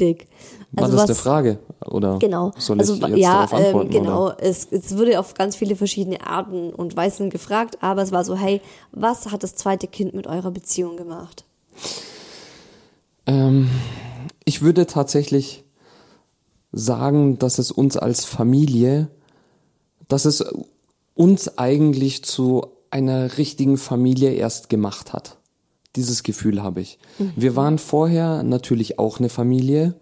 dick. 0.00 0.28
War 0.72 0.84
Also 0.84 0.96
das 0.96 1.02
was- 1.04 1.10
eine 1.10 1.14
Frage? 1.16 1.58
Oder 1.86 2.18
Genau. 2.18 2.52
soll 2.58 2.78
also 2.80 2.94
ich 2.94 3.00
jetzt 3.00 3.18
ja, 3.18 3.32
darauf 3.46 3.52
antworten? 3.54 3.92
ähm, 3.94 4.02
genau. 4.02 4.24
Oder? 4.26 4.36
Es, 4.40 4.66
es 4.70 4.96
wurde 4.96 5.18
auf 5.20 5.34
ganz 5.34 5.56
viele 5.56 5.76
verschiedene 5.76 6.26
Arten 6.26 6.70
und 6.70 6.96
Weisen 6.96 7.30
gefragt, 7.30 7.78
aber 7.82 8.02
es 8.02 8.10
war 8.12 8.24
so, 8.24 8.36
hey, 8.36 8.60
was 8.92 9.30
hat 9.30 9.42
das 9.42 9.54
zweite 9.54 9.86
Kind 9.86 10.14
mit 10.14 10.26
eurer 10.26 10.50
Beziehung 10.50 10.96
gemacht? 10.96 11.44
Ähm, 13.26 13.68
ich 14.44 14.62
würde 14.62 14.86
tatsächlich 14.86 15.64
sagen, 16.72 17.38
dass 17.38 17.58
es 17.58 17.70
uns 17.70 17.96
als 17.96 18.24
Familie, 18.24 19.08
dass 20.08 20.24
es 20.24 20.44
uns 21.14 21.56
eigentlich 21.58 22.24
zu 22.24 22.66
einer 22.90 23.38
richtigen 23.38 23.76
Familie 23.78 24.32
erst 24.32 24.68
gemacht 24.68 25.12
hat. 25.12 25.36
Dieses 25.96 26.22
Gefühl 26.22 26.62
habe 26.62 26.80
ich. 26.80 26.98
Wir 27.36 27.56
waren 27.56 27.78
vorher 27.78 28.42
natürlich 28.42 28.98
auch 28.98 29.18
eine 29.18 29.28
Familie 29.28 29.94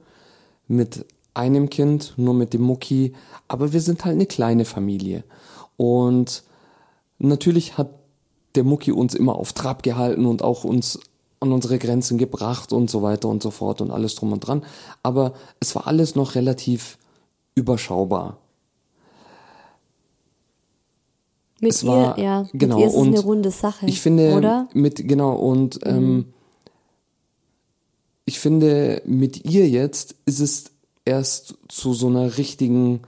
mit 0.68 1.04
einem 1.34 1.70
Kind, 1.70 2.14
nur 2.16 2.34
mit 2.34 2.54
dem 2.54 2.62
Mucki, 2.62 3.12
aber 3.48 3.72
wir 3.72 3.80
sind 3.80 4.04
halt 4.04 4.14
eine 4.14 4.26
kleine 4.26 4.64
Familie. 4.64 5.24
Und 5.76 6.44
natürlich 7.18 7.78
hat 7.78 7.90
der 8.54 8.64
Mucki 8.64 8.92
uns 8.92 9.14
immer 9.14 9.36
auf 9.36 9.52
Trab 9.52 9.82
gehalten 9.82 10.26
und 10.26 10.42
auch 10.42 10.64
uns 10.64 10.98
an 11.40 11.52
unsere 11.52 11.78
Grenzen 11.78 12.18
gebracht 12.18 12.72
und 12.72 12.88
so 12.88 13.02
weiter 13.02 13.28
und 13.28 13.42
so 13.42 13.50
fort 13.50 13.80
und 13.80 13.90
alles 13.90 14.14
drum 14.14 14.32
und 14.32 14.40
dran. 14.40 14.64
Aber 15.02 15.34
es 15.60 15.74
war 15.74 15.86
alles 15.86 16.14
noch 16.14 16.34
relativ 16.34 16.98
überschaubar. 17.54 18.38
Mit 21.62 21.70
Es 21.72 21.82
ihr, 21.84 21.88
war- 21.88 22.18
ja, 22.18 22.46
genau, 22.52 22.76
mit 22.76 22.82
ihr 22.82 22.86
ist 22.88 22.92
es 22.94 22.98
und 23.00 23.08
eine 23.08 23.20
runde 23.20 23.50
Sache. 23.52 23.86
Ich 23.86 24.00
finde 24.02 24.34
oder? 24.34 24.68
Mhm. 24.74 24.82
mit 24.82 25.08
genau 25.08 25.34
und 25.36 25.78
ähm, 25.84 26.26
ich 28.24 28.38
finde 28.40 29.00
mit 29.06 29.44
ihr 29.50 29.68
jetzt 29.68 30.14
ist 30.26 30.40
es 30.40 30.64
erst 31.04 31.54
zu 31.68 31.94
so 31.94 32.08
einer 32.08 32.36
richtigen 32.36 33.00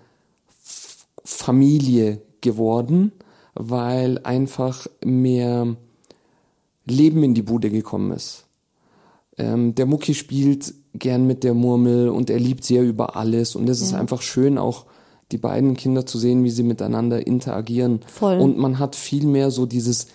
Familie 1.24 2.20
geworden, 2.40 3.12
weil 3.54 4.18
einfach 4.24 4.86
mehr 5.04 5.76
Leben 6.86 7.22
in 7.22 7.34
die 7.34 7.42
Bude 7.42 7.70
gekommen 7.70 8.10
ist. 8.12 8.44
Ähm, 9.38 9.74
der 9.74 9.86
Mucki 9.86 10.14
spielt 10.14 10.74
gern 10.92 11.26
mit 11.26 11.42
der 11.44 11.54
Murmel 11.54 12.08
und 12.08 12.30
er 12.30 12.38
liebt 12.38 12.64
sie 12.64 12.76
ja 12.76 12.82
über 12.82 13.16
alles 13.16 13.56
und 13.56 13.68
es 13.68 13.80
ist 13.80 13.92
Ja. 13.92 13.98
einfach 13.98 14.22
schön 14.22 14.58
auch 14.58 14.84
die 15.34 15.38
beiden 15.38 15.76
Kinder 15.76 16.06
zu 16.06 16.16
sehen, 16.18 16.44
wie 16.44 16.50
sie 16.50 16.62
miteinander 16.62 17.26
interagieren. 17.26 18.00
Voll. 18.06 18.38
Und 18.38 18.56
man 18.56 18.78
hat 18.78 18.94
viel 18.94 19.26
mehr 19.26 19.50
so 19.50 19.66
dieses, 19.66 20.06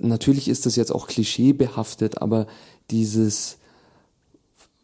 natürlich 0.00 0.48
ist 0.48 0.66
das 0.66 0.74
jetzt 0.74 0.92
auch 0.92 1.06
klischeebehaftet, 1.06 2.20
aber 2.20 2.48
dieses 2.90 3.56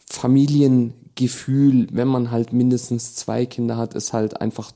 Familiengefühl, 0.07 1.89
wenn 1.93 2.09
man 2.09 2.31
halt 2.31 2.53
mindestens 2.53 3.17
zwei 3.17 3.47
Kinder 3.47 3.77
hat, 3.77 3.95
ist 3.95 4.13
halt 4.13 4.41
einfach 4.41 4.73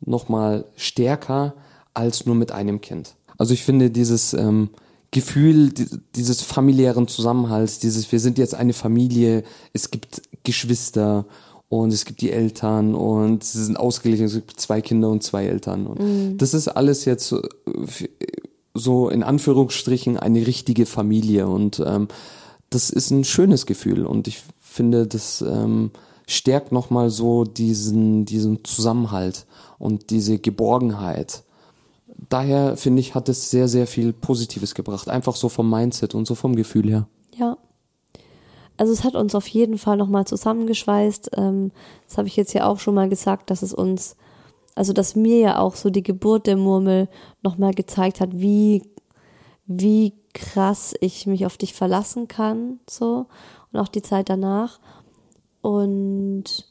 nochmal 0.00 0.64
stärker 0.76 1.54
als 1.94 2.24
nur 2.24 2.34
mit 2.36 2.52
einem 2.52 2.80
Kind. 2.80 3.16
Also 3.38 3.54
ich 3.54 3.64
finde 3.64 3.90
dieses 3.90 4.34
ähm, 4.34 4.70
Gefühl 5.10 5.70
di- 5.70 5.88
dieses 6.14 6.42
familiären 6.42 7.08
Zusammenhalts, 7.08 7.80
dieses 7.80 8.10
wir 8.12 8.20
sind 8.20 8.38
jetzt 8.38 8.54
eine 8.54 8.72
Familie, 8.72 9.42
es 9.72 9.90
gibt 9.90 10.22
Geschwister 10.44 11.26
und 11.72 11.90
es 11.90 12.04
gibt 12.04 12.20
die 12.20 12.30
Eltern 12.30 12.94
und 12.94 13.42
sie 13.44 13.64
sind 13.64 13.78
ausgeglichen, 13.78 14.26
es 14.26 14.34
gibt 14.34 14.60
zwei 14.60 14.82
Kinder 14.82 15.08
und 15.08 15.22
zwei 15.22 15.46
Eltern 15.46 15.86
und 15.86 16.36
das 16.36 16.52
ist 16.52 16.68
alles 16.68 17.06
jetzt 17.06 17.34
so 18.74 19.08
in 19.08 19.22
Anführungsstrichen 19.22 20.18
eine 20.18 20.46
richtige 20.46 20.84
Familie 20.84 21.48
und 21.48 21.82
ähm, 21.84 22.08
das 22.68 22.90
ist 22.90 23.10
ein 23.10 23.24
schönes 23.24 23.64
Gefühl 23.64 24.04
und 24.04 24.28
ich 24.28 24.42
finde, 24.60 25.06
das 25.06 25.40
ähm, 25.40 25.92
stärkt 26.26 26.72
nochmal 26.72 27.08
so 27.08 27.44
diesen, 27.44 28.26
diesen 28.26 28.66
Zusammenhalt 28.66 29.46
und 29.78 30.10
diese 30.10 30.38
Geborgenheit. 30.38 31.42
Daher 32.28 32.76
finde 32.76 33.00
ich, 33.00 33.14
hat 33.14 33.30
es 33.30 33.50
sehr, 33.50 33.66
sehr 33.66 33.86
viel 33.86 34.12
Positives 34.12 34.74
gebracht. 34.74 35.08
Einfach 35.08 35.36
so 35.36 35.48
vom 35.48 35.70
Mindset 35.70 36.14
und 36.14 36.26
so 36.26 36.34
vom 36.34 36.54
Gefühl 36.54 36.90
her. 36.90 37.06
Also 38.76 38.92
es 38.92 39.04
hat 39.04 39.14
uns 39.14 39.34
auf 39.34 39.46
jeden 39.48 39.78
Fall 39.78 39.96
nochmal 39.96 40.26
zusammengeschweißt. 40.26 41.30
Ähm, 41.36 41.72
das 42.08 42.18
habe 42.18 42.28
ich 42.28 42.36
jetzt 42.36 42.52
ja 42.52 42.66
auch 42.66 42.78
schon 42.78 42.94
mal 42.94 43.08
gesagt, 43.08 43.50
dass 43.50 43.62
es 43.62 43.74
uns, 43.74 44.16
also 44.74 44.92
dass 44.92 45.14
mir 45.14 45.38
ja 45.38 45.58
auch 45.58 45.74
so 45.74 45.90
die 45.90 46.02
Geburt 46.02 46.46
der 46.46 46.56
Murmel 46.56 47.08
nochmal 47.42 47.74
gezeigt 47.74 48.20
hat, 48.20 48.30
wie, 48.32 48.82
wie 49.66 50.14
krass 50.32 50.94
ich 51.00 51.26
mich 51.26 51.46
auf 51.46 51.56
dich 51.58 51.74
verlassen 51.74 52.28
kann, 52.28 52.80
so. 52.88 53.26
Und 53.72 53.80
auch 53.80 53.88
die 53.88 54.02
Zeit 54.02 54.28
danach. 54.28 54.80
Und 55.62 56.66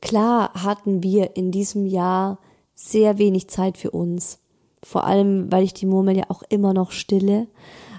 klar 0.00 0.52
hatten 0.54 1.02
wir 1.02 1.36
in 1.36 1.50
diesem 1.50 1.86
Jahr 1.86 2.38
sehr 2.74 3.18
wenig 3.18 3.48
Zeit 3.48 3.76
für 3.76 3.90
uns. 3.90 4.38
Vor 4.82 5.04
allem, 5.04 5.50
weil 5.50 5.64
ich 5.64 5.74
die 5.74 5.86
Murmel 5.86 6.16
ja 6.16 6.24
auch 6.28 6.42
immer 6.48 6.72
noch 6.72 6.92
stille. 6.92 7.48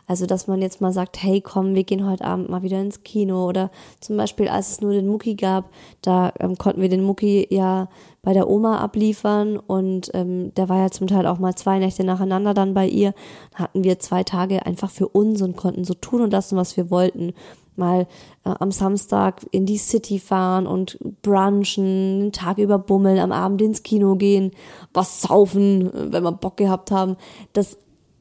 Also, 0.10 0.26
dass 0.26 0.48
man 0.48 0.60
jetzt 0.60 0.82
mal 0.82 0.92
sagt, 0.92 1.22
hey, 1.22 1.40
komm, 1.40 1.76
wir 1.76 1.84
gehen 1.84 2.10
heute 2.10 2.26
Abend 2.26 2.50
mal 2.50 2.64
wieder 2.64 2.82
ins 2.82 3.04
Kino. 3.04 3.48
Oder 3.48 3.70
zum 4.00 4.18
Beispiel, 4.18 4.48
als 4.48 4.72
es 4.72 4.82
nur 4.82 4.92
den 4.92 5.06
Mucki 5.06 5.36
gab, 5.36 5.70
da 6.02 6.34
ähm, 6.40 6.58
konnten 6.58 6.82
wir 6.82 6.90
den 6.90 7.04
Mucki 7.04 7.46
ja 7.52 7.90
bei 8.24 8.34
der 8.34 8.50
Oma 8.50 8.80
abliefern 8.80 9.58
und 9.58 10.10
ähm, 10.16 10.52
der 10.56 10.68
war 10.68 10.80
ja 10.80 10.90
zum 10.90 11.06
Teil 11.06 11.28
auch 11.28 11.38
mal 11.38 11.54
zwei 11.54 11.78
Nächte 11.78 12.04
nacheinander 12.04 12.56
dann 12.56 12.74
bei 12.74 12.88
ihr. 12.88 13.14
Da 13.52 13.60
hatten 13.60 13.84
wir 13.84 14.00
zwei 14.00 14.24
Tage 14.24 14.66
einfach 14.66 14.90
für 14.90 15.08
uns 15.08 15.44
und 15.44 15.56
konnten 15.56 15.84
so 15.84 15.94
tun 15.94 16.22
und 16.22 16.32
lassen, 16.32 16.58
was 16.58 16.76
wir 16.76 16.90
wollten 16.90 17.34
mal 17.76 18.08
äh, 18.46 18.54
am 18.60 18.72
Samstag 18.72 19.46
in 19.52 19.68
die 19.68 19.78
City 19.78 20.18
fahren 20.18 20.66
und 20.66 20.98
brunchen, 21.22 22.20
den 22.20 22.32
Tag 22.32 22.58
über 22.58 22.80
bummeln, 22.80 23.20
am 23.20 23.32
Abend 23.32 23.62
ins 23.62 23.84
Kino 23.84 24.16
gehen, 24.16 24.54
was 24.92 25.22
saufen, 25.22 25.94
äh, 25.94 26.12
wenn 26.12 26.24
wir 26.24 26.32
Bock 26.32 26.58
gehabt 26.58 26.90
haben. 26.90 27.16
Das 27.54 27.78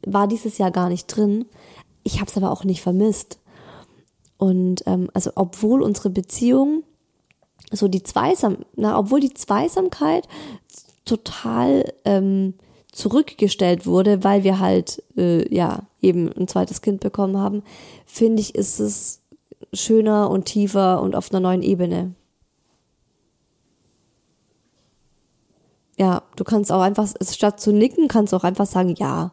war 0.07 0.29
dieses 0.29 0.59
Jahr 0.59 0.71
gar 0.71 0.91
nicht 0.91 1.07
drin. 1.07 1.47
Ich 2.09 2.21
habe 2.21 2.31
es 2.31 2.39
aber 2.39 2.51
auch 2.51 2.65
nicht 2.65 2.81
vermisst. 2.81 3.39
Und 4.39 4.83
ähm, 4.87 5.11
also 5.13 5.31
obwohl 5.35 5.83
unsere 5.83 6.09
Beziehung 6.09 6.85
so 7.71 7.87
die 7.87 8.03
Zweisam, 8.03 8.65
na, 8.77 8.99
obwohl 8.99 9.21
die 9.21 9.35
Zweisamkeit 9.35 10.27
total 11.05 11.93
ähm, 12.07 12.55
zurückgestellt 12.93 13.85
wurde, 13.85 14.25
weil 14.25 14.43
wir 14.43 14.59
halt 14.59 15.03
äh, 15.19 15.55
ja 15.55 15.81
eben 16.01 16.33
ein 16.33 16.49
zweites 16.49 16.81
Kind 16.81 17.01
bekommen 17.01 17.37
haben, 17.37 17.63
finde 18.07 18.41
ich, 18.41 18.55
ist 18.55 18.81
es 18.81 19.21
schöner 19.75 20.31
und 20.31 20.47
tiefer 20.47 21.03
und 21.03 21.15
auf 21.15 21.31
einer 21.31 21.41
neuen 21.41 21.63
Ebene. 21.63 22.15
Ja, 25.99 26.23
du 26.37 26.45
kannst 26.45 26.73
auch 26.73 26.81
einfach, 26.81 27.07
statt 27.21 27.61
zu 27.61 27.71
nicken, 27.71 28.09
kannst 28.09 28.33
du 28.33 28.39
auch 28.39 28.45
einfach 28.45 28.67
sagen, 28.67 28.95
ja. 28.97 29.33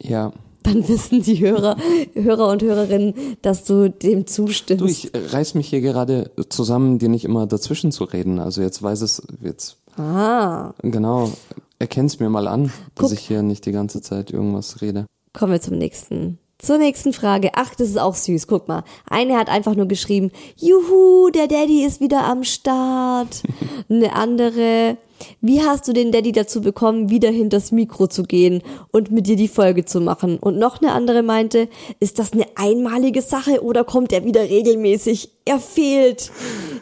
Ja. 0.00 0.32
Dann 0.62 0.86
wissen 0.88 1.22
die 1.22 1.40
Hörer, 1.40 1.76
Hörer 2.14 2.48
und 2.48 2.62
Hörerinnen, 2.62 3.14
dass 3.42 3.64
du 3.64 3.90
dem 3.90 4.26
zustimmst. 4.26 4.82
Du, 4.82 4.86
ich 4.86 5.10
reiß 5.14 5.54
mich 5.54 5.68
hier 5.68 5.80
gerade 5.80 6.30
zusammen, 6.48 6.98
dir 6.98 7.08
nicht 7.08 7.24
immer 7.24 7.46
dazwischen 7.46 7.92
zu 7.92 8.04
reden. 8.04 8.38
Also 8.38 8.62
jetzt 8.62 8.82
weiß 8.82 9.02
es, 9.02 9.22
jetzt. 9.40 9.78
Ah. 9.96 10.72
Genau. 10.82 11.30
Erkenn's 11.78 12.20
mir 12.20 12.28
mal 12.28 12.46
an, 12.46 12.72
dass 12.94 13.10
Guck. 13.10 13.12
ich 13.12 13.26
hier 13.26 13.42
nicht 13.42 13.66
die 13.66 13.72
ganze 13.72 14.00
Zeit 14.00 14.30
irgendwas 14.30 14.80
rede. 14.80 15.06
Kommen 15.32 15.52
wir 15.52 15.60
zum 15.60 15.78
nächsten. 15.78 16.38
Zur 16.64 16.78
nächsten 16.78 17.12
Frage. 17.12 17.50
Ach, 17.54 17.74
das 17.74 17.88
ist 17.88 17.98
auch 17.98 18.14
süß. 18.14 18.46
Guck 18.46 18.68
mal. 18.68 18.84
Eine 19.10 19.36
hat 19.36 19.48
einfach 19.48 19.74
nur 19.74 19.86
geschrieben, 19.86 20.30
Juhu, 20.56 21.28
der 21.30 21.48
Daddy 21.48 21.84
ist 21.84 22.00
wieder 22.00 22.22
am 22.22 22.44
Start. 22.44 23.42
Eine 23.88 24.14
andere, 24.14 24.96
wie 25.40 25.60
hast 25.60 25.88
du 25.88 25.92
den 25.92 26.12
Daddy 26.12 26.30
dazu 26.30 26.60
bekommen, 26.60 27.10
wieder 27.10 27.30
hinters 27.30 27.72
Mikro 27.72 28.06
zu 28.06 28.22
gehen 28.22 28.62
und 28.92 29.10
mit 29.10 29.26
dir 29.26 29.34
die 29.34 29.48
Folge 29.48 29.84
zu 29.84 30.00
machen? 30.00 30.38
Und 30.38 30.56
noch 30.56 30.80
eine 30.80 30.92
andere 30.92 31.24
meinte, 31.24 31.68
ist 31.98 32.20
das 32.20 32.32
eine 32.32 32.46
einmalige 32.54 33.22
Sache 33.22 33.64
oder 33.64 33.82
kommt 33.82 34.12
er 34.12 34.24
wieder 34.24 34.42
regelmäßig? 34.42 35.30
Er 35.44 35.58
fehlt. 35.58 36.30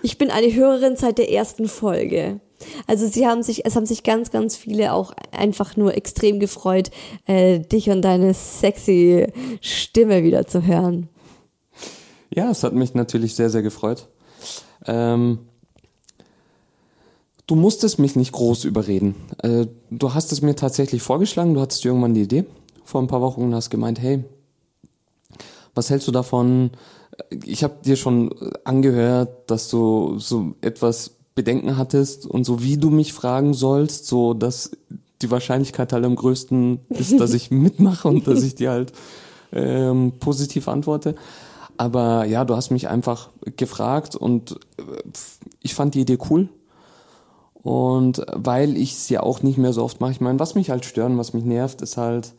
Ich 0.03 0.19
bin 0.19 0.31
eine 0.31 0.55
Hörerin 0.55 0.97
seit 0.97 1.17
der 1.17 1.33
ersten 1.33 1.69
Folge. 1.69 2.41
Also 2.87 3.07
sie 3.07 3.27
haben 3.27 3.43
sich, 3.43 3.65
es 3.65 3.77
haben 3.77 3.87
sich 3.87 4.03
ganz, 4.03 4.31
ganz 4.31 4.57
viele 4.57 4.93
auch 4.93 5.13
einfach 5.33 5.77
nur 5.77 5.97
extrem 5.97 6.41
gefreut, 6.41 6.91
äh, 7.27 7.61
dich 7.61 7.91
und 7.91 8.03
deine 8.03 8.35
sexy 8.35 9.27
Stimme 9.61 10.23
wieder 10.23 10.47
zu 10.47 10.67
hören. 10.67 11.09
Ja, 12.35 12.51
es 12.51 12.63
hat 12.63 12.75
mich 12.75 12.95
natürlich 12.95 13.35
sehr, 13.35 13.51
sehr 13.51 13.63
gefreut. 13.63 14.09
Ähm, 14.87 15.41
du 17.47 17.57
musstest 17.57 17.99
mich 17.99 18.15
nicht 18.15 18.33
groß 18.33 18.65
überreden. 18.65 19.17
Äh, 19.43 19.67
du 19.91 20.15
hast 20.15 20.33
es 20.33 20.43
mir 20.43 20.55
tatsächlich 20.55 21.03
vorgeschlagen, 21.03 21.55
du 21.55 21.61
hattest 21.61 21.85
irgendwann 21.85 22.15
die 22.15 22.23
Idee 22.23 22.45
vor 22.85 23.01
ein 23.01 23.09
paar 23.09 23.21
Wochen 23.21 23.43
und 23.43 23.55
hast 23.55 23.71
gemeint, 23.71 24.01
hey, 24.01 24.25
was 25.75 25.91
hältst 25.91 26.09
du 26.09 26.13
davon? 26.13 26.71
Ich 27.45 27.63
habe 27.65 27.77
dir 27.85 27.97
schon 27.97 28.35
angehört, 28.65 29.51
dass 29.51 29.69
du 29.69 30.19
so 30.19 30.55
etwas 30.61 31.17
Bedenken 31.41 31.79
hattest 31.79 32.27
und 32.27 32.45
so 32.45 32.63
wie 32.63 32.77
du 32.77 32.91
mich 32.91 33.15
fragen 33.15 33.55
sollst, 33.55 34.07
so 34.07 34.35
dass 34.35 34.73
die 35.23 35.31
Wahrscheinlichkeit 35.31 35.95
halt 35.95 36.05
am 36.05 36.17
größten 36.17 36.81
ist, 36.91 37.19
dass 37.19 37.33
ich 37.33 37.51
mitmache 37.65 38.09
und 38.09 38.27
dass 38.27 38.43
ich 38.43 38.57
dir 38.57 38.73
halt 38.73 38.93
ähm, 39.53 40.13
positiv 40.21 40.69
antworte. 40.69 41.15
Aber 41.79 42.27
ja, 42.27 42.45
du 42.45 42.57
hast 42.57 42.71
mich 42.71 42.89
einfach 42.89 43.31
gefragt 43.57 44.17
und 44.17 44.61
äh, 44.77 44.83
ich 45.63 45.75
fand 45.75 45.95
die 45.95 46.03
Idee 46.03 46.19
cool. 46.29 46.51
Und 47.63 48.23
weil 48.35 48.77
ich 48.77 48.93
es 48.93 49.09
ja 49.09 49.23
auch 49.23 49.43
nicht 49.43 49.57
mehr 49.57 49.73
so 49.73 49.83
oft 49.83 49.99
mache, 49.99 50.13
ich 50.13 50.21
meine, 50.21 50.39
was 50.39 50.55
mich 50.55 50.69
halt 50.69 50.85
stört 50.85 51.11
und 51.11 51.19
was 51.19 51.33
mich 51.33 51.45
nervt, 51.45 51.81
ist 51.81 51.97
halt, 51.97 52.35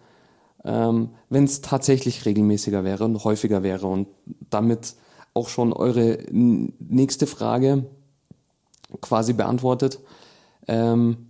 ähm, 0.64 1.10
wenn 1.30 1.46
es 1.46 1.62
tatsächlich 1.62 2.26
regelmäßiger 2.26 2.84
wäre 2.84 3.06
und 3.06 3.24
häufiger 3.24 3.64
wäre 3.64 3.88
und 3.88 4.08
damit 4.52 4.94
auch 5.34 5.50
schon 5.50 5.74
eure 5.74 6.20
nächste 6.30 7.26
Frage 7.26 7.86
quasi 9.00 9.34
beantwortet. 9.34 10.00
Ähm, 10.68 11.28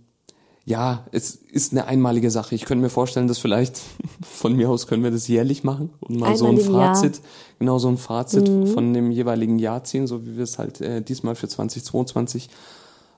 ja, 0.64 1.06
es 1.10 1.34
ist 1.34 1.72
eine 1.72 1.86
einmalige 1.86 2.30
Sache. 2.30 2.54
Ich 2.54 2.64
könnte 2.64 2.82
mir 2.82 2.90
vorstellen, 2.90 3.26
dass 3.26 3.38
vielleicht 3.38 3.80
von 4.22 4.54
mir 4.54 4.70
aus 4.70 4.86
können 4.86 5.02
wir 5.02 5.10
das 5.10 5.28
jährlich 5.28 5.64
machen 5.64 5.90
und 6.00 6.18
mal 6.18 6.36
so 6.36 6.46
ein 6.46 6.58
Einmal 6.58 6.66
im 6.66 6.74
Jahr. 6.74 6.94
Fazit, 6.94 7.20
genau 7.58 7.78
so 7.78 7.88
ein 7.88 7.98
Fazit 7.98 8.48
von 8.72 8.94
dem 8.94 9.10
jeweiligen 9.10 9.58
Jahr 9.58 9.84
ziehen, 9.84 10.06
so 10.06 10.24
wie 10.26 10.36
wir 10.36 10.44
es 10.44 10.58
halt 10.58 10.80
äh, 10.80 11.02
diesmal 11.02 11.34
für 11.34 11.48
2022 11.48 12.48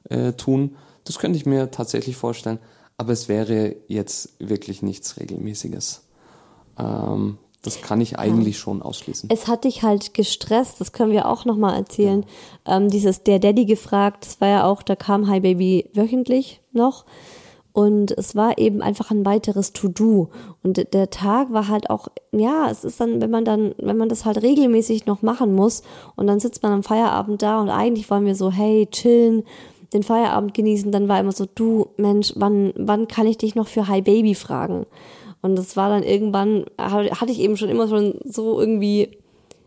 äh, 0.04 0.32
tun. 0.32 0.76
Das 1.04 1.18
könnte 1.18 1.36
ich 1.36 1.44
mir 1.44 1.70
tatsächlich 1.70 2.16
vorstellen. 2.16 2.58
Aber 2.96 3.12
es 3.12 3.28
wäre 3.28 3.76
jetzt 3.88 4.34
wirklich 4.38 4.80
nichts 4.82 5.18
Regelmäßiges. 5.18 6.02
Ähm, 6.78 7.38
das 7.64 7.80
kann 7.80 8.00
ich 8.00 8.18
eigentlich 8.18 8.58
schon 8.58 8.82
ausschließen. 8.82 9.28
Es 9.32 9.48
hat 9.48 9.64
dich 9.64 9.82
halt 9.82 10.14
gestresst, 10.14 10.80
das 10.80 10.92
können 10.92 11.12
wir 11.12 11.26
auch 11.26 11.44
nochmal 11.44 11.76
erzählen. 11.76 12.24
Ähm, 12.66 12.90
dieses 12.90 13.22
der 13.22 13.38
Daddy 13.38 13.64
gefragt, 13.64 14.26
das 14.26 14.40
war 14.40 14.48
ja 14.48 14.64
auch, 14.66 14.82
da 14.82 14.96
kam 14.96 15.28
Hi 15.28 15.40
Baby 15.40 15.88
wöchentlich 15.94 16.60
noch. 16.72 17.04
Und 17.72 18.12
es 18.12 18.36
war 18.36 18.56
eben 18.58 18.82
einfach 18.82 19.10
ein 19.10 19.26
weiteres 19.26 19.72
To-Do. 19.72 20.28
Und 20.62 20.94
der 20.94 21.10
Tag 21.10 21.52
war 21.52 21.66
halt 21.66 21.90
auch, 21.90 22.06
ja, 22.30 22.70
es 22.70 22.84
ist 22.84 23.00
dann, 23.00 23.20
wenn 23.20 23.30
man 23.30 23.44
dann, 23.44 23.74
wenn 23.78 23.96
man 23.96 24.08
das 24.08 24.24
halt 24.24 24.42
regelmäßig 24.42 25.06
noch 25.06 25.22
machen 25.22 25.54
muss 25.54 25.82
und 26.14 26.28
dann 26.28 26.38
sitzt 26.38 26.62
man 26.62 26.70
am 26.70 26.82
Feierabend 26.84 27.42
da 27.42 27.60
und 27.60 27.70
eigentlich 27.70 28.08
wollen 28.10 28.26
wir 28.26 28.36
so, 28.36 28.52
hey, 28.52 28.86
chillen, 28.92 29.42
den 29.92 30.04
Feierabend 30.04 30.54
genießen, 30.54 30.92
dann 30.92 31.08
war 31.08 31.18
immer 31.18 31.32
so, 31.32 31.46
du, 31.52 31.88
Mensch, 31.96 32.32
wann, 32.36 32.72
wann 32.76 33.08
kann 33.08 33.26
ich 33.26 33.38
dich 33.38 33.54
noch 33.54 33.66
für 33.66 33.88
Hi 33.88 34.02
Baby 34.02 34.34
fragen? 34.34 34.86
Und 35.44 35.56
das 35.56 35.76
war 35.76 35.90
dann 35.90 36.02
irgendwann, 36.02 36.64
hatte 36.78 37.30
ich 37.30 37.38
eben 37.38 37.58
schon 37.58 37.68
immer 37.68 37.86
schon 37.86 38.14
so 38.24 38.58
irgendwie 38.58 39.18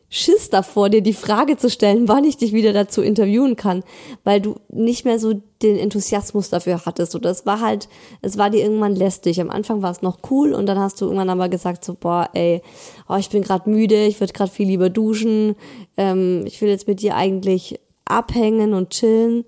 Schiss 0.10 0.50
davor, 0.50 0.90
dir 0.90 1.02
die 1.04 1.14
Frage 1.14 1.56
zu 1.56 1.70
stellen, 1.70 2.08
wann 2.08 2.24
ich 2.24 2.36
dich 2.36 2.52
wieder 2.52 2.74
dazu 2.74 3.04
interviewen 3.04 3.56
kann, 3.56 3.84
weil 4.24 4.42
du 4.42 4.56
nicht 4.70 5.06
mehr 5.06 5.20
so 5.20 5.40
den 5.62 5.78
Enthusiasmus 5.78 6.50
dafür 6.50 6.84
hattest. 6.88 7.14
Und 7.14 7.26
das 7.26 7.46
war 7.46 7.62
halt, 7.62 7.90
es 8.24 8.40
war 8.40 8.50
dir 8.50 8.64
irgendwann 8.64 8.96
lästig. 8.96 9.40
Am 9.40 9.52
Anfang 9.52 9.84
war 9.84 9.92
es 9.92 10.02
noch 10.02 10.18
cool 10.32 10.54
und 10.54 10.66
dann 10.66 10.80
hast 10.80 11.00
du 11.00 11.06
irgendwann 11.06 11.30
aber 11.30 11.48
gesagt 11.48 11.86
so, 11.86 11.94
boah, 11.94 12.28
ey, 12.34 12.64
oh, 13.08 13.18
ich 13.18 13.30
bin 13.30 13.44
gerade 13.44 13.70
müde, 13.70 14.08
ich 14.08 14.20
würde 14.20 14.34
gerade 14.34 14.50
viel 14.50 14.66
lieber 14.66 14.90
duschen, 14.90 15.56
ähm, 15.96 16.42
ich 16.48 16.60
will 16.60 16.70
jetzt 16.70 16.88
mit 16.88 17.04
dir 17.04 17.16
eigentlich 17.16 17.80
abhängen 18.04 18.74
und 18.74 18.90
chillen. 18.90 19.46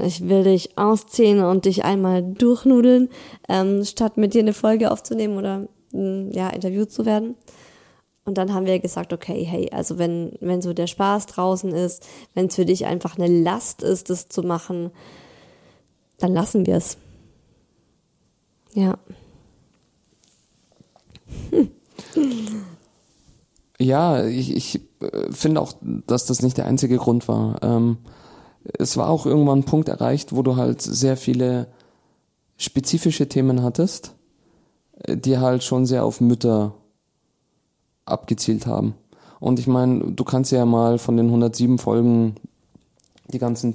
Ich 0.00 0.26
will 0.28 0.44
dich 0.44 0.78
ausziehen 0.78 1.42
und 1.44 1.66
dich 1.66 1.84
einmal 1.84 2.22
durchnudeln, 2.22 3.08
ähm, 3.48 3.84
statt 3.84 4.16
mit 4.16 4.32
dir 4.32 4.40
eine 4.40 4.54
Folge 4.54 4.90
aufzunehmen 4.90 5.36
oder 5.36 5.68
mh, 5.92 6.32
ja, 6.32 6.48
interviewt 6.48 6.90
zu 6.90 7.04
werden. 7.04 7.36
Und 8.24 8.38
dann 8.38 8.54
haben 8.54 8.66
wir 8.66 8.78
gesagt, 8.78 9.12
okay, 9.12 9.44
hey, 9.44 9.70
also 9.72 9.98
wenn, 9.98 10.32
wenn 10.40 10.62
so 10.62 10.72
der 10.72 10.86
Spaß 10.86 11.26
draußen 11.26 11.72
ist, 11.72 12.06
wenn 12.34 12.46
es 12.46 12.54
für 12.54 12.64
dich 12.64 12.86
einfach 12.86 13.18
eine 13.18 13.26
Last 13.26 13.82
ist, 13.82 14.10
das 14.10 14.28
zu 14.28 14.42
machen, 14.42 14.90
dann 16.18 16.32
lassen 16.32 16.66
wir 16.66 16.76
es. 16.76 16.96
Ja. 18.74 18.96
Ja, 23.78 24.24
ich, 24.24 24.54
ich 24.54 24.80
äh, 25.00 25.32
finde 25.32 25.60
auch, 25.60 25.74
dass 25.80 26.26
das 26.26 26.42
nicht 26.42 26.56
der 26.56 26.66
einzige 26.66 26.96
Grund 26.98 27.26
war. 27.26 27.60
Ähm, 27.62 27.98
es 28.78 28.96
war 28.96 29.08
auch 29.08 29.26
irgendwann 29.26 29.60
ein 29.60 29.64
Punkt 29.64 29.88
erreicht, 29.88 30.34
wo 30.34 30.42
du 30.42 30.56
halt 30.56 30.82
sehr 30.82 31.16
viele 31.16 31.68
spezifische 32.56 33.28
Themen 33.28 33.62
hattest, 33.62 34.14
äh, 35.02 35.16
die 35.16 35.38
halt 35.38 35.64
schon 35.64 35.86
sehr 35.86 36.04
auf 36.04 36.20
Mütter 36.20 36.74
abgezielt 38.04 38.66
haben. 38.66 38.94
Und 39.40 39.58
ich 39.58 39.66
meine, 39.66 40.12
du 40.12 40.24
kannst 40.24 40.52
ja 40.52 40.64
mal 40.64 40.98
von 40.98 41.16
den 41.16 41.26
107 41.26 41.78
Folgen 41.78 42.36
die 43.32 43.38
ganzen 43.38 43.74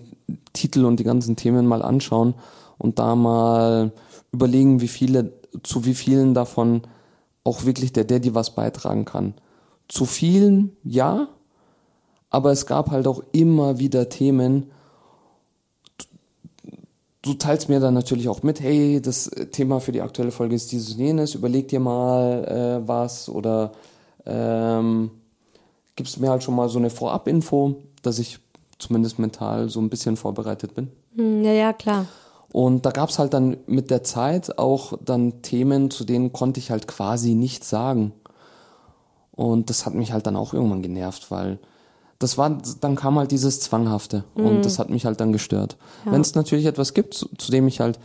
Titel 0.54 0.86
und 0.86 1.00
die 1.00 1.04
ganzen 1.04 1.36
Themen 1.36 1.66
mal 1.66 1.82
anschauen 1.82 2.36
und 2.78 3.00
da 3.00 3.16
mal 3.16 3.92
überlegen, 4.32 4.82
wie 4.82 4.88
viele, 4.88 5.34
zu 5.64 5.86
wie 5.86 5.94
vielen 5.94 6.34
davon 6.34 6.84
auch 7.44 7.66
wirklich 7.66 7.94
der 7.94 8.04
Daddy 8.04 8.36
was 8.36 8.56
beitragen 8.56 9.06
kann. 9.06 9.34
Zu 9.88 10.06
vielen, 10.06 10.76
ja, 10.84 11.30
aber 12.30 12.52
es 12.52 12.66
gab 12.66 12.92
halt 12.92 13.08
auch 13.08 13.24
immer 13.32 13.80
wieder 13.80 14.10
Themen. 14.10 14.70
Du 17.28 17.34
teilst 17.34 17.68
mir 17.68 17.82
dann 17.82 17.94
natürlich 17.94 18.30
auch 18.30 18.42
mit, 18.42 18.62
hey, 18.62 19.02
das 19.02 19.30
Thema 19.52 19.82
für 19.82 19.92
die 19.92 20.02
aktuelle 20.02 20.32
Folge 20.32 20.56
ist 20.56 20.72
dieses 20.72 20.94
und 20.94 21.00
jenes, 21.00 21.36
überleg 21.36 21.68
dir 21.68 21.82
mal 21.82 22.46
äh, 22.46 22.88
was 22.88 23.28
oder 23.28 23.74
ähm, 24.26 25.12
gibst 25.98 26.22
mir 26.22 26.30
halt 26.30 26.42
schon 26.42 26.56
mal 26.56 26.70
so 26.70 26.80
eine 26.80 26.90
Vorab-Info, 26.90 27.76
dass 28.02 28.18
ich 28.18 28.40
zumindest 28.80 29.20
mental 29.20 29.68
so 29.68 29.82
ein 29.82 29.90
bisschen 29.90 30.16
vorbereitet 30.16 30.74
bin. 30.74 30.90
Hm, 31.16 31.44
ja, 31.44 31.52
ja, 31.52 31.74
klar. 31.74 32.06
Und 32.54 32.86
da 32.86 32.92
gab's 32.92 33.20
halt 33.20 33.34
dann 33.34 33.58
mit 33.66 33.92
der 33.92 34.06
Zeit 34.06 34.58
auch 34.58 34.94
dann 35.04 35.42
Themen, 35.42 35.92
zu 35.92 36.06
denen 36.06 36.32
konnte 36.32 36.62
ich 36.62 36.72
halt 36.72 36.88
quasi 36.88 37.34
nichts 37.34 37.70
sagen. 37.70 38.14
Und 39.32 39.70
das 39.70 39.86
hat 39.86 39.96
mich 39.96 40.14
halt 40.14 40.28
dann 40.28 40.38
auch 40.38 40.54
irgendwann 40.54 40.82
genervt, 40.82 41.30
weil 41.30 41.60
das 42.20 42.38
war, 42.38 42.58
dann 42.82 42.96
kam 42.96 43.18
halt 43.20 43.32
dieses 43.32 43.60
Zwanghafte 43.60 44.24
und 44.36 44.66
das 44.66 44.80
hat 44.80 44.90
mich 44.90 45.06
halt 45.06 45.20
dann 45.20 45.32
gestört. 45.32 45.78
Wenn 46.06 46.22
es 46.22 46.34
natürlich 46.36 46.66
etwas 46.66 46.94
gibt, 46.94 47.14
zu, 47.14 47.28
zu 47.38 47.52
dem 47.52 47.68
ich 47.68 47.80
halt 47.80 48.00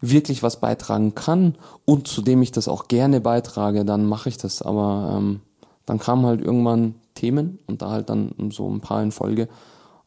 wirklich 0.00 0.42
was 0.42 0.60
beitragen 0.60 1.14
kann 1.14 1.54
und 1.84 2.08
zu 2.08 2.20
dem 2.20 2.42
ich 2.42 2.52
das 2.52 2.68
auch 2.68 2.88
gerne 2.88 3.20
beitrage, 3.20 3.84
dann 3.84 4.06
mache 4.06 4.28
ich 4.28 4.36
das. 4.38 4.60
Aber 4.60 5.14
ähm, 5.16 5.40
dann 5.86 5.98
kamen 5.98 6.26
halt 6.26 6.40
irgendwann 6.42 6.96
Themen 7.14 7.58
und 7.66 7.80
da 7.80 7.90
halt 7.90 8.10
dann 8.10 8.32
so 8.50 8.68
ein 8.68 8.80
paar 8.80 9.02
in 9.02 9.12
Folge, 9.12 9.48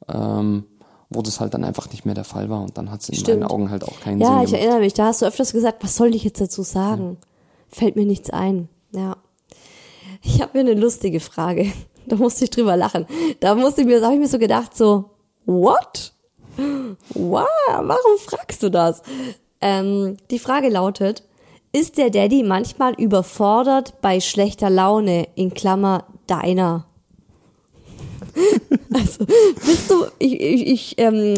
ähm, 0.09 0.65
wo 1.09 1.21
das 1.21 1.39
halt 1.39 1.53
dann 1.53 1.63
einfach 1.63 1.89
nicht 1.89 2.05
mehr 2.05 2.15
der 2.15 2.25
Fall 2.25 2.49
war 2.49 2.61
und 2.61 2.77
dann 2.77 2.91
hat 2.91 3.01
es 3.01 3.09
in 3.09 3.15
Stimmt. 3.15 3.39
meinen 3.41 3.49
Augen 3.49 3.69
halt 3.71 3.83
auch 3.85 3.99
keinen 4.01 4.19
Ja, 4.19 4.27
Sinn 4.27 4.39
ich 4.39 4.45
gemacht. 4.47 4.61
erinnere 4.61 4.79
mich, 4.81 4.93
da 4.93 5.05
hast 5.05 5.21
du 5.21 5.25
öfters 5.25 5.53
gesagt, 5.53 5.83
was 5.83 5.95
soll 5.95 6.13
ich 6.13 6.23
jetzt 6.25 6.41
dazu 6.41 6.63
sagen? 6.63 7.17
Fällt 7.69 7.95
mir 7.95 8.05
nichts 8.05 8.29
ein. 8.29 8.67
Ja. 8.91 9.15
Ich 10.21 10.41
habe 10.41 10.51
mir 10.61 10.69
eine 10.69 10.79
lustige 10.79 11.19
Frage. 11.21 11.71
Da 12.07 12.15
musste 12.15 12.45
ich 12.45 12.49
drüber 12.49 12.77
lachen. 12.77 13.05
Da 13.41 13.53
musste 13.53 13.81
ich 13.81 13.87
mir, 13.87 14.01
habe 14.01 14.13
ich 14.13 14.19
mir 14.19 14.27
so 14.27 14.39
gedacht, 14.39 14.75
so, 14.75 15.09
what? 15.45 16.13
Wow, 17.13 17.45
warum 17.67 18.17
fragst 18.17 18.63
du 18.63 18.69
das? 18.69 19.01
Ähm, 19.61 20.17
die 20.31 20.39
Frage 20.39 20.69
lautet, 20.69 21.23
ist 21.73 21.97
der 21.97 22.09
Daddy 22.09 22.43
manchmal 22.43 22.93
überfordert 22.93 24.01
bei 24.01 24.19
schlechter 24.19 24.69
Laune, 24.69 25.27
in 25.35 25.53
Klammer 25.53 26.05
deiner? 26.27 26.85
Also, 28.93 29.25
bist 29.25 29.91
du, 29.91 30.05
ich, 30.17 30.39
ich, 30.39 30.67
ich 30.67 30.95
ähm, 30.97 31.35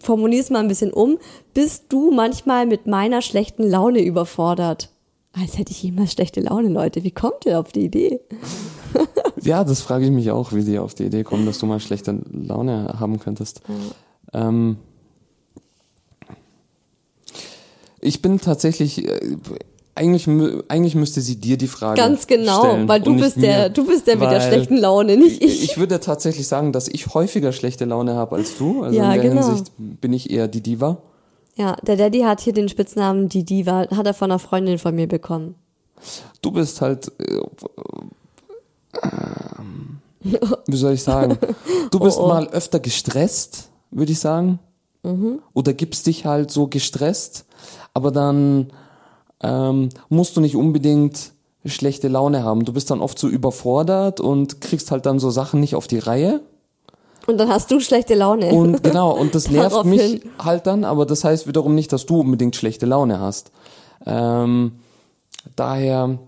formuliere 0.00 0.42
es 0.42 0.50
mal 0.50 0.60
ein 0.60 0.68
bisschen 0.68 0.92
um, 0.92 1.18
bist 1.52 1.84
du 1.90 2.10
manchmal 2.10 2.64
mit 2.64 2.86
meiner 2.86 3.20
schlechten 3.20 3.62
Laune 3.62 4.02
überfordert? 4.02 4.88
Als 5.32 5.58
hätte 5.58 5.70
ich 5.70 5.82
jemals 5.82 6.12
schlechte 6.12 6.40
Laune, 6.40 6.68
Leute. 6.68 7.04
Wie 7.04 7.10
kommt 7.10 7.44
ihr 7.44 7.60
auf 7.60 7.72
die 7.72 7.84
Idee? 7.84 8.20
Ja, 9.42 9.64
das 9.64 9.80
frage 9.80 10.04
ich 10.04 10.10
mich 10.10 10.30
auch, 10.30 10.52
wie 10.52 10.62
sie 10.62 10.78
auf 10.78 10.94
die 10.94 11.04
Idee 11.04 11.24
kommen, 11.24 11.46
dass 11.46 11.58
du 11.58 11.66
mal 11.66 11.80
schlechte 11.80 12.18
Laune 12.32 12.96
haben 12.98 13.18
könntest. 13.18 13.60
Ähm, 14.32 14.76
ich 18.00 18.22
bin 18.22 18.40
tatsächlich, 18.40 19.06
äh, 19.06 19.36
eigentlich, 19.94 20.28
eigentlich 20.68 20.94
müsste 20.94 21.20
sie 21.20 21.36
dir 21.36 21.56
die 21.56 21.66
Frage 21.66 22.00
Ganz 22.00 22.26
genau, 22.26 22.60
stellen 22.60 22.88
weil 22.88 23.00
du 23.00 23.16
bist 23.16 23.36
der, 23.42 23.64
mir. 23.64 23.70
du 23.70 23.84
bist 23.84 24.06
der 24.06 24.16
mit 24.16 24.30
der 24.30 24.40
schlechten 24.40 24.76
Laune, 24.76 25.16
nicht 25.16 25.42
ich. 25.42 25.64
Ich 25.64 25.78
würde 25.78 25.98
tatsächlich 25.98 26.46
sagen, 26.46 26.72
dass 26.72 26.86
ich 26.86 27.14
häufiger 27.14 27.52
schlechte 27.52 27.84
Laune 27.84 28.14
habe 28.14 28.36
als 28.36 28.56
du. 28.56 28.82
Also 28.84 28.96
Ja, 28.96 29.12
in 29.12 29.20
der 29.20 29.30
genau. 29.30 29.46
Hinsicht 29.46 29.72
bin 29.76 30.12
ich 30.12 30.30
eher 30.30 30.46
die 30.46 30.62
Diva. 30.62 30.98
Ja, 31.56 31.74
der 31.82 31.96
Daddy 31.96 32.20
hat 32.20 32.40
hier 32.40 32.52
den 32.52 32.68
Spitznamen 32.68 33.28
die 33.28 33.44
Diva, 33.44 33.88
hat 33.90 34.06
er 34.06 34.14
von 34.14 34.30
einer 34.30 34.38
Freundin 34.38 34.78
von 34.78 34.94
mir 34.94 35.08
bekommen. 35.08 35.56
Du 36.42 36.52
bist 36.52 36.80
halt, 36.80 37.10
äh, 37.18 37.40
ähm, 39.02 39.98
wie 40.66 40.76
soll 40.76 40.94
ich 40.94 41.02
sagen, 41.02 41.38
du 41.90 42.00
bist 42.00 42.18
Oh, 42.18 42.24
oh. 42.24 42.28
mal 42.28 42.48
öfter 42.48 42.80
gestresst, 42.80 43.68
würde 43.90 44.12
ich 44.12 44.18
sagen. 44.20 44.58
Mhm. 45.02 45.38
Oder 45.54 45.72
gibst 45.72 46.06
dich 46.06 46.24
halt 46.26 46.50
so 46.50 46.66
gestresst, 46.66 47.44
aber 47.94 48.10
dann 48.10 48.72
ähm, 49.42 49.90
musst 50.08 50.36
du 50.36 50.40
nicht 50.40 50.56
unbedingt 50.56 51.32
schlechte 51.64 52.08
Laune 52.08 52.42
haben. 52.44 52.64
Du 52.64 52.72
bist 52.72 52.90
dann 52.90 53.00
oft 53.00 53.18
so 53.18 53.28
überfordert 53.28 54.20
und 54.20 54.60
kriegst 54.60 54.90
halt 54.90 55.06
dann 55.06 55.18
so 55.18 55.30
Sachen 55.30 55.60
nicht 55.60 55.74
auf 55.74 55.86
die 55.86 55.98
Reihe. 55.98 56.40
Und 57.26 57.38
dann 57.38 57.48
hast 57.50 57.70
du 57.70 57.78
schlechte 57.78 58.14
Laune. 58.14 58.48
Und 58.52 58.82
genau, 58.82 59.12
und 59.12 59.34
das 59.34 59.50
nervt 59.50 59.84
mich 59.84 60.22
halt 60.38 60.66
dann, 60.66 60.84
aber 60.84 61.04
das 61.06 61.24
heißt 61.24 61.46
wiederum 61.46 61.74
nicht, 61.74 61.92
dass 61.92 62.06
du 62.06 62.20
unbedingt 62.20 62.56
schlechte 62.56 62.86
Laune 62.86 63.20
hast. 63.20 63.50
Ähm, 64.06 64.72
daher, 65.56 66.18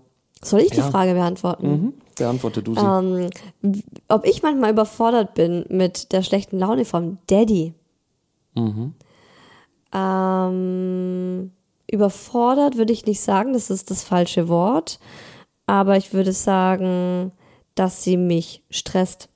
Soll 0.43 0.61
ich 0.61 0.69
die 0.71 0.77
Ja. 0.77 0.89
Frage 0.91 1.13
beantworten? 1.13 1.67
mhm, 1.71 1.93
beantworte 2.15 2.63
du 2.63 2.75
sie. 2.75 2.81
Ähm, 2.81 3.29
ob 4.07 4.25
ich 4.25 4.43
manchmal 4.43 4.71
überfordert 4.71 5.33
bin 5.33 5.65
mit 5.69 6.11
der 6.11 6.23
schlechten 6.23 6.57
Laune 6.59 6.85
vom 6.85 7.17
Daddy. 7.27 7.73
Ähm, 9.93 11.51
überfordert 11.89 12.77
würde 12.77 12.93
ich 12.93 13.05
nicht 13.05 13.21
sagen, 13.21 13.53
das 13.53 13.69
ist 13.69 13.91
das 13.91 14.03
falsche 14.03 14.47
Wort. 14.47 14.99
Aber 15.65 15.97
ich 15.97 16.13
würde 16.13 16.33
sagen, 16.33 17.31
dass 17.75 18.03
sie 18.03 18.17
mich 18.17 18.63
stresst. 18.69 19.29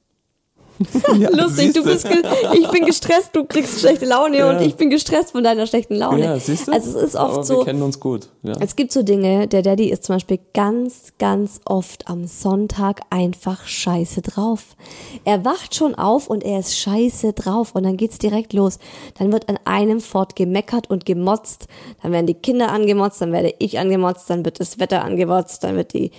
Ja, 1.18 1.30
Lustig, 1.30 1.74
du 1.74 1.84
bist, 1.84 2.06
ich 2.54 2.68
bin 2.70 2.86
gestresst, 2.86 3.30
du 3.34 3.46
kriegst 3.46 3.80
schlechte 3.80 4.06
Laune 4.06 4.38
Ja. 4.40 4.50
und 4.50 4.62
ich 4.62 4.76
bin 4.76 4.90
gestresst 4.90 5.32
von 5.32 5.44
deiner 5.44 5.66
schlechten 5.68 5.96
Laune. 5.96 6.24
Ja, 6.24 6.40
siehst 6.40 6.68
du? 6.68 6.74
Also 6.74 6.98
es 7.00 7.04
ist 7.10 7.16
oft 7.16 7.34
Aber 7.36 7.44
so, 7.44 7.58
wir 7.60 7.66
kennen 7.66 7.82
uns 7.82 8.00
gut. 8.00 8.28
Ja. 8.44 8.54
es 8.60 8.76
gibt 8.76 8.92
so 8.92 9.02
Dinge, 9.04 9.48
der 9.48 9.62
Daddy 9.62 9.90
ist 9.90 10.04
zum 10.04 10.16
Beispiel 10.18 10.40
ganz, 10.54 11.14
ganz 11.18 11.62
oft 11.66 12.08
am 12.10 12.26
Sonntag 12.28 13.02
einfach 13.10 13.66
scheiße 13.66 14.22
drauf. 14.22 14.76
Er 15.24 15.46
wacht 15.46 15.76
schon 15.76 15.96
auf 15.96 16.28
und 16.28 16.44
er 16.44 16.60
ist 16.60 16.78
scheiße 16.78 17.34
drauf 17.34 17.74
und 17.74 17.84
dann 17.84 17.96
geht's 17.98 18.18
direkt 18.18 18.52
los. 18.54 18.80
Dann 19.18 19.32
wird 19.32 19.48
an 19.48 19.58
einem 19.66 20.02
Fort 20.02 20.36
gemeckert 20.36 20.90
und 20.90 21.06
gemotzt, 21.06 21.68
dann 22.04 22.12
werden 22.12 22.28
die 22.28 22.34
Kinder 22.34 22.72
angemotzt, 22.72 23.22
dann 23.22 23.32
werde 23.32 23.54
ich 23.60 23.80
angemotzt, 23.80 24.30
dann 24.30 24.44
wird 24.44 24.60
das 24.60 24.80
Wetter 24.80 25.04
angemotzt, 25.06 25.64
dann 25.64 25.76
wird 25.78 25.94
die 25.94 26.12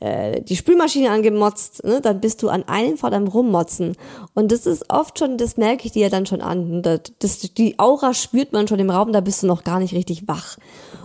äh, 0.00 0.40
die 0.40 0.56
Spülmaschine 0.56 1.10
angemotzt, 1.10 1.84
ne, 1.84 2.00
dann 2.00 2.20
bist 2.20 2.42
du 2.42 2.48
an 2.48 2.64
einem 2.64 2.96
Fort 2.96 3.12
am 3.12 3.28
Rummotzen. 3.28 3.96
Und 4.34 4.50
das 4.50 4.64
ist 4.64 4.90
oft 4.90 5.18
schon, 5.18 5.36
das 5.36 5.58
merke 5.58 5.86
ich 5.86 5.92
dir 5.92 6.08
dann 6.08 6.24
schon 6.24 6.40
an. 6.40 6.80
Das, 6.82 7.00
das, 7.18 7.40
die 7.40 7.78
Aura 7.78 8.14
spürt 8.14 8.52
man 8.52 8.66
schon 8.66 8.78
im 8.78 8.88
Raum, 8.88 9.12
da 9.12 9.20
bist 9.20 9.42
du 9.42 9.46
noch 9.46 9.62
gar 9.62 9.78
nicht 9.78 9.94
richtig 9.94 10.26
wach. 10.26 10.56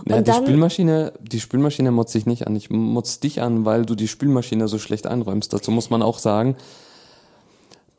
Ja, 0.08 0.18
die 0.18 0.24
dann, 0.24 0.44
Spülmaschine, 0.44 1.12
die 1.20 1.40
Spülmaschine 1.40 1.90
motzt 1.90 2.14
ich 2.14 2.24
nicht 2.24 2.46
an. 2.46 2.56
Ich 2.56 2.70
motz 2.70 3.20
dich 3.20 3.42
an, 3.42 3.66
weil 3.66 3.84
du 3.84 3.94
die 3.94 4.08
Spülmaschine 4.08 4.66
so 4.66 4.78
schlecht 4.78 5.06
einräumst. 5.06 5.52
Dazu 5.52 5.70
muss 5.70 5.90
man 5.90 6.02
auch 6.02 6.18
sagen, 6.18 6.56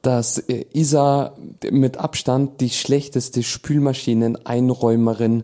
dass 0.01 0.39
äh, 0.39 0.65
Isa 0.73 1.33
mit 1.69 1.97
Abstand 1.97 2.59
die 2.59 2.71
schlechteste 2.71 3.43
Spülmaschinen-Einräumerin 3.43 5.43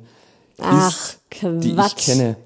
Ach, 0.59 0.89
ist, 0.89 1.19
die 1.43 1.73
ich 1.73 1.95
kenne. 1.95 2.37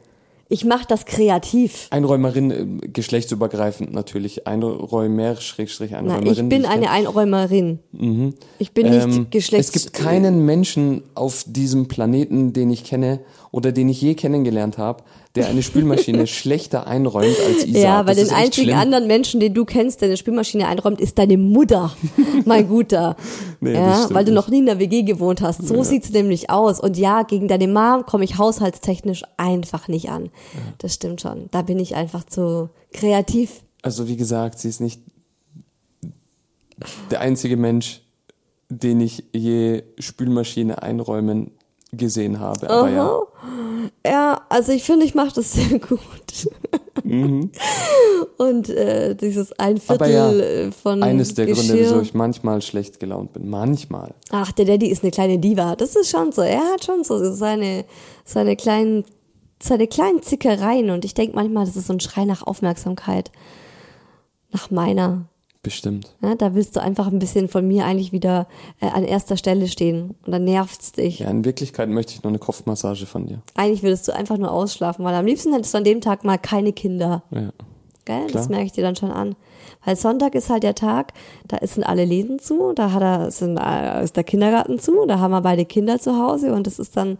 Ich 0.50 0.64
mache 0.64 0.86
das 0.88 1.06
kreativ. 1.06 1.88
Einräumerin, 1.90 2.52
äh, 2.52 2.88
geschlechtsübergreifend 2.88 3.92
natürlich. 3.94 4.48
Einräumer, 4.48 5.36
Schrägstrich, 5.36 5.96
Einräumerin. 5.96 6.28
ich 6.28 6.36
die 6.36 6.44
bin 6.44 6.62
kenne. 6.62 6.70
eine 6.70 6.90
Einräumerin. 6.90 7.80
Ich 8.60 8.72
bin 8.72 8.90
nicht 8.90 9.04
Ähm, 9.04 9.28
geschlechts... 9.30 9.76
Es 9.76 9.84
gibt 9.84 9.94
keinen 9.94 10.46
Menschen 10.46 11.04
auf 11.16 11.44
diesem 11.46 11.88
Planeten, 11.88 12.54
den 12.54 12.70
ich 12.70 12.84
kenne 12.86 13.20
oder 13.52 13.72
den 13.72 13.90
ich 13.90 14.02
je 14.02 14.16
kennengelernt 14.16 14.78
habe, 14.78 15.04
der 15.38 15.48
eine 15.48 15.64
Spülmaschine 15.64 16.28
schlechter 16.28 16.88
einräumt 16.88 17.38
als 17.46 17.66
Isa. 17.66 17.80
ja, 17.80 18.08
weil 18.08 18.16
den 18.16 18.30
einzigen 18.32 18.68
schlimm. 18.68 18.78
anderen 18.78 19.08
Menschen, 19.08 19.40
den 19.40 19.54
du 19.54 19.66
kennst, 19.66 20.02
der 20.02 20.08
eine 20.08 20.18
Spülmaschine 20.18 20.68
einräumt, 20.68 21.00
ist 21.00 21.18
deine 21.18 21.38
Mutter, 21.38 21.96
mein 22.46 22.68
Guter. 22.68 23.16
Nee, 23.60 23.74
ja, 23.74 24.08
weil 24.12 24.24
du 24.24 24.32
noch 24.32 24.50
nie 24.50 24.60
in 24.60 24.68
der 24.68 24.78
WG 24.78 25.02
gewohnt 25.02 25.42
hast. 25.42 25.68
So 25.68 25.82
sieht's 25.82 26.12
nämlich 26.12 26.52
aus. 26.52 26.80
Und 26.80 26.96
ja, 26.96 27.24
gegen 27.24 27.48
deine 27.48 27.68
Mom 27.68 28.06
komme 28.06 28.24
ich 28.24 28.38
haushaltstechnisch 28.38 29.24
einfach 29.38 29.88
nicht 29.88 30.10
an. 30.12 30.30
Das 30.78 30.94
stimmt 30.94 31.22
schon. 31.22 31.48
Da 31.50 31.64
bin 31.64 31.80
ich 31.80 31.96
einfach 31.96 32.24
zu 32.24 32.70
kreativ. 32.94 33.64
Also 33.82 34.08
wie 34.08 34.16
gesagt, 34.16 34.60
sie 34.60 34.70
ist 34.70 34.80
nicht 34.80 35.02
der 37.10 37.22
einzige 37.22 37.58
Mensch, 37.58 38.02
den 38.70 39.02
ich 39.02 39.24
je 39.34 39.84
Spülmaschine 39.98 40.84
einräumen 40.84 41.52
gesehen 41.98 42.40
habe. 42.40 42.70
Aber 42.70 42.90
ja, 42.90 43.06
Aha. 43.08 43.24
Ja, 44.06 44.42
also 44.50 44.72
ich 44.72 44.84
finde, 44.84 45.06
ich 45.06 45.16
mache 45.16 45.34
das 45.36 45.54
sehr 45.54 45.80
gut. 45.80 46.48
Und 48.38 48.70
äh, 48.70 49.16
dieses 49.16 49.54
ein 49.60 49.76
Mhm. 49.76 49.80
Viertel 49.80 50.12
ja, 50.12 50.32
äh, 50.32 50.72
von 50.72 51.04
eines 51.04 51.34
der 51.34 51.46
Geschirr. 51.46 51.68
Gründe, 51.76 51.82
wieso 51.82 52.02
ich 52.02 52.14
manchmal 52.14 52.62
schlecht 52.62 53.00
gelaunt 53.00 53.34
bin. 53.34 53.50
Manchmal. 53.50 54.14
Ach, 54.32 54.52
der 54.52 54.66
Daddy 54.66 54.88
ist 54.88 55.04
eine 55.04 55.12
kleine 55.12 55.40
Diva. 55.40 55.76
Das 55.76 55.96
ist 55.96 56.10
schon 56.10 56.32
so. 56.32 56.42
Er 56.42 56.60
hat 56.74 56.84
schon 56.84 57.04
so 57.04 57.32
seine, 57.34 57.86
seine 58.26 58.56
kleinen, 58.56 59.06
seine 59.62 59.88
kleinen 59.88 60.22
Zickereien. 60.22 60.90
Und 60.90 61.06
ich 61.06 61.14
denke 61.14 61.36
manchmal, 61.36 61.66
das 61.66 61.76
ist 61.76 61.88
so 61.88 61.94
ein 61.94 62.00
Schrei 62.00 62.26
nach 62.26 62.44
Aufmerksamkeit. 62.46 63.32
Nach 64.52 64.70
meiner. 64.72 65.26
Bestimmt. 65.68 66.16
Ja, 66.22 66.36
da 66.36 66.56
willst 66.56 66.78
du 66.78 66.82
einfach 66.82 67.08
ein 67.08 67.20
bisschen 67.20 67.50
von 67.50 67.68
mir 67.68 67.84
eigentlich 67.84 68.14
wieder 68.14 68.48
äh, 68.80 68.86
an 68.86 69.04
erster 69.04 69.36
Stelle 69.36 69.68
stehen. 69.68 70.16
Und 70.26 70.32
dann 70.32 70.46
nervt's 70.46 70.94
dich. 70.94 71.20
Ja, 71.20 71.30
in 71.30 71.44
Wirklichkeit 71.44 71.90
möchte 71.90 72.14
ich 72.14 72.24
nur 72.24 72.32
eine 72.32 72.40
Kopfmassage 72.40 73.06
von 73.06 73.26
dir. 73.28 73.42
Eigentlich 73.54 73.84
würdest 73.84 74.08
du 74.08 74.16
einfach 74.16 74.38
nur 74.38 74.50
ausschlafen, 74.50 75.04
weil 75.04 75.14
am 75.14 75.26
liebsten 75.26 75.52
hättest 75.52 75.74
du 75.74 75.80
an 75.80 75.84
dem 75.84 76.00
Tag 76.00 76.24
mal 76.24 76.38
keine 76.38 76.72
Kinder. 76.72 77.24
Ja. 77.32 77.52
Gell? 78.06 78.28
Das 78.32 78.32
Klar. 78.32 78.50
merke 78.50 78.66
ich 78.68 78.72
dir 78.72 78.82
dann 78.82 78.96
schon 78.96 79.12
an. 79.12 79.36
Weil 79.84 79.98
Sonntag 79.98 80.36
ist 80.36 80.50
halt 80.50 80.64
der 80.64 80.74
Tag, 80.74 81.12
da 81.50 81.58
sind 81.68 81.84
alle 81.84 82.06
Läden 82.06 82.40
zu, 82.40 82.72
da 82.72 82.94
hat 82.94 83.02
er, 83.02 83.32
sind, 83.32 83.58
äh, 83.58 84.02
ist 84.06 84.16
der 84.16 84.24
Kindergarten 84.24 84.80
zu, 84.80 85.06
da 85.06 85.20
haben 85.20 85.32
wir 85.32 85.42
beide 85.42 85.66
Kinder 85.66 86.00
zu 86.00 86.18
Hause 86.18 86.54
und 86.54 86.66
es 86.66 86.80
ist 86.80 86.96
dann 86.96 87.18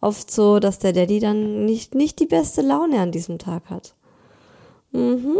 oft 0.00 0.30
so, 0.30 0.60
dass 0.60 0.78
der 0.78 0.94
Daddy 0.94 1.20
dann 1.20 1.66
nicht, 1.66 1.94
nicht 1.94 2.20
die 2.20 2.26
beste 2.26 2.62
Laune 2.62 3.00
an 3.00 3.12
diesem 3.12 3.38
Tag 3.38 3.68
hat. 3.68 3.92
Mhm. 4.92 5.36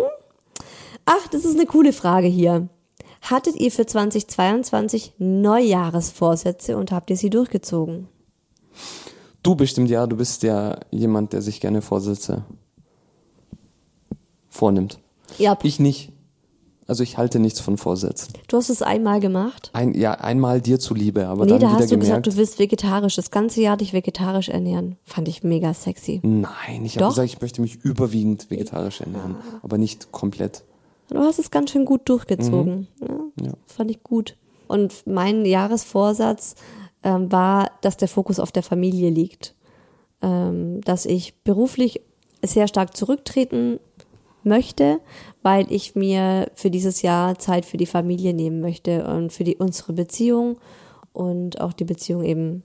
Ach, 1.04 1.26
das 1.28 1.44
ist 1.44 1.56
eine 1.56 1.66
coole 1.66 1.92
Frage 1.92 2.26
hier. 2.26 2.68
Hattet 3.22 3.56
ihr 3.56 3.70
für 3.70 3.86
2022 3.86 5.14
Neujahresvorsätze 5.18 6.76
und 6.76 6.90
habt 6.90 7.10
ihr 7.10 7.16
sie 7.16 7.30
durchgezogen? 7.30 8.08
Du 9.42 9.54
bestimmt 9.54 9.90
ja, 9.90 10.06
du 10.06 10.16
bist 10.16 10.42
ja 10.42 10.78
jemand, 10.90 11.32
der 11.32 11.42
sich 11.42 11.60
gerne 11.60 11.82
Vorsätze 11.82 12.44
vornimmt. 14.48 14.98
Ja, 15.38 15.56
Ich 15.62 15.80
nicht. 15.80 16.12
Also 16.88 17.04
ich 17.04 17.16
halte 17.16 17.38
nichts 17.38 17.60
von 17.60 17.78
Vorsätzen. 17.78 18.32
du 18.48 18.56
hast 18.56 18.68
es 18.68 18.82
einmal 18.82 19.20
gemacht. 19.20 19.70
Ein, 19.72 19.94
ja, 19.94 20.12
einmal 20.14 20.60
dir 20.60 20.80
zuliebe, 20.80 21.28
aber 21.28 21.44
Nee, 21.44 21.52
dann 21.52 21.60
da 21.60 21.66
wieder 21.68 21.78
hast 21.78 21.92
du 21.92 21.98
gesagt, 21.98 22.26
du 22.26 22.36
willst 22.36 22.58
vegetarisch, 22.58 23.14
das 23.14 23.30
ganze 23.30 23.62
Jahr 23.62 23.76
dich 23.76 23.92
vegetarisch 23.92 24.48
ernähren. 24.48 24.96
Fand 25.04 25.28
ich 25.28 25.44
mega 25.44 25.72
sexy. 25.72 26.20
Nein, 26.24 26.84
ich 26.84 26.98
habe 26.98 27.08
gesagt, 27.08 27.28
ich 27.28 27.40
möchte 27.40 27.62
mich 27.62 27.76
überwiegend 27.76 28.50
vegetarisch 28.50 29.00
ernähren, 29.00 29.36
aber 29.62 29.78
nicht 29.78 30.10
komplett. 30.10 30.64
Du 31.12 31.20
hast 31.20 31.38
es 31.38 31.50
ganz 31.50 31.70
schön 31.70 31.84
gut 31.84 32.08
durchgezogen. 32.08 32.88
Ja, 33.00 33.46
Ja. 33.46 33.52
Fand 33.66 33.90
ich 33.90 34.02
gut. 34.02 34.36
Und 34.68 35.06
mein 35.06 35.44
Jahresvorsatz 35.44 36.54
ähm, 37.02 37.30
war, 37.30 37.70
dass 37.80 37.96
der 37.96 38.08
Fokus 38.08 38.38
auf 38.38 38.52
der 38.52 38.62
Familie 38.62 39.10
liegt. 39.10 39.54
Ähm, 40.22 40.80
dass 40.82 41.04
ich 41.04 41.34
beruflich 41.42 42.00
sehr 42.44 42.68
stark 42.68 42.96
zurücktreten 42.96 43.80
möchte, 44.44 45.00
weil 45.42 45.70
ich 45.70 45.94
mir 45.94 46.50
für 46.54 46.70
dieses 46.70 47.02
Jahr 47.02 47.38
Zeit 47.38 47.64
für 47.64 47.76
die 47.76 47.86
Familie 47.86 48.34
nehmen 48.34 48.60
möchte 48.60 49.06
und 49.06 49.32
für 49.32 49.44
die 49.44 49.56
unsere 49.56 49.92
Beziehung 49.92 50.58
und 51.12 51.60
auch 51.60 51.72
die 51.72 51.84
Beziehung 51.84 52.24
eben 52.24 52.62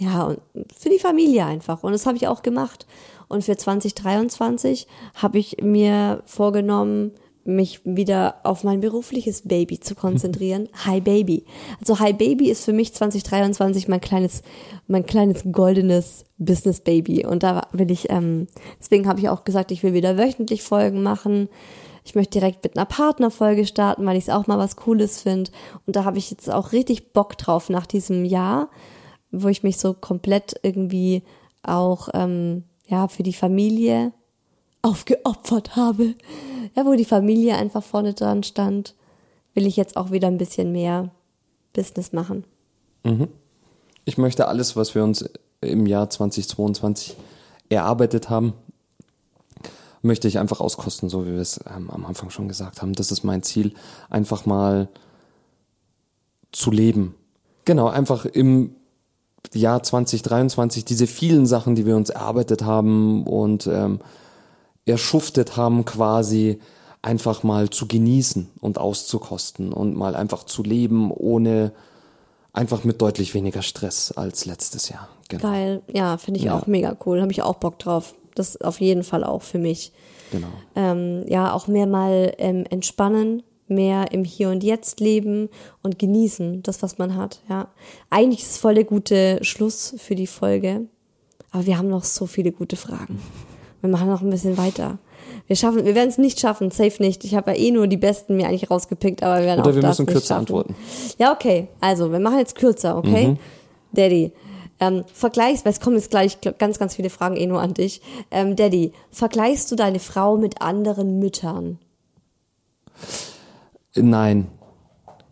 ja, 0.00 0.24
und 0.24 0.40
für 0.74 0.88
die 0.88 0.98
Familie 0.98 1.44
einfach. 1.44 1.82
Und 1.82 1.92
das 1.92 2.06
habe 2.06 2.16
ich 2.16 2.26
auch 2.26 2.40
gemacht. 2.42 2.86
Und 3.28 3.44
für 3.44 3.56
2023 3.56 4.86
habe 5.14 5.38
ich 5.38 5.58
mir 5.62 6.22
vorgenommen, 6.24 7.12
mich 7.44 7.80
wieder 7.84 8.36
auf 8.44 8.64
mein 8.64 8.80
berufliches 8.80 9.42
Baby 9.42 9.80
zu 9.80 9.94
konzentrieren. 9.94 10.68
Hi 10.84 11.00
Baby. 11.00 11.44
Also 11.80 11.98
Hi 11.98 12.12
Baby 12.12 12.50
ist 12.50 12.64
für 12.64 12.72
mich 12.72 12.94
2023 12.94 13.88
mein 13.88 14.00
kleines, 14.00 14.42
mein 14.86 15.06
kleines 15.06 15.44
goldenes 15.50 16.24
Business 16.38 16.80
Baby. 16.80 17.26
Und 17.26 17.42
da 17.42 17.68
will 17.72 17.90
ich, 17.90 18.10
ähm, 18.10 18.46
deswegen 18.78 19.08
habe 19.08 19.20
ich 19.20 19.28
auch 19.28 19.44
gesagt, 19.44 19.70
ich 19.72 19.82
will 19.82 19.94
wieder 19.94 20.18
wöchentlich 20.18 20.62
Folgen 20.62 21.02
machen. 21.02 21.48
Ich 22.04 22.14
möchte 22.14 22.38
direkt 22.38 22.64
mit 22.64 22.76
einer 22.76 22.86
Partnerfolge 22.86 23.66
starten, 23.66 24.06
weil 24.06 24.16
ich 24.16 24.24
es 24.24 24.34
auch 24.34 24.46
mal 24.46 24.58
was 24.58 24.76
Cooles 24.76 25.20
finde. 25.20 25.50
Und 25.86 25.96
da 25.96 26.04
habe 26.04 26.18
ich 26.18 26.30
jetzt 26.30 26.50
auch 26.50 26.72
richtig 26.72 27.12
Bock 27.12 27.36
drauf 27.38 27.68
nach 27.68 27.86
diesem 27.86 28.24
Jahr 28.24 28.68
wo 29.30 29.48
ich 29.48 29.62
mich 29.62 29.78
so 29.78 29.94
komplett 29.94 30.54
irgendwie 30.62 31.22
auch 31.62 32.08
ähm, 32.14 32.64
ja 32.86 33.08
für 33.08 33.22
die 33.22 33.32
Familie 33.32 34.12
aufgeopfert 34.82 35.76
habe. 35.76 36.14
Ja, 36.74 36.86
wo 36.86 36.94
die 36.94 37.04
Familie 37.04 37.56
einfach 37.56 37.82
vorne 37.82 38.14
dran 38.14 38.42
stand, 38.42 38.94
will 39.54 39.66
ich 39.66 39.76
jetzt 39.76 39.96
auch 39.96 40.10
wieder 40.10 40.28
ein 40.28 40.38
bisschen 40.38 40.72
mehr 40.72 41.10
Business 41.72 42.12
machen. 42.12 42.44
Ich 44.04 44.18
möchte 44.18 44.48
alles, 44.48 44.76
was 44.76 44.94
wir 44.94 45.04
uns 45.04 45.24
im 45.60 45.86
Jahr 45.86 46.10
2022 46.10 47.16
erarbeitet 47.68 48.30
haben, 48.30 48.54
möchte 50.02 50.28
ich 50.28 50.38
einfach 50.38 50.60
auskosten, 50.60 51.08
so 51.08 51.26
wie 51.26 51.32
wir 51.32 51.40
es 51.40 51.60
ähm, 51.74 51.90
am 51.90 52.06
Anfang 52.06 52.30
schon 52.30 52.48
gesagt 52.48 52.80
haben. 52.80 52.94
Das 52.94 53.10
ist 53.10 53.22
mein 53.22 53.42
Ziel, 53.42 53.74
einfach 54.08 54.46
mal 54.46 54.88
zu 56.52 56.70
leben. 56.70 57.14
Genau, 57.64 57.88
einfach 57.88 58.24
im 58.24 58.74
Jahr 59.52 59.82
2023 59.82 60.84
diese 60.84 61.06
vielen 61.06 61.46
Sachen, 61.46 61.74
die 61.74 61.86
wir 61.86 61.96
uns 61.96 62.10
erarbeitet 62.10 62.64
haben 62.64 63.26
und 63.26 63.66
ähm, 63.66 64.00
erschuftet 64.86 65.56
haben, 65.56 65.84
quasi 65.84 66.58
einfach 67.02 67.42
mal 67.42 67.70
zu 67.70 67.86
genießen 67.86 68.50
und 68.60 68.78
auszukosten 68.78 69.72
und 69.72 69.96
mal 69.96 70.14
einfach 70.14 70.44
zu 70.44 70.62
leben, 70.62 71.10
ohne 71.10 71.72
einfach 72.52 72.84
mit 72.84 73.00
deutlich 73.00 73.32
weniger 73.34 73.62
Stress 73.62 74.12
als 74.12 74.44
letztes 74.44 74.88
Jahr. 74.88 75.08
Genau. 75.28 75.42
Geil, 75.42 75.82
ja, 75.92 76.16
finde 76.18 76.38
ich 76.40 76.46
Ja. 76.46 76.58
auch 76.58 76.66
mega 76.66 76.96
cool. 77.06 77.20
Habe 77.22 77.32
ich 77.32 77.42
auch 77.42 77.54
Bock 77.56 77.78
drauf. 77.78 78.14
Das 78.34 78.60
auf 78.60 78.80
jeden 78.80 79.02
Fall 79.04 79.24
auch 79.24 79.42
für 79.42 79.58
mich. 79.58 79.92
genau. 80.30 80.48
ähm, 80.76 81.24
ja 81.28 81.52
auch 81.52 81.66
mehr 81.68 81.86
mal 81.86 82.32
ähm, 82.38 82.64
entspannen, 82.70 83.42
mehr 83.68 84.12
im 84.12 84.24
Hier 84.24 84.50
und 84.50 84.62
Jetzt 84.64 85.00
leben 85.00 85.48
und 85.82 85.98
genießen, 85.98 86.62
das, 86.62 86.82
was 86.82 86.98
man 86.98 87.16
hat. 87.16 87.40
Ja, 87.48 87.68
eigentlich 88.10 88.42
ist 88.42 88.50
es 88.52 88.58
voll 88.58 88.74
der 88.74 88.84
gute 88.84 89.38
Schluss 89.42 89.94
für 89.98 90.14
die 90.16 90.26
Folge, 90.26 90.82
aber 91.50 91.66
wir 91.66 91.78
haben 91.78 91.88
noch 91.88 92.04
so 92.04 92.26
viele 92.26 92.52
gute 92.52 92.76
Fragen. 92.76 93.20
Wir 93.80 93.90
machen 93.90 94.08
noch 94.08 94.20
ein 94.22 94.30
bisschen 94.30 94.56
weiter. 94.58 94.98
Wir 95.46 95.56
schaffen, 95.56 95.84
wir 95.84 95.94
werden 95.94 96.08
es 96.08 96.18
nicht 96.18 96.40
schaffen, 96.40 96.70
safe 96.70 97.02
nicht. 97.02 97.24
Ich 97.24 97.34
habe 97.34 97.52
ja 97.52 97.56
eh 97.56 97.70
nur 97.70 97.86
die 97.86 97.96
besten 97.96 98.36
mir 98.36 98.46
eigentlich 98.48 98.70
rausgepickt, 98.70 99.22
aber 99.22 99.40
wir 99.40 99.46
werden 99.46 99.60
Oder 99.60 99.70
auch 99.70 99.74
wir 99.74 99.82
das 99.82 99.98
müssen 99.98 100.06
nicht 100.06 100.12
kürzer 100.12 100.26
schaffen. 100.28 100.40
antworten. 100.40 100.76
Ja, 101.18 101.32
okay. 101.32 101.68
Also, 101.80 102.12
wir 102.12 102.20
machen 102.20 102.38
jetzt 102.38 102.54
kürzer, 102.54 102.96
okay? 102.96 103.28
Mhm. 103.28 103.38
Daddy, 103.92 104.32
ähm, 104.80 105.04
vergleichst, 105.12 105.64
weil 105.64 105.72
es 105.72 105.80
kommen 105.80 105.96
jetzt 105.96 106.10
gleich 106.10 106.38
ganz, 106.58 106.78
ganz 106.78 106.94
viele 106.96 107.10
Fragen 107.10 107.36
eh 107.36 107.46
nur 107.46 107.60
an 107.60 107.74
dich. 107.74 108.00
Ähm, 108.30 108.56
Daddy, 108.56 108.92
vergleichst 109.10 109.70
du 109.70 109.76
deine 109.76 109.98
Frau 109.98 110.36
mit 110.36 110.62
anderen 110.62 111.18
Müttern? 111.18 111.78
Nein. 113.94 114.48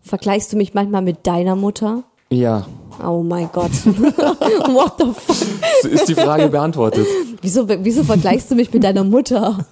Vergleichst 0.03 0.53
du 0.53 0.57
mich 0.57 0.75
manchmal 0.75 1.03
mit 1.03 1.27
deiner 1.27 1.57
Mutter? 1.57 2.05
Ja. 2.31 2.67
Oh 3.05 3.23
mein 3.23 3.49
Gott. 3.53 3.71
What 3.85 4.95
the 4.99 5.13
fuck? 5.15 5.37
So 5.83 5.89
ist 5.89 6.09
die 6.09 6.15
Frage 6.15 6.49
beantwortet. 6.49 7.07
Wieso, 7.43 7.69
wieso 7.69 8.03
vergleichst 8.05 8.51
du 8.51 8.55
mich 8.55 8.73
mit 8.73 8.83
deiner 8.85 9.05
Mutter? 9.05 9.67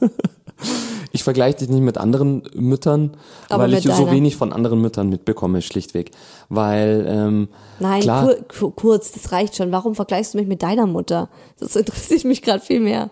Ich 1.12 1.24
vergleiche 1.24 1.58
dich 1.58 1.68
nicht 1.70 1.80
mit 1.82 1.98
anderen 1.98 2.42
Müttern, 2.54 3.16
Aber 3.48 3.64
weil 3.64 3.74
ich 3.74 3.82
so 3.84 3.88
deiner. 3.90 4.10
wenig 4.10 4.36
von 4.36 4.52
anderen 4.52 4.80
Müttern 4.80 5.08
mitbekomme, 5.08 5.62
schlichtweg. 5.62 6.10
Weil, 6.50 7.06
ähm, 7.08 7.48
Nein, 7.80 8.00
klar, 8.02 8.26
kur, 8.26 8.44
kur, 8.48 8.76
kurz, 8.76 9.12
das 9.12 9.32
reicht 9.32 9.56
schon. 9.56 9.72
Warum 9.72 9.94
vergleichst 9.94 10.34
du 10.34 10.38
mich 10.38 10.46
mit 10.46 10.62
deiner 10.62 10.86
Mutter? 10.86 11.28
Das 11.58 11.74
interessiert 11.74 12.24
mich 12.24 12.42
gerade 12.42 12.60
viel 12.62 12.80
mehr. 12.80 13.10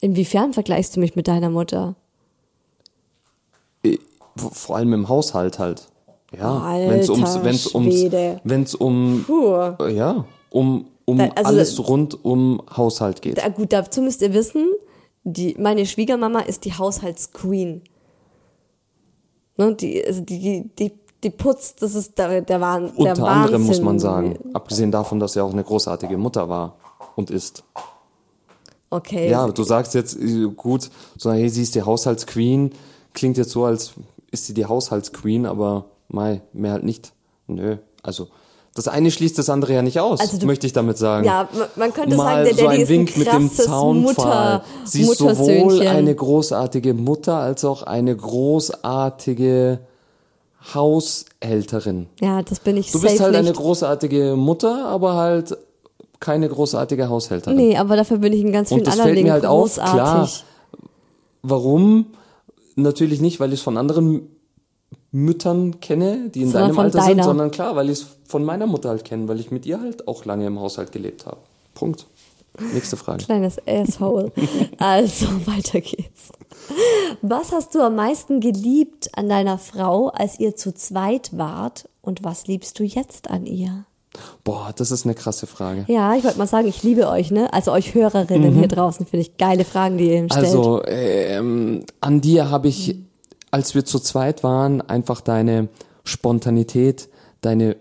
Inwiefern 0.00 0.52
vergleichst 0.52 0.94
du 0.96 1.00
mich 1.00 1.16
mit 1.16 1.28
deiner 1.28 1.48
Mutter? 1.50 1.94
äh, 3.84 3.98
vor 4.36 4.76
allem 4.76 4.92
im 4.92 5.08
Haushalt 5.08 5.58
halt. 5.58 5.88
Ja, 6.38 6.64
wenn 6.88 7.00
es 7.00 7.10
ums, 7.10 7.42
wenn's 7.42 7.74
ums, 7.74 7.94
wenn's 8.44 8.74
um, 8.74 9.24
Puh. 9.26 9.84
ja, 9.88 10.24
um, 10.50 10.86
um 11.04 11.18
Da- 11.18 11.28
also- 11.34 11.48
alles 11.48 11.88
rund 11.88 12.24
um 12.24 12.62
Haushalt 12.74 13.20
geht. 13.22 13.38
Da, 13.38 13.48
gut, 13.48 13.72
dazu 13.72 14.00
müsst 14.00 14.22
ihr 14.22 14.32
wissen, 14.32 14.66
die, 15.24 15.54
meine 15.58 15.84
Schwiegermama 15.86 16.40
ist 16.40 16.64
die 16.64 16.72
Haushaltsqueen. 16.72 17.82
Ne, 19.58 19.74
die, 19.74 20.04
also 20.04 20.22
die, 20.22 20.70
die, 20.78 20.92
die, 21.22 21.30
putzt, 21.30 21.82
das 21.82 21.94
ist 21.94 22.16
der, 22.18 22.40
der, 22.40 22.60
Wahn, 22.60 22.84
der 22.86 22.96
Unter 22.96 23.10
Wahnsinn. 23.22 23.24
anderem 23.26 23.62
muss 23.64 23.80
man 23.80 23.98
sagen, 23.98 24.38
abgesehen 24.54 24.90
davon, 24.90 25.20
dass 25.20 25.36
er 25.36 25.44
auch 25.44 25.52
eine 25.52 25.62
großartige 25.64 26.16
Mutter 26.16 26.48
war 26.48 26.76
und 27.16 27.30
ist. 27.30 27.62
Okay. 28.90 29.30
Ja, 29.30 29.46
du 29.48 29.62
sagst 29.62 29.94
jetzt 29.94 30.16
äh, 30.18 30.46
gut, 30.56 30.90
so 31.16 31.30
hey, 31.32 31.48
sie 31.48 31.62
ist 31.62 31.74
die 31.74 31.82
Haushaltsqueen, 31.82 32.72
klingt 33.12 33.36
jetzt 33.36 33.50
so, 33.50 33.64
als 33.64 33.92
ist 34.30 34.46
sie 34.46 34.54
die 34.54 34.64
Haushaltsqueen, 34.66 35.44
aber 35.46 35.84
mei, 36.12 36.42
mehr 36.52 36.72
halt 36.72 36.84
nicht. 36.84 37.12
Nö, 37.46 37.76
also 38.02 38.28
das 38.74 38.88
eine 38.88 39.10
schließt 39.10 39.36
das 39.38 39.50
andere 39.50 39.74
ja 39.74 39.82
nicht 39.82 40.00
aus, 40.00 40.20
Also 40.20 40.38
du- 40.38 40.46
möchte 40.46 40.66
ich 40.66 40.72
damit 40.72 40.96
sagen. 40.96 41.26
Ja, 41.26 41.46
man- 41.76 41.92
könnte 41.92 42.16
Mal 42.16 42.24
sagen, 42.24 42.44
der 42.44 42.54
so 42.54 42.62
Daddy 42.62 42.74
ein 42.76 42.80
ist 42.82 42.88
Wink 42.88 43.12
ein 43.14 43.18
mit 43.18 43.32
dem 43.32 43.52
Zaunpfahl. 43.52 44.54
Mutter, 44.60 44.64
Sie 44.84 45.02
ist 45.02 45.18
sowohl 45.18 45.80
eine 45.86 46.14
großartige 46.14 46.94
Mutter 46.94 47.36
als 47.36 47.64
auch 47.66 47.82
eine 47.82 48.16
großartige 48.16 49.80
Haushälterin. 50.74 52.06
Ja, 52.20 52.42
das 52.42 52.60
bin 52.60 52.76
ich 52.76 52.92
Du 52.92 53.00
bist 53.00 53.20
halt 53.20 53.32
nicht. 53.32 53.40
eine 53.40 53.52
großartige 53.52 54.36
Mutter, 54.36 54.86
aber 54.86 55.14
halt 55.14 55.56
keine 56.20 56.48
großartige 56.48 57.08
Haushälterin. 57.08 57.56
Nee, 57.56 57.76
aber 57.76 57.96
dafür 57.96 58.18
bin 58.18 58.32
ich 58.32 58.40
in 58.42 58.52
ganz 58.52 58.68
vielen 58.68 58.86
anderen 58.86 59.14
Dingen 59.14 59.32
halt 59.32 59.44
auf, 59.44 59.74
großartig. 59.74 59.92
klar. 59.92 60.28
Warum? 61.42 62.06
Natürlich 62.76 63.20
nicht, 63.20 63.40
weil 63.40 63.52
ich 63.52 63.58
es 63.58 63.64
von 63.64 63.76
anderen 63.76 64.28
Müttern 65.12 65.80
kenne, 65.80 66.30
die 66.30 66.42
in 66.42 66.50
Sondern 66.50 66.70
deinem 66.70 66.78
Alter 66.80 66.98
deiner. 66.98 67.08
sind, 67.08 67.24
sondern 67.24 67.50
klar, 67.50 67.76
weil 67.76 67.90
ich 67.90 68.00
es 68.00 68.06
von 68.26 68.44
meiner 68.44 68.66
Mutter 68.66 68.88
halt 68.88 69.04
kenne, 69.04 69.28
weil 69.28 69.38
ich 69.40 69.50
mit 69.50 69.66
ihr 69.66 69.80
halt 69.80 70.08
auch 70.08 70.24
lange 70.24 70.46
im 70.46 70.58
Haushalt 70.58 70.90
gelebt 70.90 71.26
habe. 71.26 71.38
Punkt. 71.74 72.06
Nächste 72.74 72.96
Frage. 72.96 73.24
Kleines 73.24 73.56
Asshole. 73.66 74.32
Also, 74.78 75.26
weiter 75.46 75.80
geht's. 75.80 76.32
Was 77.22 77.52
hast 77.52 77.74
du 77.74 77.80
am 77.80 77.96
meisten 77.96 78.40
geliebt 78.40 79.10
an 79.14 79.28
deiner 79.28 79.58
Frau, 79.58 80.08
als 80.08 80.38
ihr 80.40 80.56
zu 80.56 80.74
zweit 80.74 81.30
wart? 81.36 81.88
Und 82.02 82.24
was 82.24 82.46
liebst 82.46 82.78
du 82.78 82.84
jetzt 82.84 83.30
an 83.30 83.46
ihr? 83.46 83.84
Boah, 84.44 84.72
das 84.76 84.90
ist 84.90 85.06
eine 85.06 85.14
krasse 85.14 85.46
Frage. 85.46 85.84
Ja, 85.88 86.14
ich 86.14 86.24
wollte 86.24 86.36
mal 86.38 86.46
sagen, 86.46 86.68
ich 86.68 86.82
liebe 86.82 87.08
euch, 87.08 87.30
ne? 87.30 87.50
Also 87.52 87.72
euch 87.72 87.94
Hörerinnen 87.94 88.54
hier 88.54 88.68
draußen, 88.68 89.06
finde 89.06 89.22
ich 89.26 89.38
geile 89.38 89.64
Fragen, 89.64 89.96
die 89.96 90.08
ihr 90.08 90.18
ihm 90.18 90.28
stellt. 90.30 90.52
Mhm. 90.52 90.58
Also, 90.58 90.82
ähm, 90.86 91.84
an 92.00 92.20
dir 92.20 92.50
habe 92.50 92.68
ich, 92.68 92.96
als 93.52 93.76
wir 93.76 93.84
zu 93.84 94.00
zweit 94.00 94.42
waren, 94.42 94.80
einfach 94.80 95.20
deine 95.20 95.68
Spontanität, 96.02 97.08
deine 97.42 97.76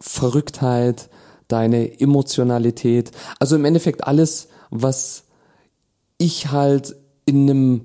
Verrücktheit, 0.00 1.08
deine 1.46 2.00
Emotionalität, 2.00 3.12
also 3.38 3.54
im 3.54 3.64
Endeffekt 3.64 4.04
alles, 4.04 4.48
was 4.70 5.24
ich 6.18 6.50
halt 6.50 6.96
in 7.26 7.48
einem 7.48 7.80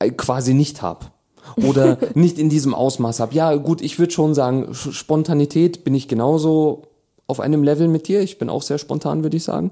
äh, 0.00 0.10
quasi 0.10 0.52
nicht 0.54 0.82
hab. 0.82 1.12
oder 1.56 1.98
nicht 2.14 2.38
in 2.38 2.48
diesem 2.48 2.74
Ausmaß 2.74 3.20
habe. 3.20 3.34
Ja, 3.34 3.54
gut, 3.54 3.80
ich 3.80 3.98
würde 3.98 4.12
schon 4.12 4.34
sagen, 4.34 4.74
Spontanität 4.74 5.84
bin 5.84 5.94
ich 5.94 6.08
genauso 6.08 6.82
auf 7.26 7.40
einem 7.40 7.62
Level 7.62 7.88
mit 7.88 8.08
dir. 8.08 8.20
Ich 8.20 8.38
bin 8.38 8.50
auch 8.50 8.62
sehr 8.62 8.78
spontan, 8.78 9.22
würde 9.22 9.36
ich 9.36 9.44
sagen. 9.44 9.70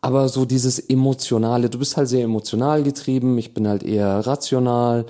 Aber 0.00 0.28
so 0.28 0.44
dieses 0.44 0.78
emotionale, 0.78 1.70
du 1.70 1.78
bist 1.78 1.96
halt 1.96 2.08
sehr 2.08 2.24
emotional 2.24 2.82
getrieben, 2.82 3.38
ich 3.38 3.54
bin 3.54 3.68
halt 3.68 3.82
eher 3.82 4.26
rational. 4.26 5.06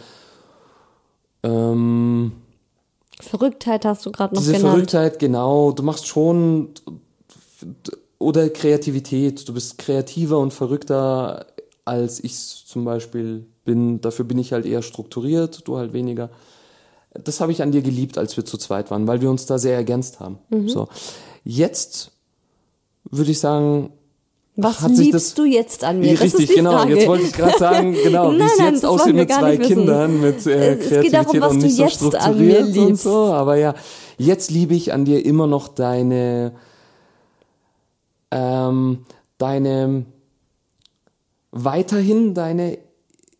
Ähm, 1.43 2.33
Verrücktheit 3.21 3.85
hast 3.85 4.07
du 4.07 4.13
gerade 4.13 4.35
noch 4.35 4.43
diese 4.43 4.55
genannt. 4.55 4.73
Verrücktheit, 4.73 5.19
genau, 5.19 5.73
du 5.73 5.83
machst 5.83 6.07
schon 6.07 6.71
oder 8.19 8.49
Kreativität, 8.51 9.49
du 9.49 9.55
bist 9.55 9.79
kreativer 9.79 10.39
und 10.39 10.53
verrückter 10.53 11.47
als 11.85 12.23
ich 12.23 12.37
zum 12.67 12.85
Beispiel 12.85 13.47
bin. 13.65 14.01
Dafür 14.01 14.25
bin 14.25 14.39
ich 14.39 14.53
halt 14.53 14.67
eher 14.67 14.83
strukturiert, 14.83 15.67
du 15.67 15.77
halt 15.77 15.93
weniger. 15.93 16.31
Das 17.13 17.41
habe 17.41 17.51
ich 17.51 17.63
an 17.63 17.73
dir 17.73 17.83
geliebt, 17.83 18.19
als 18.19 18.37
wir 18.37 18.45
zu 18.45 18.57
zweit 18.57 18.91
waren, 18.91 19.09
weil 19.09 19.21
wir 19.21 19.31
uns 19.31 19.47
da 19.47 19.59
sehr 19.59 19.75
ergänzt 19.75 20.21
haben. 20.21 20.39
Mhm. 20.51 20.69
So. 20.69 20.89
Jetzt 21.43 22.13
würde 23.11 23.33
ich 23.33 23.41
sagen, 23.41 23.93
Was 24.57 24.81
hat 24.81 24.91
liebst 24.93 25.15
das- 25.15 25.35
du 25.35 25.45
jetzt 25.45 25.85
an 25.85 26.01
mir? 26.01 26.13
Das 26.13 26.23
Richtig, 26.23 26.41
ist 26.41 26.51
die 26.51 26.55
genau. 26.57 26.73
Frage. 26.73 26.95
Jetzt 26.97 27.07
wollte 27.09 27.25
ich 27.25 27.33
gerade 27.33 27.59
sagen, 27.59 27.93
genau, 28.05 28.33
wie 28.33 28.39
Nein, 28.39 28.49
es 28.53 28.59
jetzt 28.59 28.83
das 28.83 28.91
aussieht 28.91 29.15
mit 29.15 29.33
zwei. 29.33 29.57
Kindern, 29.57 30.21
mit 30.21 30.47
äh, 30.47 30.75
Es 30.75 30.79
geht 30.79 30.89
Kreativität 30.89 31.15
darum, 31.15 31.41
was 31.41 31.53
und 31.53 31.61
du 31.61 31.67
nicht 31.67 31.77
so 31.77 31.83
jetzt 31.85 32.15
an 32.17 32.39
mir 32.39 32.55
strukturiert 32.57 32.89
und 32.89 32.97
so. 33.01 33.17
Aber 33.33 33.57
ja, 33.57 33.75
jetzt 34.19 34.51
liebe 34.51 34.75
ich 34.75 34.93
an 34.93 35.05
dir 35.05 35.25
immer 35.25 35.47
noch 35.47 35.69
deine, 35.69 36.53
ähm, 38.31 39.05
deine, 39.39 40.05
weiterhin 41.53 42.35
deine 42.35 42.79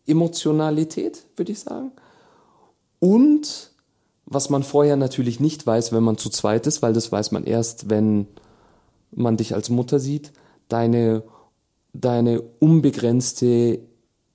Emotionalität, 0.07 1.23
würde 1.35 1.51
ich 1.51 1.59
sagen. 1.59 1.91
Und 2.99 3.71
was 4.25 4.49
man 4.49 4.63
vorher 4.63 4.95
natürlich 4.95 5.39
nicht 5.39 5.67
weiß, 5.67 5.91
wenn 5.91 6.03
man 6.03 6.17
zu 6.17 6.29
zweit 6.29 6.67
ist, 6.67 6.81
weil 6.81 6.93
das 6.93 7.11
weiß 7.11 7.31
man 7.31 7.43
erst, 7.43 7.89
wenn 7.89 8.27
man 9.11 9.37
dich 9.37 9.53
als 9.53 9.69
Mutter 9.69 9.99
sieht, 9.99 10.31
deine, 10.71 11.23
deine 11.93 12.41
unbegrenzte 12.41 13.79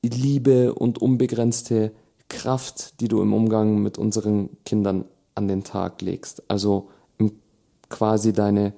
Liebe 0.03 0.75
und 0.75 0.99
unbegrenzte 1.01 1.93
Kraft, 2.29 3.01
die 3.01 3.09
du 3.09 3.23
im 3.23 3.33
Umgang 3.33 3.83
mit 3.83 3.99
unseren 3.99 4.51
Kindern 4.65 5.05
an 5.35 5.49
den 5.49 5.65
Tag 5.65 6.03
legst. 6.03 6.43
Also 6.49 6.89
quasi 7.89 8.33
deine 8.33 8.73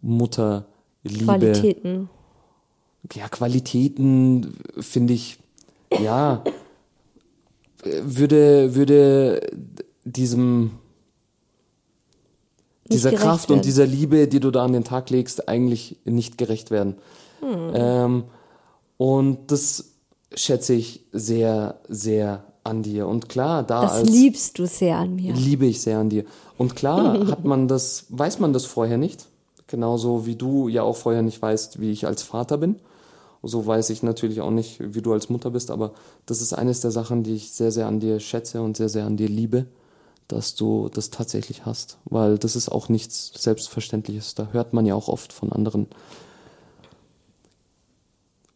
Mutterliebe. 0.00 1.24
Qualitäten. 1.24 2.08
Ja, 3.12 3.28
Qualitäten 3.28 4.54
finde 4.78 5.14
ich, 5.14 5.38
ja, 6.00 6.42
würde, 7.84 8.74
würde 8.74 9.40
diesem, 10.04 10.72
dieser 12.92 13.12
Kraft 13.12 13.48
werden. 13.48 13.58
und 13.58 13.64
dieser 13.64 13.86
Liebe, 13.86 14.28
die 14.28 14.40
du 14.40 14.50
da 14.50 14.64
an 14.64 14.72
den 14.72 14.84
Tag 14.84 15.10
legst, 15.10 15.48
eigentlich 15.48 15.96
nicht 16.04 16.38
gerecht 16.38 16.70
werden. 16.70 16.96
Ähm, 17.42 18.24
und 18.96 19.50
das 19.50 19.92
schätze 20.34 20.74
ich 20.74 21.04
sehr, 21.12 21.80
sehr 21.88 22.44
an 22.64 22.82
dir. 22.82 23.06
Und 23.06 23.28
klar, 23.28 23.62
da 23.62 23.82
Das 23.82 24.08
liebst 24.08 24.58
du 24.58 24.66
sehr 24.66 24.96
an 24.96 25.14
mir. 25.16 25.32
liebe 25.34 25.66
ich 25.66 25.80
sehr 25.80 25.98
an 25.98 26.08
dir. 26.10 26.24
Und 26.58 26.74
klar 26.76 27.26
hat 27.30 27.44
man 27.44 27.68
das, 27.68 28.06
weiß 28.08 28.38
man 28.40 28.52
das 28.52 28.64
vorher 28.64 28.98
nicht. 28.98 29.26
Genauso 29.68 30.26
wie 30.26 30.36
du 30.36 30.68
ja 30.68 30.82
auch 30.82 30.96
vorher 30.96 31.22
nicht 31.22 31.40
weißt, 31.42 31.80
wie 31.80 31.90
ich 31.90 32.06
als 32.06 32.22
Vater 32.22 32.58
bin. 32.58 32.76
So 33.42 33.64
weiß 33.66 33.90
ich 33.90 34.02
natürlich 34.02 34.40
auch 34.40 34.50
nicht, 34.50 34.78
wie 34.80 35.02
du 35.02 35.12
als 35.12 35.28
Mutter 35.28 35.50
bist, 35.50 35.70
aber 35.70 35.92
das 36.24 36.40
ist 36.40 36.52
eines 36.52 36.80
der 36.80 36.90
Sachen, 36.90 37.22
die 37.22 37.34
ich 37.34 37.52
sehr, 37.52 37.70
sehr 37.70 37.86
an 37.86 38.00
dir 38.00 38.18
schätze 38.18 38.60
und 38.60 38.76
sehr, 38.76 38.88
sehr 38.88 39.04
an 39.04 39.16
dir 39.16 39.28
liebe, 39.28 39.66
dass 40.28 40.54
du 40.54 40.88
das 40.88 41.10
tatsächlich 41.10 41.66
hast. 41.66 41.98
Weil 42.04 42.38
das 42.38 42.56
ist 42.56 42.68
auch 42.68 42.88
nichts 42.88 43.32
Selbstverständliches. 43.34 44.34
Da 44.34 44.48
hört 44.52 44.72
man 44.72 44.86
ja 44.86 44.94
auch 44.94 45.08
oft 45.08 45.32
von 45.32 45.52
anderen 45.52 45.86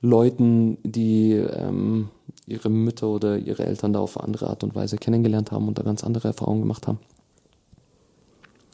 Leuten, 0.01 0.79
die 0.83 1.33
ähm, 1.33 2.11
ihre 2.47 2.71
Mütter 2.71 3.09
oder 3.09 3.39
ihre 3.39 3.67
Eltern 3.67 3.93
da 3.93 4.01
auf 4.01 4.19
andere 4.19 4.49
Art 4.49 4.65
und 4.65 4.75
Weise 4.75 4.97
kennengelernt 4.97 5.53
haben 5.53 5.69
und 5.69 5.79
da 5.79 5.83
ganz 5.83 6.03
andere 6.03 6.29
Erfahrungen 6.29 6.63
gemacht 6.63 6.87
haben. 6.87 6.99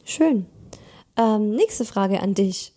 Schön. 0.03 0.45
Ähm, 1.17 1.51
nächste 1.51 1.83
Frage 1.83 2.21
an 2.21 2.33
dich. 2.33 2.73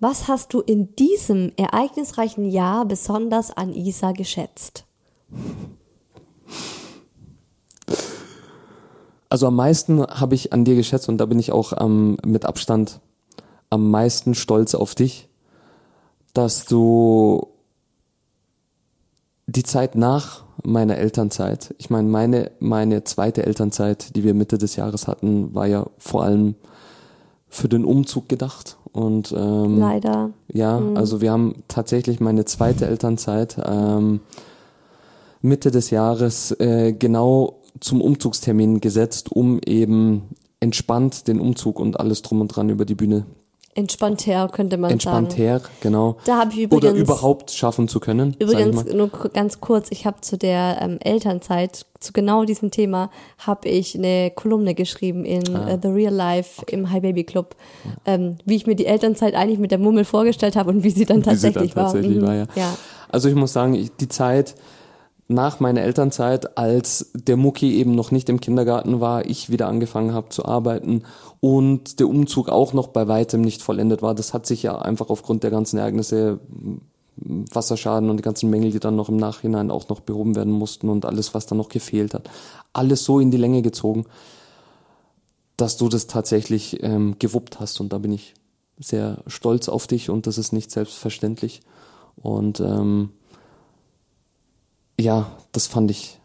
Was 0.00 0.28
hast 0.28 0.52
du 0.52 0.60
in 0.60 0.94
diesem 0.96 1.52
ereignisreichen 1.56 2.44
Jahr 2.44 2.84
besonders 2.84 3.50
an 3.50 3.72
Isa 3.72 4.12
geschätzt? 4.12 4.84
Also 9.34 9.48
am 9.48 9.56
meisten 9.56 10.00
habe 10.00 10.36
ich 10.36 10.52
an 10.52 10.64
dir 10.64 10.76
geschätzt 10.76 11.08
und 11.08 11.18
da 11.18 11.26
bin 11.26 11.40
ich 11.40 11.50
auch 11.50 11.72
ähm, 11.80 12.18
mit 12.24 12.44
Abstand 12.44 13.00
am 13.68 13.90
meisten 13.90 14.36
stolz 14.36 14.76
auf 14.76 14.94
dich, 14.94 15.28
dass 16.34 16.66
du 16.66 17.48
die 19.48 19.64
Zeit 19.64 19.96
nach 19.96 20.44
meiner 20.62 20.98
Elternzeit, 20.98 21.74
ich 21.78 21.90
meine, 21.90 22.08
meine, 22.08 22.52
meine 22.60 23.02
zweite 23.02 23.44
Elternzeit, 23.44 24.14
die 24.14 24.22
wir 24.22 24.34
Mitte 24.34 24.56
des 24.56 24.76
Jahres 24.76 25.08
hatten, 25.08 25.52
war 25.52 25.66
ja 25.66 25.84
vor 25.98 26.22
allem 26.22 26.54
für 27.48 27.68
den 27.68 27.84
Umzug 27.84 28.28
gedacht. 28.28 28.76
Und 28.92 29.34
ähm, 29.36 29.80
Leider. 29.80 30.30
ja, 30.52 30.80
also 30.94 31.20
wir 31.20 31.32
haben 31.32 31.64
tatsächlich 31.66 32.20
meine 32.20 32.44
zweite 32.44 32.86
Elternzeit 32.86 33.60
ähm, 33.66 34.20
Mitte 35.42 35.72
des 35.72 35.90
Jahres 35.90 36.52
äh, 36.60 36.92
genau 36.92 37.63
zum 37.80 38.00
Umzugstermin 38.00 38.80
gesetzt, 38.80 39.32
um 39.32 39.60
eben 39.66 40.22
entspannt 40.60 41.28
den 41.28 41.40
Umzug 41.40 41.78
und 41.80 41.98
alles 42.00 42.22
drum 42.22 42.40
und 42.40 42.48
dran 42.48 42.68
über 42.70 42.84
die 42.84 42.94
Bühne 42.94 43.26
Entspannter, 43.76 44.48
könnte 44.52 44.76
man 44.76 44.92
entspannt 44.92 45.32
sagen. 45.32 45.42
her, 45.42 45.60
genau. 45.80 46.16
Da 46.26 46.38
habe 46.38 46.52
ich 46.52 46.70
Oder 46.70 46.90
übrigens- 46.90 47.00
überhaupt 47.08 47.50
schaffen 47.50 47.88
zu 47.88 47.98
können. 47.98 48.36
Übrigens, 48.38 48.84
nur 48.84 49.08
ganz 49.32 49.60
kurz, 49.60 49.88
ich 49.90 50.06
habe 50.06 50.20
zu 50.20 50.38
der 50.38 50.78
ähm, 50.80 50.98
Elternzeit, 51.00 51.84
zu 51.98 52.12
genau 52.12 52.44
diesem 52.44 52.70
Thema, 52.70 53.10
habe 53.38 53.68
ich 53.68 53.96
eine 53.98 54.30
Kolumne 54.32 54.76
geschrieben 54.76 55.24
in 55.24 55.56
Ah. 55.56 55.70
äh, 55.70 55.78
The 55.82 55.88
Real 55.88 56.14
Life 56.14 56.62
im 56.70 56.88
High 56.92 57.02
Baby 57.02 57.24
Club, 57.24 57.56
ähm, 58.06 58.36
wie 58.44 58.54
ich 58.54 58.68
mir 58.68 58.76
die 58.76 58.86
Elternzeit 58.86 59.34
eigentlich 59.34 59.58
mit 59.58 59.72
der 59.72 59.78
Mummel 59.78 60.04
vorgestellt 60.04 60.54
habe 60.54 60.70
und 60.70 60.84
wie 60.84 60.90
sie 60.90 61.04
dann 61.04 61.16
Wie 61.26 61.34
sie 61.34 61.50
dann 61.50 61.54
tatsächlich 61.54 61.74
war. 61.74 61.84
tatsächlich 61.86 62.18
Mhm. 62.18 62.26
war, 62.26 62.34
ja. 62.36 62.46
ja. 62.54 62.76
Also 63.08 63.28
ich 63.28 63.34
muss 63.34 63.52
sagen, 63.52 63.74
ich, 63.74 63.90
die 63.96 64.08
Zeit 64.08 64.54
nach 65.34 65.60
meiner 65.60 65.82
Elternzeit, 65.82 66.56
als 66.56 67.10
der 67.14 67.36
Mucki 67.36 67.74
eben 67.74 67.94
noch 67.94 68.10
nicht 68.10 68.28
im 68.28 68.40
Kindergarten 68.40 69.00
war, 69.00 69.26
ich 69.26 69.50
wieder 69.50 69.68
angefangen 69.68 70.14
habe 70.14 70.30
zu 70.30 70.44
arbeiten 70.44 71.02
und 71.40 72.00
der 72.00 72.08
Umzug 72.08 72.48
auch 72.48 72.72
noch 72.72 72.88
bei 72.88 73.08
weitem 73.08 73.40
nicht 73.40 73.62
vollendet 73.62 74.00
war, 74.00 74.14
das 74.14 74.32
hat 74.32 74.46
sich 74.46 74.62
ja 74.62 74.78
einfach 74.78 75.10
aufgrund 75.10 75.42
der 75.42 75.50
ganzen 75.50 75.78
Ereignisse, 75.78 76.40
Wasserschaden 77.16 78.10
und 78.10 78.16
die 78.16 78.22
ganzen 78.22 78.50
Mängel, 78.50 78.70
die 78.70 78.80
dann 78.80 78.96
noch 78.96 79.08
im 79.08 79.16
Nachhinein 79.16 79.70
auch 79.70 79.88
noch 79.88 80.00
behoben 80.00 80.34
werden 80.34 80.52
mussten 80.52 80.88
und 80.88 81.04
alles, 81.04 81.34
was 81.34 81.46
dann 81.46 81.58
noch 81.58 81.68
gefehlt 81.68 82.14
hat, 82.14 82.30
alles 82.72 83.04
so 83.04 83.20
in 83.20 83.30
die 83.30 83.36
Länge 83.36 83.62
gezogen, 83.62 84.06
dass 85.56 85.76
du 85.76 85.88
das 85.88 86.06
tatsächlich 86.06 86.82
ähm, 86.82 87.16
gewuppt 87.18 87.60
hast 87.60 87.80
und 87.80 87.92
da 87.92 87.98
bin 87.98 88.12
ich 88.12 88.34
sehr 88.78 89.18
stolz 89.26 89.68
auf 89.68 89.86
dich 89.86 90.10
und 90.10 90.26
das 90.26 90.38
ist 90.38 90.52
nicht 90.52 90.70
selbstverständlich. 90.70 91.60
Und 92.16 92.60
ähm, 92.60 93.10
ja, 94.98 95.30
das 95.52 95.66
fand 95.66 95.90
ich 95.90 96.18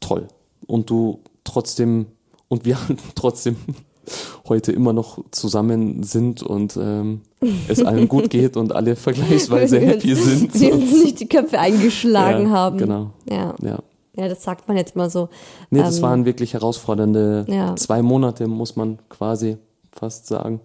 toll. 0.00 0.28
Und 0.66 0.90
du 0.90 1.20
trotzdem, 1.44 2.06
und 2.48 2.64
wir 2.64 2.76
trotzdem 3.14 3.56
heute 4.48 4.72
immer 4.72 4.92
noch 4.94 5.18
zusammen 5.32 6.02
sind 6.02 6.42
und 6.42 6.78
ähm, 6.80 7.20
es 7.68 7.82
allen 7.82 8.08
gut 8.08 8.30
geht 8.30 8.56
und 8.56 8.72
alle 8.74 8.96
vergleichsweise 8.96 9.78
happy 9.80 10.12
uns- 10.14 10.24
sind. 10.24 10.54
Wir 10.60 10.74
uns 10.74 10.90
nicht 11.04 11.20
die 11.20 11.28
Köpfe 11.28 11.58
eingeschlagen 11.58 12.44
Ja, 12.46 12.50
haben. 12.50 12.78
genau. 12.78 13.10
Ja. 13.28 13.54
Ja. 13.62 13.78
ja, 14.16 14.28
das 14.28 14.42
sagt 14.42 14.66
man 14.66 14.78
jetzt 14.78 14.96
mal 14.96 15.10
so. 15.10 15.28
Nee, 15.68 15.80
das 15.80 15.98
Ähm, 15.98 16.02
waren 16.02 16.24
wirklich 16.24 16.54
herausfordernde 16.54 17.44
ja. 17.48 17.76
zwei 17.76 18.00
Monate, 18.00 18.46
muss 18.46 18.76
man 18.76 18.98
quasi 19.10 19.58
fast 19.92 20.26
sagen, 20.26 20.60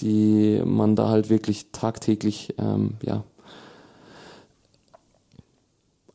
die 0.00 0.62
man 0.64 0.94
da 0.94 1.08
halt 1.08 1.30
wirklich 1.30 1.72
tagtäglich, 1.72 2.54
ähm, 2.58 2.94
ja, 3.02 3.24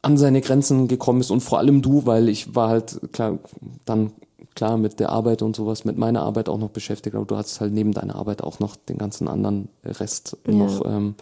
an 0.08 0.18
seine 0.18 0.40
Grenzen 0.40 0.88
gekommen 0.88 1.20
ist 1.20 1.32
und 1.32 1.42
vor 1.42 1.58
allem 1.60 1.82
du, 1.82 2.06
weil 2.06 2.30
ich 2.30 2.56
war 2.56 2.70
halt 2.70 3.00
klar, 3.12 3.40
dann 3.84 4.14
klar 4.56 4.78
mit 4.78 5.02
der 5.02 5.10
Arbeit 5.10 5.42
und 5.42 5.56
sowas, 5.56 5.84
mit 5.84 5.98
meiner 5.98 6.24
Arbeit 6.24 6.48
auch 6.48 6.58
noch 6.58 6.70
beschäftigt, 6.70 7.14
aber 7.16 7.26
du 7.26 7.36
hattest 7.36 7.60
halt 7.60 7.74
neben 7.74 7.92
deiner 7.92 8.16
Arbeit 8.16 8.42
auch 8.42 8.60
noch 8.60 8.78
den 8.78 8.98
ganzen 8.98 9.28
anderen 9.28 9.68
Rest 9.84 10.38
Ja. 10.48 10.54
noch 10.54 10.86
ähm, 10.86 11.16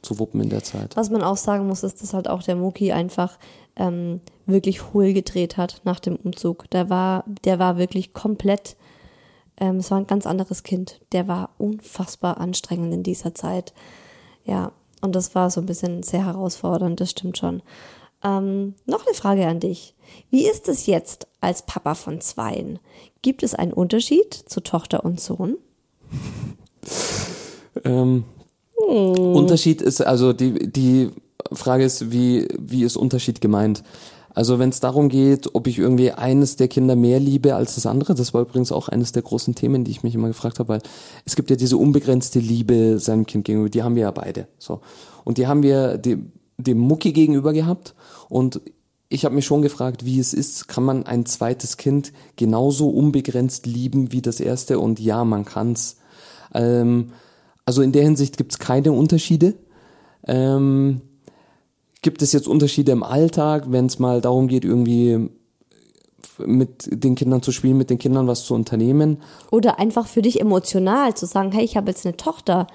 zu 0.00 0.18
wuppen 0.18 0.40
in 0.40 0.48
der 0.48 0.64
Zeit. 0.64 0.96
Was 0.96 1.10
man 1.10 1.22
auch 1.22 1.36
sagen 1.36 1.66
muss, 1.68 1.82
ist, 1.82 2.02
dass 2.02 2.14
halt 2.14 2.26
auch 2.26 2.42
der 2.42 2.56
Muki 2.56 2.90
einfach 2.90 3.38
ähm, 3.76 4.20
wirklich 4.46 4.92
hohl 4.92 5.12
gedreht 5.12 5.58
hat 5.58 5.82
nach 5.84 6.00
dem 6.00 6.16
Umzug. 6.16 6.70
Der 6.70 6.88
war, 6.88 7.24
der 7.44 7.58
war 7.58 7.76
wirklich 7.76 8.14
komplett, 8.14 8.76
ähm, 9.58 9.76
es 9.76 9.90
war 9.90 9.98
ein 9.98 10.06
ganz 10.06 10.26
anderes 10.26 10.62
Kind. 10.62 11.00
Der 11.12 11.28
war 11.28 11.50
unfassbar 11.58 12.38
anstrengend 12.38 12.94
in 12.94 13.02
dieser 13.02 13.34
Zeit. 13.34 13.74
Ja, 14.44 14.72
und 15.02 15.14
das 15.14 15.34
war 15.34 15.50
so 15.50 15.60
ein 15.60 15.66
bisschen 15.66 16.02
sehr 16.02 16.24
herausfordernd, 16.24 16.98
das 16.98 17.10
stimmt 17.10 17.36
schon. 17.36 17.62
Ähm, 18.24 18.74
noch 18.86 19.06
eine 19.06 19.14
Frage 19.14 19.46
an 19.46 19.60
dich. 19.60 19.94
Wie 20.30 20.46
ist 20.46 20.68
es 20.68 20.86
jetzt 20.86 21.26
als 21.40 21.62
Papa 21.62 21.94
von 21.94 22.20
Zweien? 22.20 22.78
Gibt 23.22 23.42
es 23.42 23.54
einen 23.54 23.72
Unterschied 23.72 24.34
zu 24.34 24.60
Tochter 24.60 25.04
und 25.04 25.20
Sohn? 25.20 25.56
Ähm, 27.84 28.24
Unterschied 28.76 29.80
ist, 29.80 30.00
also 30.00 30.32
die, 30.32 30.70
die 30.70 31.10
Frage 31.52 31.84
ist, 31.84 32.10
wie, 32.12 32.48
wie 32.58 32.84
ist 32.84 32.96
Unterschied 32.96 33.40
gemeint? 33.40 33.82
Also 34.34 34.58
wenn 34.58 34.70
es 34.70 34.80
darum 34.80 35.08
geht, 35.08 35.54
ob 35.54 35.66
ich 35.66 35.78
irgendwie 35.78 36.10
eines 36.10 36.56
der 36.56 36.68
Kinder 36.68 36.96
mehr 36.96 37.20
liebe 37.20 37.54
als 37.54 37.74
das 37.74 37.86
andere, 37.86 38.14
das 38.14 38.32
war 38.32 38.40
übrigens 38.40 38.72
auch 38.72 38.88
eines 38.88 39.12
der 39.12 39.22
großen 39.22 39.54
Themen, 39.54 39.84
die 39.84 39.90
ich 39.90 40.02
mich 40.02 40.14
immer 40.14 40.28
gefragt 40.28 40.58
habe, 40.58 40.70
weil 40.70 40.82
es 41.26 41.36
gibt 41.36 41.50
ja 41.50 41.56
diese 41.56 41.76
unbegrenzte 41.76 42.38
Liebe 42.38 42.98
seinem 42.98 43.26
Kind 43.26 43.44
gegenüber, 43.44 43.68
die 43.68 43.82
haben 43.82 43.94
wir 43.94 44.02
ja 44.02 44.10
beide. 44.10 44.48
So. 44.58 44.80
Und 45.24 45.36
die 45.36 45.46
haben 45.46 45.62
wir 45.62 45.98
dem, 45.98 46.32
dem 46.62 46.78
Mucki 46.78 47.12
gegenüber 47.12 47.52
gehabt 47.52 47.94
und 48.28 48.60
ich 49.12 49.26
habe 49.26 49.34
mich 49.34 49.44
schon 49.44 49.60
gefragt, 49.60 50.06
wie 50.06 50.18
es 50.18 50.32
ist, 50.32 50.68
kann 50.68 50.84
man 50.84 51.04
ein 51.04 51.26
zweites 51.26 51.76
Kind 51.76 52.12
genauso 52.36 52.88
unbegrenzt 52.88 53.66
lieben 53.66 54.10
wie 54.10 54.22
das 54.22 54.40
erste? 54.40 54.78
Und 54.78 55.00
ja, 55.00 55.24
man 55.24 55.44
kann's. 55.44 55.98
Ähm, 56.54 57.12
also 57.66 57.82
in 57.82 57.92
der 57.92 58.04
Hinsicht 58.04 58.38
gibt's 58.38 58.58
keine 58.58 58.92
Unterschiede. 58.92 59.54
Ähm, 60.26 61.02
gibt 62.00 62.22
es 62.22 62.32
jetzt 62.32 62.48
Unterschiede 62.48 62.92
im 62.92 63.02
Alltag, 63.02 63.66
wenn 63.68 63.86
es 63.86 63.98
mal 63.98 64.22
darum 64.22 64.48
geht, 64.48 64.64
irgendwie 64.64 65.28
mit 66.38 66.88
den 66.90 67.14
Kindern 67.14 67.42
zu 67.42 67.52
spielen, 67.52 67.76
mit 67.76 67.90
den 67.90 67.98
Kindern 67.98 68.26
was 68.26 68.44
zu 68.44 68.54
unternehmen? 68.54 69.18
Oder 69.50 69.78
einfach 69.78 70.06
für 70.06 70.22
dich 70.22 70.40
emotional 70.40 71.14
zu 71.14 71.26
sagen, 71.26 71.52
hey, 71.52 71.64
ich 71.64 71.76
habe 71.76 71.90
jetzt 71.90 72.06
eine 72.06 72.16
Tochter 72.16 72.66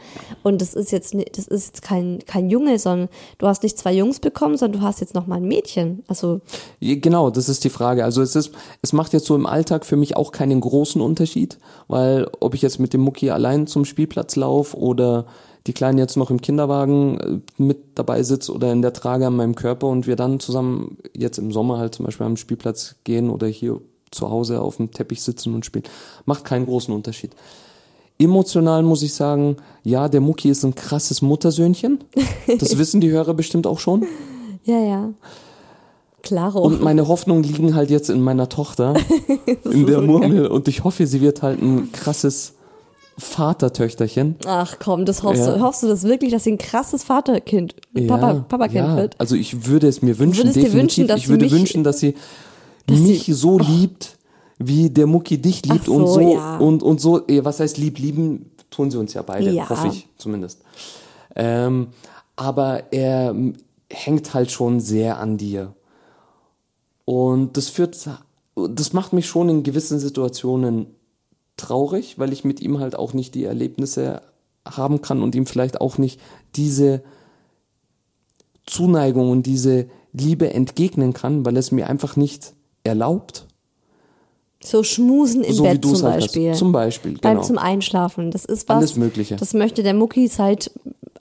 und 0.43 0.61
das 0.61 0.73
ist 0.73 0.91
jetzt, 0.91 1.13
das 1.13 1.47
ist 1.47 1.67
jetzt 1.67 1.81
kein, 1.81 2.19
kein 2.25 2.49
Junge, 2.49 2.79
sondern 2.79 3.09
du 3.37 3.47
hast 3.47 3.63
nicht 3.63 3.77
zwei 3.77 3.93
Jungs 3.93 4.19
bekommen, 4.19 4.57
sondern 4.57 4.81
du 4.81 4.87
hast 4.87 5.01
jetzt 5.01 5.15
noch 5.15 5.27
mal 5.27 5.35
ein 5.35 5.47
Mädchen. 5.47 6.03
Also 6.07 6.41
Genau, 6.79 7.29
das 7.29 7.49
ist 7.49 7.63
die 7.63 7.69
Frage. 7.69 8.03
Also 8.03 8.21
es 8.21 8.35
ist, 8.35 8.51
es 8.81 8.93
macht 8.93 9.13
jetzt 9.13 9.25
so 9.25 9.35
im 9.35 9.45
Alltag 9.45 9.85
für 9.85 9.95
mich 9.95 10.15
auch 10.15 10.31
keinen 10.31 10.59
großen 10.59 11.01
Unterschied, 11.01 11.57
weil 11.87 12.27
ob 12.39 12.53
ich 12.53 12.61
jetzt 12.61 12.79
mit 12.79 12.93
dem 12.93 13.01
Mucki 13.01 13.29
allein 13.29 13.67
zum 13.67 13.85
Spielplatz 13.85 14.35
laufe 14.35 14.77
oder 14.77 15.25
die 15.67 15.73
Kleine 15.73 16.01
jetzt 16.01 16.17
noch 16.17 16.31
im 16.31 16.41
Kinderwagen 16.41 17.19
äh, 17.19 17.61
mit 17.61 17.77
dabei 17.95 18.23
sitzt 18.23 18.49
oder 18.49 18.71
in 18.71 18.81
der 18.81 18.93
Trage 18.93 19.27
an 19.27 19.35
meinem 19.35 19.55
Körper 19.55 19.87
und 19.87 20.07
wir 20.07 20.15
dann 20.15 20.39
zusammen 20.39 20.97
jetzt 21.15 21.37
im 21.37 21.51
Sommer 21.51 21.77
halt 21.77 21.95
zum 21.95 22.05
Beispiel 22.05 22.25
am 22.25 22.37
Spielplatz 22.37 22.95
gehen 23.03 23.29
oder 23.29 23.47
hier 23.47 23.79
zu 24.11 24.29
Hause 24.29 24.61
auf 24.61 24.77
dem 24.77 24.91
Teppich 24.91 25.21
sitzen 25.21 25.53
und 25.53 25.65
spielen, 25.65 25.83
macht 26.25 26.45
keinen 26.45 26.65
großen 26.65 26.93
Unterschied. 26.93 27.35
Emotional 28.19 28.81
muss 28.81 29.03
ich 29.03 29.13
sagen, 29.13 29.57
ja, 29.83 30.09
der 30.09 30.21
Mucki 30.21 30.49
ist 30.49 30.63
ein 30.63 30.73
krasses 30.73 31.21
Muttersöhnchen. 31.21 31.99
Das 32.59 32.77
wissen 32.77 33.01
die 33.01 33.11
Hörer 33.11 33.33
bestimmt 33.33 33.67
auch 33.67 33.79
schon. 33.79 34.05
ja, 34.63 34.79
ja. 34.79 35.09
Klaro. 36.23 36.59
Und 36.59 36.81
meine 36.81 37.07
Hoffnungen 37.07 37.43
liegen 37.43 37.75
halt 37.75 37.89
jetzt 37.89 38.09
in 38.09 38.21
meiner 38.21 38.49
Tochter, 38.49 38.95
in 39.63 39.85
der 39.85 40.01
Murmel. 40.01 40.47
Und 40.47 40.67
ich 40.67 40.83
hoffe, 40.83 41.07
sie 41.07 41.21
wird 41.21 41.41
halt 41.41 41.61
ein 41.61 41.91
krasses 41.93 42.56
Vatertöchterchen. 43.17 44.35
Ach 44.45 44.77
komm, 44.79 45.05
das 45.05 45.23
hoffst 45.23 45.45
Ja. 45.45 45.55
du. 45.55 45.61
Hoffst 45.61 45.83
du 45.83 45.87
das 45.87 46.03
wirklich, 46.03 46.31
dass 46.31 46.43
sie 46.43 46.51
ein 46.51 46.57
krasses 46.57 47.03
Vaterkind, 47.03 47.75
Papa, 48.07 48.33
Ja, 48.33 48.39
Papakind 48.41 48.87
ja. 48.87 48.97
wird? 48.97 49.19
Also 49.19 49.35
ich 49.35 49.65
würde 49.65 49.87
es 49.87 50.01
mir 50.01 50.17
wünschen, 50.19 50.45
definitiv. 50.47 50.73
wünschen, 50.73 51.07
dass 51.07 51.19
ich 51.21 51.27
würde 51.29 51.47
sie 51.49 51.53
mich- 51.55 51.59
wünschen, 51.61 51.83
dass 51.83 51.99
sie 51.99 52.15
dass 52.85 52.99
mich 52.99 53.23
sie- 53.25 53.33
so 53.33 53.57
liebt, 53.59 54.17
wie 54.59 54.89
der 54.89 55.07
Mucki 55.07 55.39
dich 55.41 55.65
liebt 55.65 55.85
Ach 55.85 55.93
und 55.93 56.07
so, 56.07 56.13
so 56.13 56.33
ja. 56.33 56.57
und 56.57 56.83
und 56.83 57.01
so. 57.01 57.27
eh, 57.27 57.43
Was 57.43 57.59
heißt 57.59 57.77
lieb? 57.77 57.97
Lieben 57.99 58.51
tun 58.69 58.91
sie 58.91 58.97
uns 58.99 59.13
ja 59.13 59.21
beide, 59.23 59.49
Ja. 59.51 59.67
hoffe 59.69 59.87
ich 59.87 60.07
zumindest. 60.17 60.61
Ähm, 61.35 61.87
aber 62.35 62.91
er 62.93 63.29
m, 63.29 63.53
hängt 63.91 64.33
halt 64.33 64.51
schon 64.51 64.79
sehr 64.79 65.19
an 65.19 65.37
dir. 65.37 65.73
Und 67.05 67.55
das 67.57 67.69
führt, 67.69 67.97
das 68.55 68.93
macht 68.93 69.13
mich 69.13 69.27
schon 69.27 69.49
in 69.49 69.63
gewissen 69.63 69.99
Situationen 69.99 70.87
traurig, 71.57 72.17
weil 72.19 72.31
ich 72.31 72.43
mit 72.45 72.61
ihm 72.61 72.79
halt 72.79 72.95
auch 72.95 73.13
nicht 73.13 73.35
die 73.35 73.43
Erlebnisse 73.45 74.21
haben 74.65 75.01
kann 75.01 75.21
und 75.21 75.35
ihm 75.35 75.45
vielleicht 75.45 75.81
auch 75.81 75.97
nicht 75.97 76.19
diese 76.55 77.01
Zuneigung 78.65 79.29
und 79.31 79.43
diese 79.45 79.87
Liebe 80.13 80.53
entgegnen 80.53 81.13
kann, 81.13 81.45
weil 81.45 81.57
es 81.57 81.71
mir 81.71 81.89
einfach 81.89 82.15
nicht 82.15 82.53
erlaubt. 82.83 83.45
So 84.63 84.83
schmusen 84.83 85.43
im 85.43 85.53
so 85.53 85.63
Bett 85.63 85.85
zum 85.85 86.01
Beispiel. 86.01 86.49
hast. 86.51 86.57
Zum 86.57 86.71
Beispiel, 86.71 87.17
Beim 87.19 87.35
genau. 87.37 87.43
zum 87.47 87.57
Einschlafen. 87.57 88.31
Das 88.31 88.43
ist 88.43 88.67
was. 88.67 88.77
Alles 88.77 88.95
Mögliche. 88.95 89.35
Das 89.35 89.53
möchte 89.53 89.83
der 89.83 89.93
Mucki 89.93 90.27
seit 90.27 90.71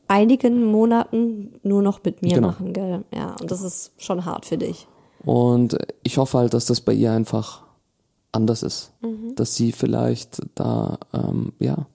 einigen 0.09 0.64
Monaten 0.64 1.53
nur 1.62 1.82
noch 1.82 2.03
mit 2.03 2.22
mir 2.22 2.34
Genau. 2.34 2.49
machen, 2.49 2.72
gell? 2.72 3.05
Ja, 3.14 3.37
und 3.41 3.51
das 3.51 3.62
ist 3.62 3.93
schon 3.99 4.24
hart 4.24 4.47
für 4.47 4.57
dich. 4.57 4.87
Und 5.24 5.76
ich 6.03 6.16
hoffe 6.18 6.39
halt, 6.39 6.55
dass 6.55 6.66
das 6.66 6.80
bei 6.80 6.93
ihr 6.95 7.12
einfach 7.12 7.62
anders 8.37 8.62
ist. 8.62 8.93
Mhm. 9.03 9.34
Dass 9.34 9.57
sie 9.57 9.72
vielleicht 9.72 10.43
da, 10.55 10.99
ähm, 11.12 11.53
ja, 11.59 11.87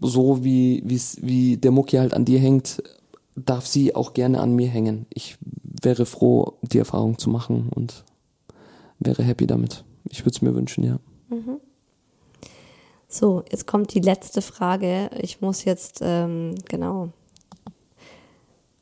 so 0.00 0.44
wie, 0.44 0.82
wie 0.84 1.56
der 1.56 1.70
Mucki 1.70 1.96
halt 1.96 2.14
an 2.14 2.24
dir 2.24 2.38
hängt, 2.38 2.82
darf 3.36 3.66
sie 3.66 3.94
auch 3.94 4.14
gerne 4.14 4.40
an 4.40 4.54
mir 4.54 4.68
hängen. 4.68 5.06
Ich 5.12 5.36
wäre 5.82 6.06
froh, 6.06 6.54
die 6.62 6.78
Erfahrung 6.78 7.18
zu 7.18 7.30
machen 7.30 7.70
und 7.74 8.04
wäre 8.98 9.22
happy 9.22 9.46
damit. 9.46 9.84
Ich 10.08 10.20
würde 10.20 10.36
es 10.36 10.42
mir 10.42 10.54
wünschen, 10.54 10.84
ja. 10.84 10.98
So, 13.08 13.42
jetzt 13.50 13.66
kommt 13.66 13.92
die 13.94 14.00
letzte 14.00 14.40
Frage. 14.42 15.10
Ich 15.20 15.40
muss 15.40 15.64
jetzt, 15.64 16.00
ähm, 16.02 16.54
genau, 16.68 17.10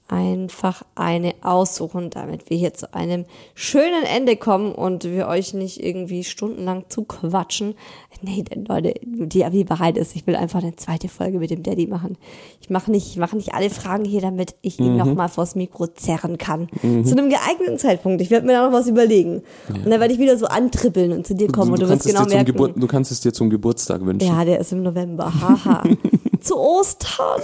einfach 0.09 0.83
eine 0.95 1.35
aussuchen, 1.43 2.11
damit 2.11 2.51
wir 2.51 2.57
hier 2.57 2.75
zu 2.75 2.93
einem 2.95 3.27
schönen 3.55 4.05
Ende 4.05 4.37
kommen 4.37 4.73
und 4.73 5.05
wir 5.05 5.29
euch 5.29 5.55
nicht 5.55 5.83
irgendwie 5.83 6.25
stundenlang 6.25 6.85
zuquatschen. 6.89 7.75
Nee, 8.23 8.43
denn 8.43 8.65
Leute, 8.65 8.95
die, 9.03 9.45
die 9.51 9.71
Wahrheit 9.71 9.97
ist, 9.97 10.17
ich 10.17 10.27
will 10.27 10.35
einfach 10.35 10.63
eine 10.63 10.75
zweite 10.77 11.09
Folge 11.09 11.39
mit 11.39 11.51
dem 11.51 11.63
Daddy 11.63 11.87
machen. 11.87 12.17
Ich 12.61 12.71
mache 12.71 12.91
nicht, 12.91 13.09
ich 13.11 13.19
mache 13.19 13.37
nicht 13.37 13.55
alle 13.55 13.71
Fragen 13.71 14.05
hier, 14.05 14.21
damit 14.21 14.57
ich 14.63 14.81
ihn 14.81 14.97
noch 14.97 15.15
mal 15.15 15.29
vors 15.29 15.55
Mikro 15.55 15.87
zerren 15.87 16.39
kann. 16.39 16.69
Zu 16.81 17.13
einem 17.13 17.31
geeigneten 17.31 17.79
Zeitpunkt. 17.79 18.21
Ich 18.21 18.31
werde 18.31 18.47
mir 18.47 18.55
da 18.55 18.67
noch 18.67 18.73
was 18.73 18.89
überlegen. 18.89 19.43
Und 19.69 19.89
dann 19.89 20.01
werde 20.01 20.13
ich 20.13 20.19
wieder 20.19 20.37
so 20.37 20.47
antrippeln 20.47 21.13
und 21.13 21.27
zu 21.27 21.35
dir 21.35 21.49
kommen 21.49 21.73
und 21.73 21.81
du, 21.81 21.89
wirst 21.89 22.05
kannst 22.05 22.07
es 22.07 22.13
genau 22.13 22.27
merken. 22.27 22.47
Gebur 22.47 22.69
du 22.71 22.87
kannst 22.87 23.13
es 23.13 23.21
dir 23.21 23.33
zum 23.33 23.51
Geburtstag 23.51 24.05
wünschen. 24.05 24.27
Ja, 24.27 24.45
der 24.45 24.59
ist 24.59 24.73
im 24.73 24.83
November. 24.83 25.33
Haha. 25.41 25.85
Zu 26.41 26.57
Ostern. 26.57 27.41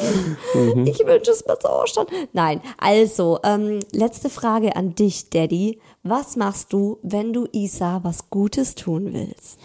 Ich 0.84 0.98
wünsche 1.06 1.30
es 1.30 1.44
mir 1.46 1.58
zu 1.58 1.68
Ostern. 1.68 2.06
Nein, 2.32 2.60
also, 2.78 3.38
ähm, 3.42 3.80
letzte 3.92 4.30
Frage 4.30 4.76
an 4.76 4.94
dich, 4.94 5.30
Daddy. 5.30 5.80
Was 6.02 6.36
machst 6.36 6.72
du, 6.72 6.98
wenn 7.02 7.32
du 7.32 7.46
Isa 7.52 8.00
was 8.02 8.30
Gutes 8.30 8.74
tun 8.74 9.12
willst? 9.12 9.58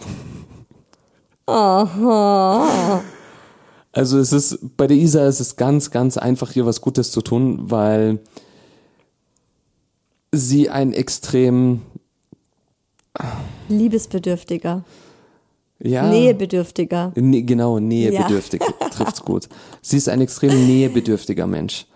Aha. 1.46 3.02
Also 3.92 4.18
es 4.18 4.32
ist, 4.32 4.76
bei 4.76 4.86
der 4.86 4.96
Isa 4.96 5.26
ist 5.26 5.40
es 5.40 5.56
ganz, 5.56 5.90
ganz 5.90 6.16
einfach, 6.16 6.54
ihr 6.54 6.64
was 6.64 6.80
Gutes 6.80 7.10
zu 7.10 7.22
tun, 7.22 7.70
weil 7.70 8.20
sie 10.32 10.70
ein 10.70 10.92
extrem, 10.92 11.82
Liebesbedürftiger. 13.68 14.84
Ja. 15.82 16.08
Nähebedürftiger. 16.08 17.12
Nee, 17.16 17.42
genau, 17.42 17.78
nähebedürftig 17.78 18.62
trifft's 18.90 19.22
gut. 19.22 19.48
Sie 19.82 19.96
ist 19.96 20.08
ein 20.08 20.20
extrem 20.20 20.66
nähebedürftiger 20.66 21.46
Mensch. 21.46 21.86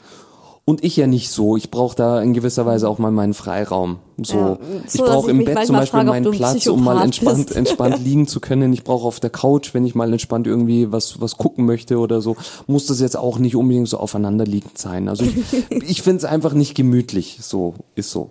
Und 0.66 0.82
ich 0.82 0.96
ja 0.96 1.06
nicht 1.06 1.28
so. 1.28 1.58
Ich 1.58 1.70
brauche 1.70 1.94
da 1.94 2.22
in 2.22 2.32
gewisser 2.32 2.64
Weise 2.64 2.88
auch 2.88 2.98
mal 2.98 3.10
meinen 3.10 3.34
Freiraum. 3.34 3.98
So, 4.16 4.38
Ja, 4.38 4.58
ich 4.86 4.92
so, 4.92 5.04
dass 5.04 5.12
brauche 5.12 5.30
ich 5.30 5.38
im 5.38 5.44
Bett 5.44 5.66
zum 5.66 5.76
Beispiel 5.76 5.98
frage, 5.98 6.08
meinen 6.08 6.30
Platz, 6.30 6.66
um 6.68 6.82
mal 6.82 7.02
entspannt, 7.02 7.48
bist. 7.48 7.56
entspannt 7.56 8.02
liegen 8.02 8.26
zu 8.26 8.40
können. 8.40 8.72
Ich 8.72 8.82
brauche 8.82 9.06
auf 9.06 9.20
der 9.20 9.28
Couch, 9.28 9.74
wenn 9.74 9.84
ich 9.84 9.94
mal 9.94 10.10
entspannt 10.10 10.46
irgendwie 10.46 10.90
was, 10.90 11.20
was 11.20 11.36
gucken 11.36 11.66
möchte 11.66 11.98
oder 11.98 12.22
so, 12.22 12.36
muss 12.66 12.86
das 12.86 13.00
jetzt 13.00 13.18
auch 13.18 13.38
nicht 13.38 13.56
unbedingt 13.56 13.88
so 13.88 13.98
aufeinanderliegend 13.98 14.78
sein. 14.78 15.10
Also 15.10 15.24
ich, 15.24 15.70
ich 15.86 16.00
finde 16.00 16.18
es 16.18 16.24
einfach 16.24 16.54
nicht 16.54 16.74
gemütlich. 16.74 17.40
So, 17.42 17.74
ist 17.94 18.10
so. 18.10 18.30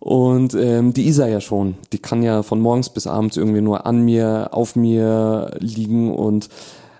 Und 0.00 0.54
ähm, 0.54 0.94
die 0.94 1.06
Isa 1.06 1.28
ja 1.28 1.40
schon. 1.40 1.76
Die 1.92 1.98
kann 1.98 2.22
ja 2.22 2.42
von 2.42 2.60
morgens 2.60 2.88
bis 2.88 3.06
abends 3.06 3.36
irgendwie 3.36 3.60
nur 3.60 3.86
an 3.86 4.02
mir, 4.02 4.48
auf 4.52 4.74
mir 4.74 5.56
liegen 5.60 6.14
und 6.14 6.48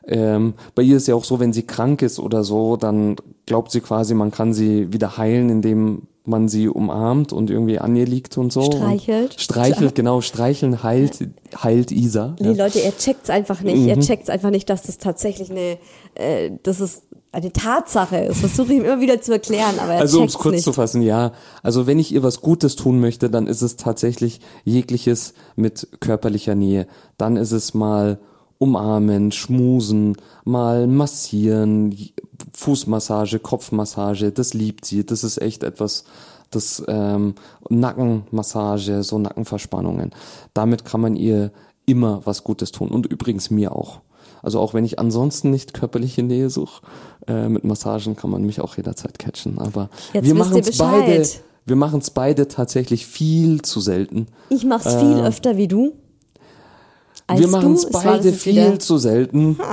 ähm, 0.07 0.55
bei 0.75 0.83
ihr 0.83 0.97
ist 0.97 1.09
ja 1.09 1.15
auch 1.15 1.25
so, 1.25 1.41
wenn 1.41 1.53
sie 1.53 1.63
krank 1.63 2.03
ist 2.03 2.19
oder 2.19 2.43
so, 2.43 2.77
dann 2.77 3.17
glaubt 3.47 3.71
sie 3.71 3.81
quasi, 3.81 4.15
man 4.15 4.31
kann 4.31 4.53
sie 4.53 4.93
wieder 4.93 5.17
heilen, 5.17 5.51
indem 5.51 6.09
man 6.25 6.49
sie 6.49 6.69
umarmt 6.69 7.33
und 7.33 7.51
irgendwie 7.51 7.79
an 7.79 7.97
ihr 7.97 8.07
liegt 8.07 8.37
und 8.37 8.53
so. 8.53 8.63
Streichelt. 8.63 9.33
Und 9.33 9.41
streichelt, 9.41 9.95
genau, 9.95 10.21
streicheln 10.21 10.83
heilt, 10.83 11.29
heilt 11.63 11.93
Isa. 11.93 12.37
Nee, 12.41 12.53
Ja. 12.53 12.65
Leute, 12.65 12.81
er 12.81 12.97
checkt's 12.97 13.31
einfach 13.31 13.63
nicht. 13.63 13.87
Er 13.87 13.99
checkt's 14.01 14.29
einfach 14.29 14.51
nicht, 14.51 14.69
dass 14.69 14.83
das 14.83 14.99
tatsächlich 14.99 15.51
eine, 15.51 15.79
äh, 16.15 16.51
das 16.63 16.81
ist 16.81 17.05
eine 17.33 17.53
Tatsache 17.53 18.19
ist. 18.19 18.41
Versuche 18.41 18.73
ich 18.73 18.79
ihm 18.79 18.85
immer 18.85 19.01
wieder 19.01 19.21
zu 19.21 19.33
erklären, 19.33 19.79
aber 19.79 19.95
er 19.95 20.01
Also 20.01 20.21
um 20.21 20.27
es 20.27 20.35
kurz 20.35 20.57
nicht. 20.57 20.65
zu 20.65 20.73
fassen, 20.73 21.03
ja. 21.03 21.33
Also 21.63 21.87
wenn 21.87 21.99
ich 21.99 22.13
ihr 22.13 22.23
was 22.23 22.41
Gutes 22.41 22.77
tun 22.77 23.01
möchte, 23.01 23.31
dann 23.31 23.47
ist 23.47 23.63
es 23.63 23.77
tatsächlich 23.77 24.41
jegliches 24.65 25.35
mit 25.57 25.89
körperlicher 26.01 26.55
Nähe. 26.55 26.87
Dann 27.19 27.37
ist 27.37 27.53
es 27.53 27.73
mal 27.75 28.19
umarmen, 28.59 29.33
schmusen, 29.33 30.17
mal 30.45 30.87
massieren, 30.87 31.97
Fußmassage, 32.53 33.39
Kopfmassage, 33.39 34.33
das 34.33 34.53
liebt 34.53 34.85
sie. 34.85 35.07
Das 35.07 35.25
ist 35.25 35.41
echt 35.41 35.63
etwas, 35.63 36.05
das 36.51 36.83
ähm, 36.89 37.37
Nackenmassage, 37.69 39.03
so 39.03 39.19
Nackenverspannungen. 39.19 40.11
Damit 40.53 40.85
kann 40.85 41.01
man 41.01 41.17
ihr 41.17 41.53
immer 41.87 42.23
was 42.25 42.45
Gutes 42.45 42.73
tun 42.73 42.89
und 42.91 43.07
übrigens 43.07 43.51
mir 43.51 43.75
auch. 43.75 44.01
Also 44.43 44.59
auch 44.61 44.75
wenn 44.75 44.85
ich 44.85 44.99
ansonsten 44.99 45.51
nicht 45.51 45.75
körperliche 45.75 46.23
Nähe 46.23 46.51
suche, 46.51 46.83
äh, 47.27 47.49
mit 47.49 47.65
Massagen 47.65 48.17
kann 48.17 48.31
man 48.31 48.43
mich 48.43 48.61
auch 48.61 48.77
jederzeit 48.77 49.19
catchen. 49.19 49.59
Aber 49.59 49.91
Jetzt 50.13 50.25
wir 50.25 50.35
machen 50.35 50.59
es 50.59 50.79
beide, 50.79 51.29
wir 51.67 51.77
machen 51.77 52.01
es 52.01 52.11
beide 52.11 52.49
tatsächlich 52.49 53.07
viel 53.07 53.63
zu 53.63 53.81
selten. 53.81 54.27
Ich 54.49 54.65
mach's 54.65 54.95
viel 54.95 55.21
öfter 55.21 55.57
wie 55.57 55.69
du. 55.69 55.93
Als 57.27 57.41
wir 57.41 57.49
machen 57.49 57.75
es 57.75 57.89
beide 57.91 58.25
wieder- 58.25 58.37
viel 58.37 58.79
zu 58.79 58.99
selten. 58.99 59.59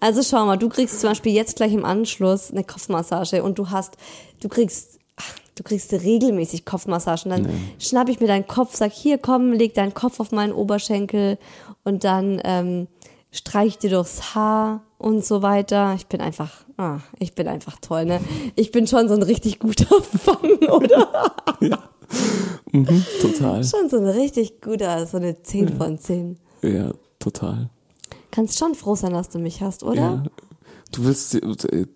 Also 0.00 0.22
schau 0.22 0.44
mal, 0.44 0.56
du 0.56 0.68
kriegst 0.68 1.00
zum 1.00 1.10
Beispiel 1.10 1.32
jetzt 1.32 1.56
gleich 1.56 1.72
im 1.72 1.84
Anschluss 1.84 2.50
eine 2.50 2.62
Kopfmassage 2.64 3.42
und 3.42 3.58
du 3.58 3.70
hast, 3.70 3.94
du 4.40 4.48
kriegst, 4.48 4.98
ach, 5.16 5.32
du 5.54 5.62
kriegst 5.62 5.92
regelmäßig 5.92 6.64
Kopfmassagen. 6.66 7.30
Dann 7.30 7.48
schnapp 7.78 8.08
ich 8.10 8.20
mir 8.20 8.26
deinen 8.26 8.46
Kopf, 8.46 8.76
sag 8.76 8.92
hier 8.92 9.18
komm, 9.18 9.52
leg 9.52 9.72
deinen 9.72 9.94
Kopf 9.94 10.20
auf 10.20 10.30
meinen 10.30 10.52
Oberschenkel 10.52 11.38
und 11.84 12.04
dann 12.04 12.38
ähm, 12.44 12.88
streich 13.34 13.78
dir 13.78 13.90
durchs 13.90 14.34
Haar 14.34 14.82
und 14.96 15.24
so 15.24 15.42
weiter. 15.42 15.94
Ich 15.96 16.06
bin 16.06 16.20
einfach, 16.20 16.52
ah, 16.78 17.00
ich 17.18 17.34
bin 17.34 17.48
einfach 17.48 17.78
toll, 17.80 18.04
ne? 18.06 18.20
Ich 18.54 18.70
bin 18.70 18.86
schon 18.86 19.08
so 19.08 19.14
ein 19.14 19.22
richtig 19.22 19.58
guter 19.58 20.00
Fang, 20.02 20.50
oder? 20.70 21.34
Mhm, 22.72 23.04
total. 23.20 23.64
schon 23.64 23.88
so 23.90 23.96
ein 23.98 24.06
richtig 24.06 24.60
guter, 24.60 25.06
so 25.06 25.16
eine 25.16 25.42
10 25.42 25.76
von 25.76 25.98
10. 25.98 26.38
Ja, 26.62 26.92
total. 27.18 27.70
Kannst 28.30 28.58
schon 28.58 28.74
froh 28.74 28.94
sein, 28.94 29.12
dass 29.12 29.28
du 29.28 29.38
mich 29.38 29.62
hast, 29.62 29.82
oder? 29.82 30.00
Ja. 30.00 30.22
Du 30.92 31.04
willst, 31.04 31.34
äh, 31.34 31.86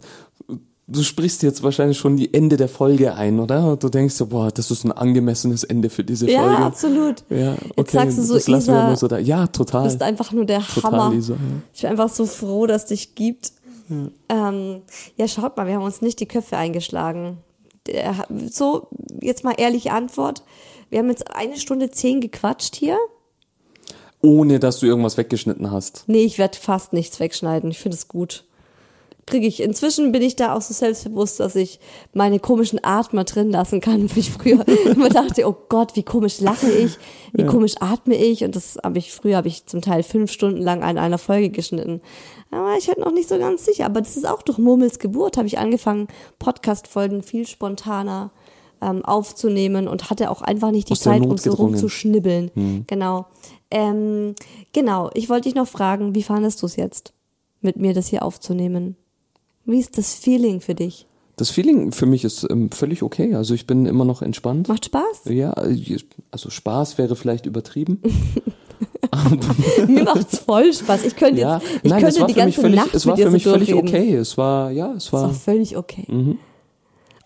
du 0.88 1.02
sprichst 1.02 1.42
jetzt 1.42 1.62
wahrscheinlich 1.62 1.98
schon 1.98 2.16
die 2.16 2.32
Ende 2.32 2.56
der 2.56 2.68
Folge 2.68 3.14
ein, 3.14 3.38
oder? 3.38 3.72
Und 3.72 3.82
du 3.82 3.88
denkst 3.88 4.14
so, 4.14 4.26
boah, 4.26 4.50
das 4.50 4.70
ist 4.70 4.84
ein 4.84 4.92
angemessenes 4.92 5.62
Ende 5.64 5.90
für 5.90 6.02
diese 6.02 6.28
Ja, 6.30 6.40
Folge. 6.42 6.56
absolut. 6.58 7.24
Ja, 7.30 7.52
Jetzt 7.52 7.62
okay, 7.76 7.90
sagst 7.92 8.18
du 8.18 8.22
so, 8.22 8.34
das 8.34 8.48
lassen 8.48 8.68
wir 8.68 8.82
mal 8.82 8.96
so 8.96 9.06
da. 9.06 9.18
Ja, 9.18 9.46
total. 9.46 9.82
Du 9.84 9.88
bist 9.88 10.02
einfach 10.02 10.32
nur 10.32 10.46
der 10.46 10.62
Total, 10.62 10.92
Hammer. 10.92 11.14
Lisa, 11.14 11.34
ja. 11.34 11.38
Ich 11.74 11.82
bin 11.82 11.90
einfach 11.90 12.08
so 12.08 12.26
froh, 12.26 12.66
dass 12.66 12.82
es 12.84 12.88
dich 12.88 13.14
gibt. 13.14 13.52
Ähm, 14.28 14.82
ja, 15.16 15.28
schaut 15.28 15.56
mal, 15.56 15.66
wir 15.66 15.74
haben 15.74 15.82
uns 15.84 16.02
nicht 16.02 16.20
die 16.20 16.26
Köpfe 16.26 16.56
eingeschlagen. 16.56 17.38
So, 18.50 18.88
jetzt 19.22 19.44
mal 19.44 19.54
ehrliche 19.56 19.92
Antwort. 19.92 20.42
Wir 20.90 20.98
haben 20.98 21.08
jetzt 21.08 21.34
eine 21.34 21.56
Stunde 21.58 21.90
zehn 21.90 22.20
gequatscht 22.20 22.76
hier. 22.76 22.98
Ohne, 24.20 24.58
dass 24.58 24.80
du 24.80 24.86
irgendwas 24.86 25.16
weggeschnitten 25.16 25.70
hast. 25.70 26.04
Nee, 26.06 26.24
ich 26.24 26.38
werde 26.38 26.58
fast 26.58 26.92
nichts 26.92 27.20
wegschneiden. 27.20 27.70
Ich 27.70 27.78
finde 27.78 27.96
es 27.96 28.08
gut. 28.08 28.44
Kriege 29.28 29.46
ich. 29.46 29.62
Inzwischen 29.62 30.10
bin 30.10 30.22
ich 30.22 30.36
da 30.36 30.54
auch 30.54 30.62
so 30.62 30.72
selbstbewusst, 30.72 31.38
dass 31.38 31.54
ich 31.54 31.80
meine 32.14 32.38
komischen 32.40 32.82
Atmer 32.82 33.24
drin 33.24 33.50
lassen 33.50 33.80
kann, 33.80 34.10
wo 34.14 34.18
ich 34.18 34.30
früher 34.30 34.66
immer 34.86 35.08
dachte, 35.08 35.46
oh 35.46 35.56
Gott, 35.68 35.96
wie 35.96 36.02
komisch 36.02 36.40
lache 36.40 36.70
ich, 36.70 36.96
wie 37.32 37.44
komisch 37.44 37.74
atme 37.80 38.16
ich. 38.16 38.44
Und 38.44 38.56
das 38.56 38.78
habe 38.82 38.98
ich 38.98 39.12
früher 39.12 39.36
habe 39.36 39.48
ich 39.48 39.66
zum 39.66 39.82
Teil 39.82 40.02
fünf 40.02 40.32
Stunden 40.32 40.62
lang 40.62 40.82
an 40.82 40.98
einer 40.98 41.18
Folge 41.18 41.50
geschnitten. 41.50 42.00
War 42.50 42.78
ich 42.78 42.88
halt 42.88 42.98
noch 42.98 43.12
nicht 43.12 43.28
so 43.28 43.38
ganz 43.38 43.64
sicher. 43.64 43.86
Aber 43.86 44.00
das 44.00 44.16
ist 44.16 44.26
auch 44.26 44.42
durch 44.42 44.58
Murmels 44.58 44.98
Geburt, 44.98 45.36
habe 45.36 45.46
ich 45.46 45.58
angefangen, 45.58 46.08
Podcast-Folgen 46.38 47.22
viel 47.22 47.46
spontaner 47.46 48.30
ähm, 48.80 49.04
aufzunehmen 49.04 49.88
und 49.88 50.10
hatte 50.10 50.30
auch 50.30 50.42
einfach 50.42 50.70
nicht 50.70 50.88
die 50.88 50.92
Aus 50.92 51.00
Zeit, 51.00 51.22
um 51.22 51.36
so 51.36 51.52
rumzuschnibbeln. 51.52 52.84
Genau. 52.86 53.26
Ähm, 53.70 54.34
genau, 54.72 55.10
ich 55.14 55.28
wollte 55.28 55.48
dich 55.48 55.54
noch 55.54 55.68
fragen, 55.68 56.14
wie 56.14 56.22
fandest 56.22 56.62
du 56.62 56.66
es 56.66 56.76
jetzt, 56.76 57.12
mit 57.60 57.76
mir 57.76 57.92
das 57.92 58.08
hier 58.08 58.22
aufzunehmen? 58.22 58.96
Wie 59.68 59.78
ist 59.78 59.98
das 59.98 60.14
Feeling 60.14 60.62
für 60.62 60.74
dich? 60.74 61.06
Das 61.36 61.50
Feeling 61.50 61.92
für 61.92 62.06
mich 62.06 62.24
ist 62.24 62.46
ähm, 62.48 62.70
völlig 62.70 63.02
okay. 63.02 63.34
Also 63.34 63.52
ich 63.52 63.66
bin 63.66 63.84
immer 63.84 64.06
noch 64.06 64.22
entspannt. 64.22 64.66
Macht 64.66 64.86
Spaß? 64.86 65.26
Ja, 65.26 65.52
äh, 65.62 65.98
also 66.30 66.48
Spaß 66.48 66.96
wäre 66.96 67.14
vielleicht 67.16 67.44
übertrieben. 67.44 68.00
Mir 69.86 70.04
macht's 70.04 70.38
voll 70.38 70.72
Spaß. 70.72 71.04
Ich 71.04 71.16
könnte 71.16 71.42
ja, 71.42 71.58
jetzt, 71.58 71.84
ich 71.84 71.90
nein, 71.90 72.02
könnte 72.02 72.20
war 72.20 72.26
die 72.28 72.34
ganze 72.34 72.60
völlig, 72.62 72.76
Nacht 72.76 72.94
es 72.94 73.06
war 73.06 73.16
für 73.18 73.30
mich 73.30 73.44
so 73.44 73.50
völlig 73.50 73.74
okay. 73.74 74.14
Es 74.14 74.38
war, 74.38 74.70
ja, 74.70 74.94
es 74.94 75.04
Es 75.04 75.12
war 75.12 75.24
war, 75.24 75.34
völlig 75.34 75.76
okay. 75.76 76.06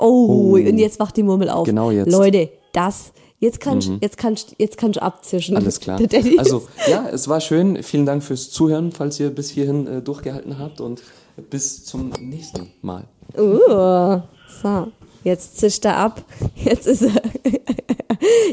Oh, 0.01 0.55
und 0.55 0.79
jetzt 0.79 0.99
macht 0.99 1.17
die 1.17 1.23
Murmel 1.23 1.49
auf. 1.49 1.65
Genau 1.65 1.93
jetzt. 1.93 2.11
Leute, 2.11 2.51
das, 2.73 3.13
jetzt 3.39 3.61
kannst, 3.61 3.93
jetzt 4.01 4.19
kannst, 4.19 4.57
jetzt 4.59 4.79
kannst 4.79 4.97
du 4.97 5.03
abzischen. 5.03 5.57
Alles 5.57 5.79
klar. 5.79 6.01
Also 6.39 6.67
ja, 6.91 7.09
es 7.09 7.29
war 7.29 7.41
schön. 7.41 7.81
Vielen 7.85 8.05
Dank 8.05 8.25
fürs 8.25 8.51
Zuhören, 8.51 8.91
falls 8.91 9.21
ihr 9.21 9.31
bis 9.31 9.49
hierhin 9.49 9.87
äh, 9.87 10.03
durchgehalten 10.03 10.59
habt 10.59 10.81
und 10.81 11.03
bis 11.51 11.85
zum 11.85 12.11
nächsten 12.21 12.71
Mal. 12.83 13.05
Uh, 13.37 14.21
so, 14.63 14.93
jetzt 15.25 15.59
zischt 15.59 15.85
er 15.85 15.97
ab. 15.97 16.25
Jetzt 16.55 16.87
ist 16.87 17.03
er. 17.03 17.13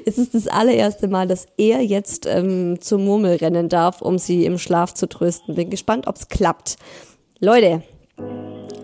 Jetzt 0.06 0.18
ist 0.18 0.34
das 0.34 0.48
allererste 0.48 1.08
Mal, 1.08 1.28
dass 1.28 1.48
er 1.58 1.82
jetzt 1.82 2.26
ähm, 2.26 2.82
zur 2.82 2.98
Murmel 2.98 3.36
rennen 3.36 3.70
darf, 3.70 4.02
um 4.02 4.18
sie 4.18 4.46
im 4.46 4.58
Schlaf 4.58 4.96
zu 4.96 5.08
trösten. 5.08 5.54
Bin 5.54 5.70
gespannt, 5.70 6.08
ob's 6.08 6.28
klappt. 6.28 6.78
Leute, 7.40 7.84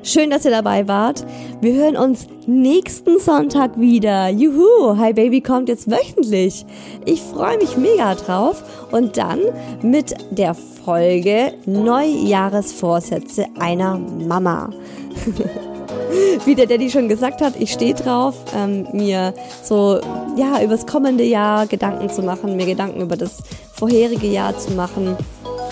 schön, 0.06 0.30
dass 0.30 0.46
ihr 0.46 0.52
dabei 0.52 0.88
wart. 0.88 1.26
Wir 1.62 1.74
hören 1.74 1.98
uns 1.98 2.28
nächsten 2.48 3.20
Sonntag 3.20 3.80
wieder. 3.80 4.30
Juhu, 4.30 4.98
Hi 4.98 5.14
Baby 5.14 5.42
kommt 5.42 5.68
jetzt 5.68 5.90
wöchentlich. 5.90 6.66
Ich 7.06 7.22
freue 7.22 7.58
mich 7.58 7.76
mega 7.76 8.16
drauf. 8.16 8.64
Und 8.92 9.18
dann 9.18 9.40
mit 9.82 10.16
der 10.32 10.54
Folge 10.54 11.54
Neujahresvorsätze 11.66 13.48
einer 13.60 13.98
Mama 13.98 14.70
wie 16.46 16.56
der 16.56 16.66
Daddy 16.66 16.90
schon 16.90 17.10
gesagt 17.10 17.42
hat, 17.42 17.56
ich 17.60 17.72
stehe 17.72 17.94
drauf, 17.94 18.36
ähm, 18.56 18.88
mir 18.94 19.34
so 19.64 20.00
ja 20.38 20.62
übers 20.62 20.86
kommende 20.86 21.24
Jahr 21.24 21.68
Gedanken 21.68 22.10
zu 22.10 22.22
machen, 22.22 22.56
mir 22.56 22.66
Gedanken 22.66 23.02
über 23.02 23.18
das 23.18 23.40
vorherige 23.74 24.28
Jahr 24.28 24.58
zu 24.58 24.72
machen. 24.72 25.18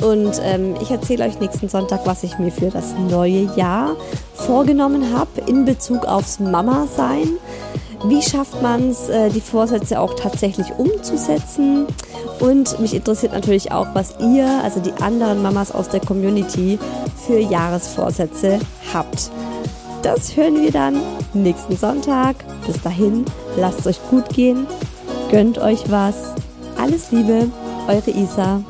Und 0.02 0.40
ähm, 0.44 0.76
ich 0.82 0.92
erzähle 0.92 1.26
euch 1.26 1.40
nächsten 1.40 1.70
Sonntag, 1.70 2.02
was 2.06 2.24
ich 2.24 2.38
mir 2.40 2.52
für 2.52 2.70
das 2.70 2.94
neue 3.10 3.50
Jahr 3.56 3.96
vorgenommen 4.34 5.14
habe 5.18 5.42
in 5.48 5.66
Bezug 5.66 6.06
aufs 6.06 6.40
Mama-Sein. 6.40 7.30
Wie 8.06 8.22
schafft 8.22 8.62
man 8.62 8.90
es, 8.90 9.08
äh, 9.08 9.30
die 9.30 9.40
Vorsätze 9.40 10.00
auch 10.00 10.14
tatsächlich 10.16 10.74
umzusetzen? 10.78 11.88
Und 12.40 12.80
mich 12.80 12.94
interessiert 12.94 13.32
natürlich 13.32 13.72
auch, 13.72 13.88
was 13.94 14.16
ihr, 14.20 14.46
also 14.64 14.82
die 14.82 14.92
anderen 15.02 15.42
Mamas 15.42 15.72
aus 15.72 15.88
der 15.88 16.02
Community, 16.02 16.78
für 17.26 17.40
Jahresvorsätze 17.40 18.60
habt. 18.94 19.32
Das 20.02 20.36
hören 20.36 20.62
wir 20.62 20.72
dann 20.72 21.00
nächsten 21.34 21.78
Sonntag. 21.78 22.36
Bis 22.68 22.82
dahin, 22.82 23.24
lasst 23.56 23.80
es 23.80 23.88
euch 23.88 24.10
gut 24.10 24.28
gehen, 24.30 24.68
gönnt 25.32 25.58
euch 25.58 25.90
was. 25.90 26.34
Alles 26.78 27.12
Liebe, 27.12 27.50
eure 27.88 28.12
Isa. 28.12 28.62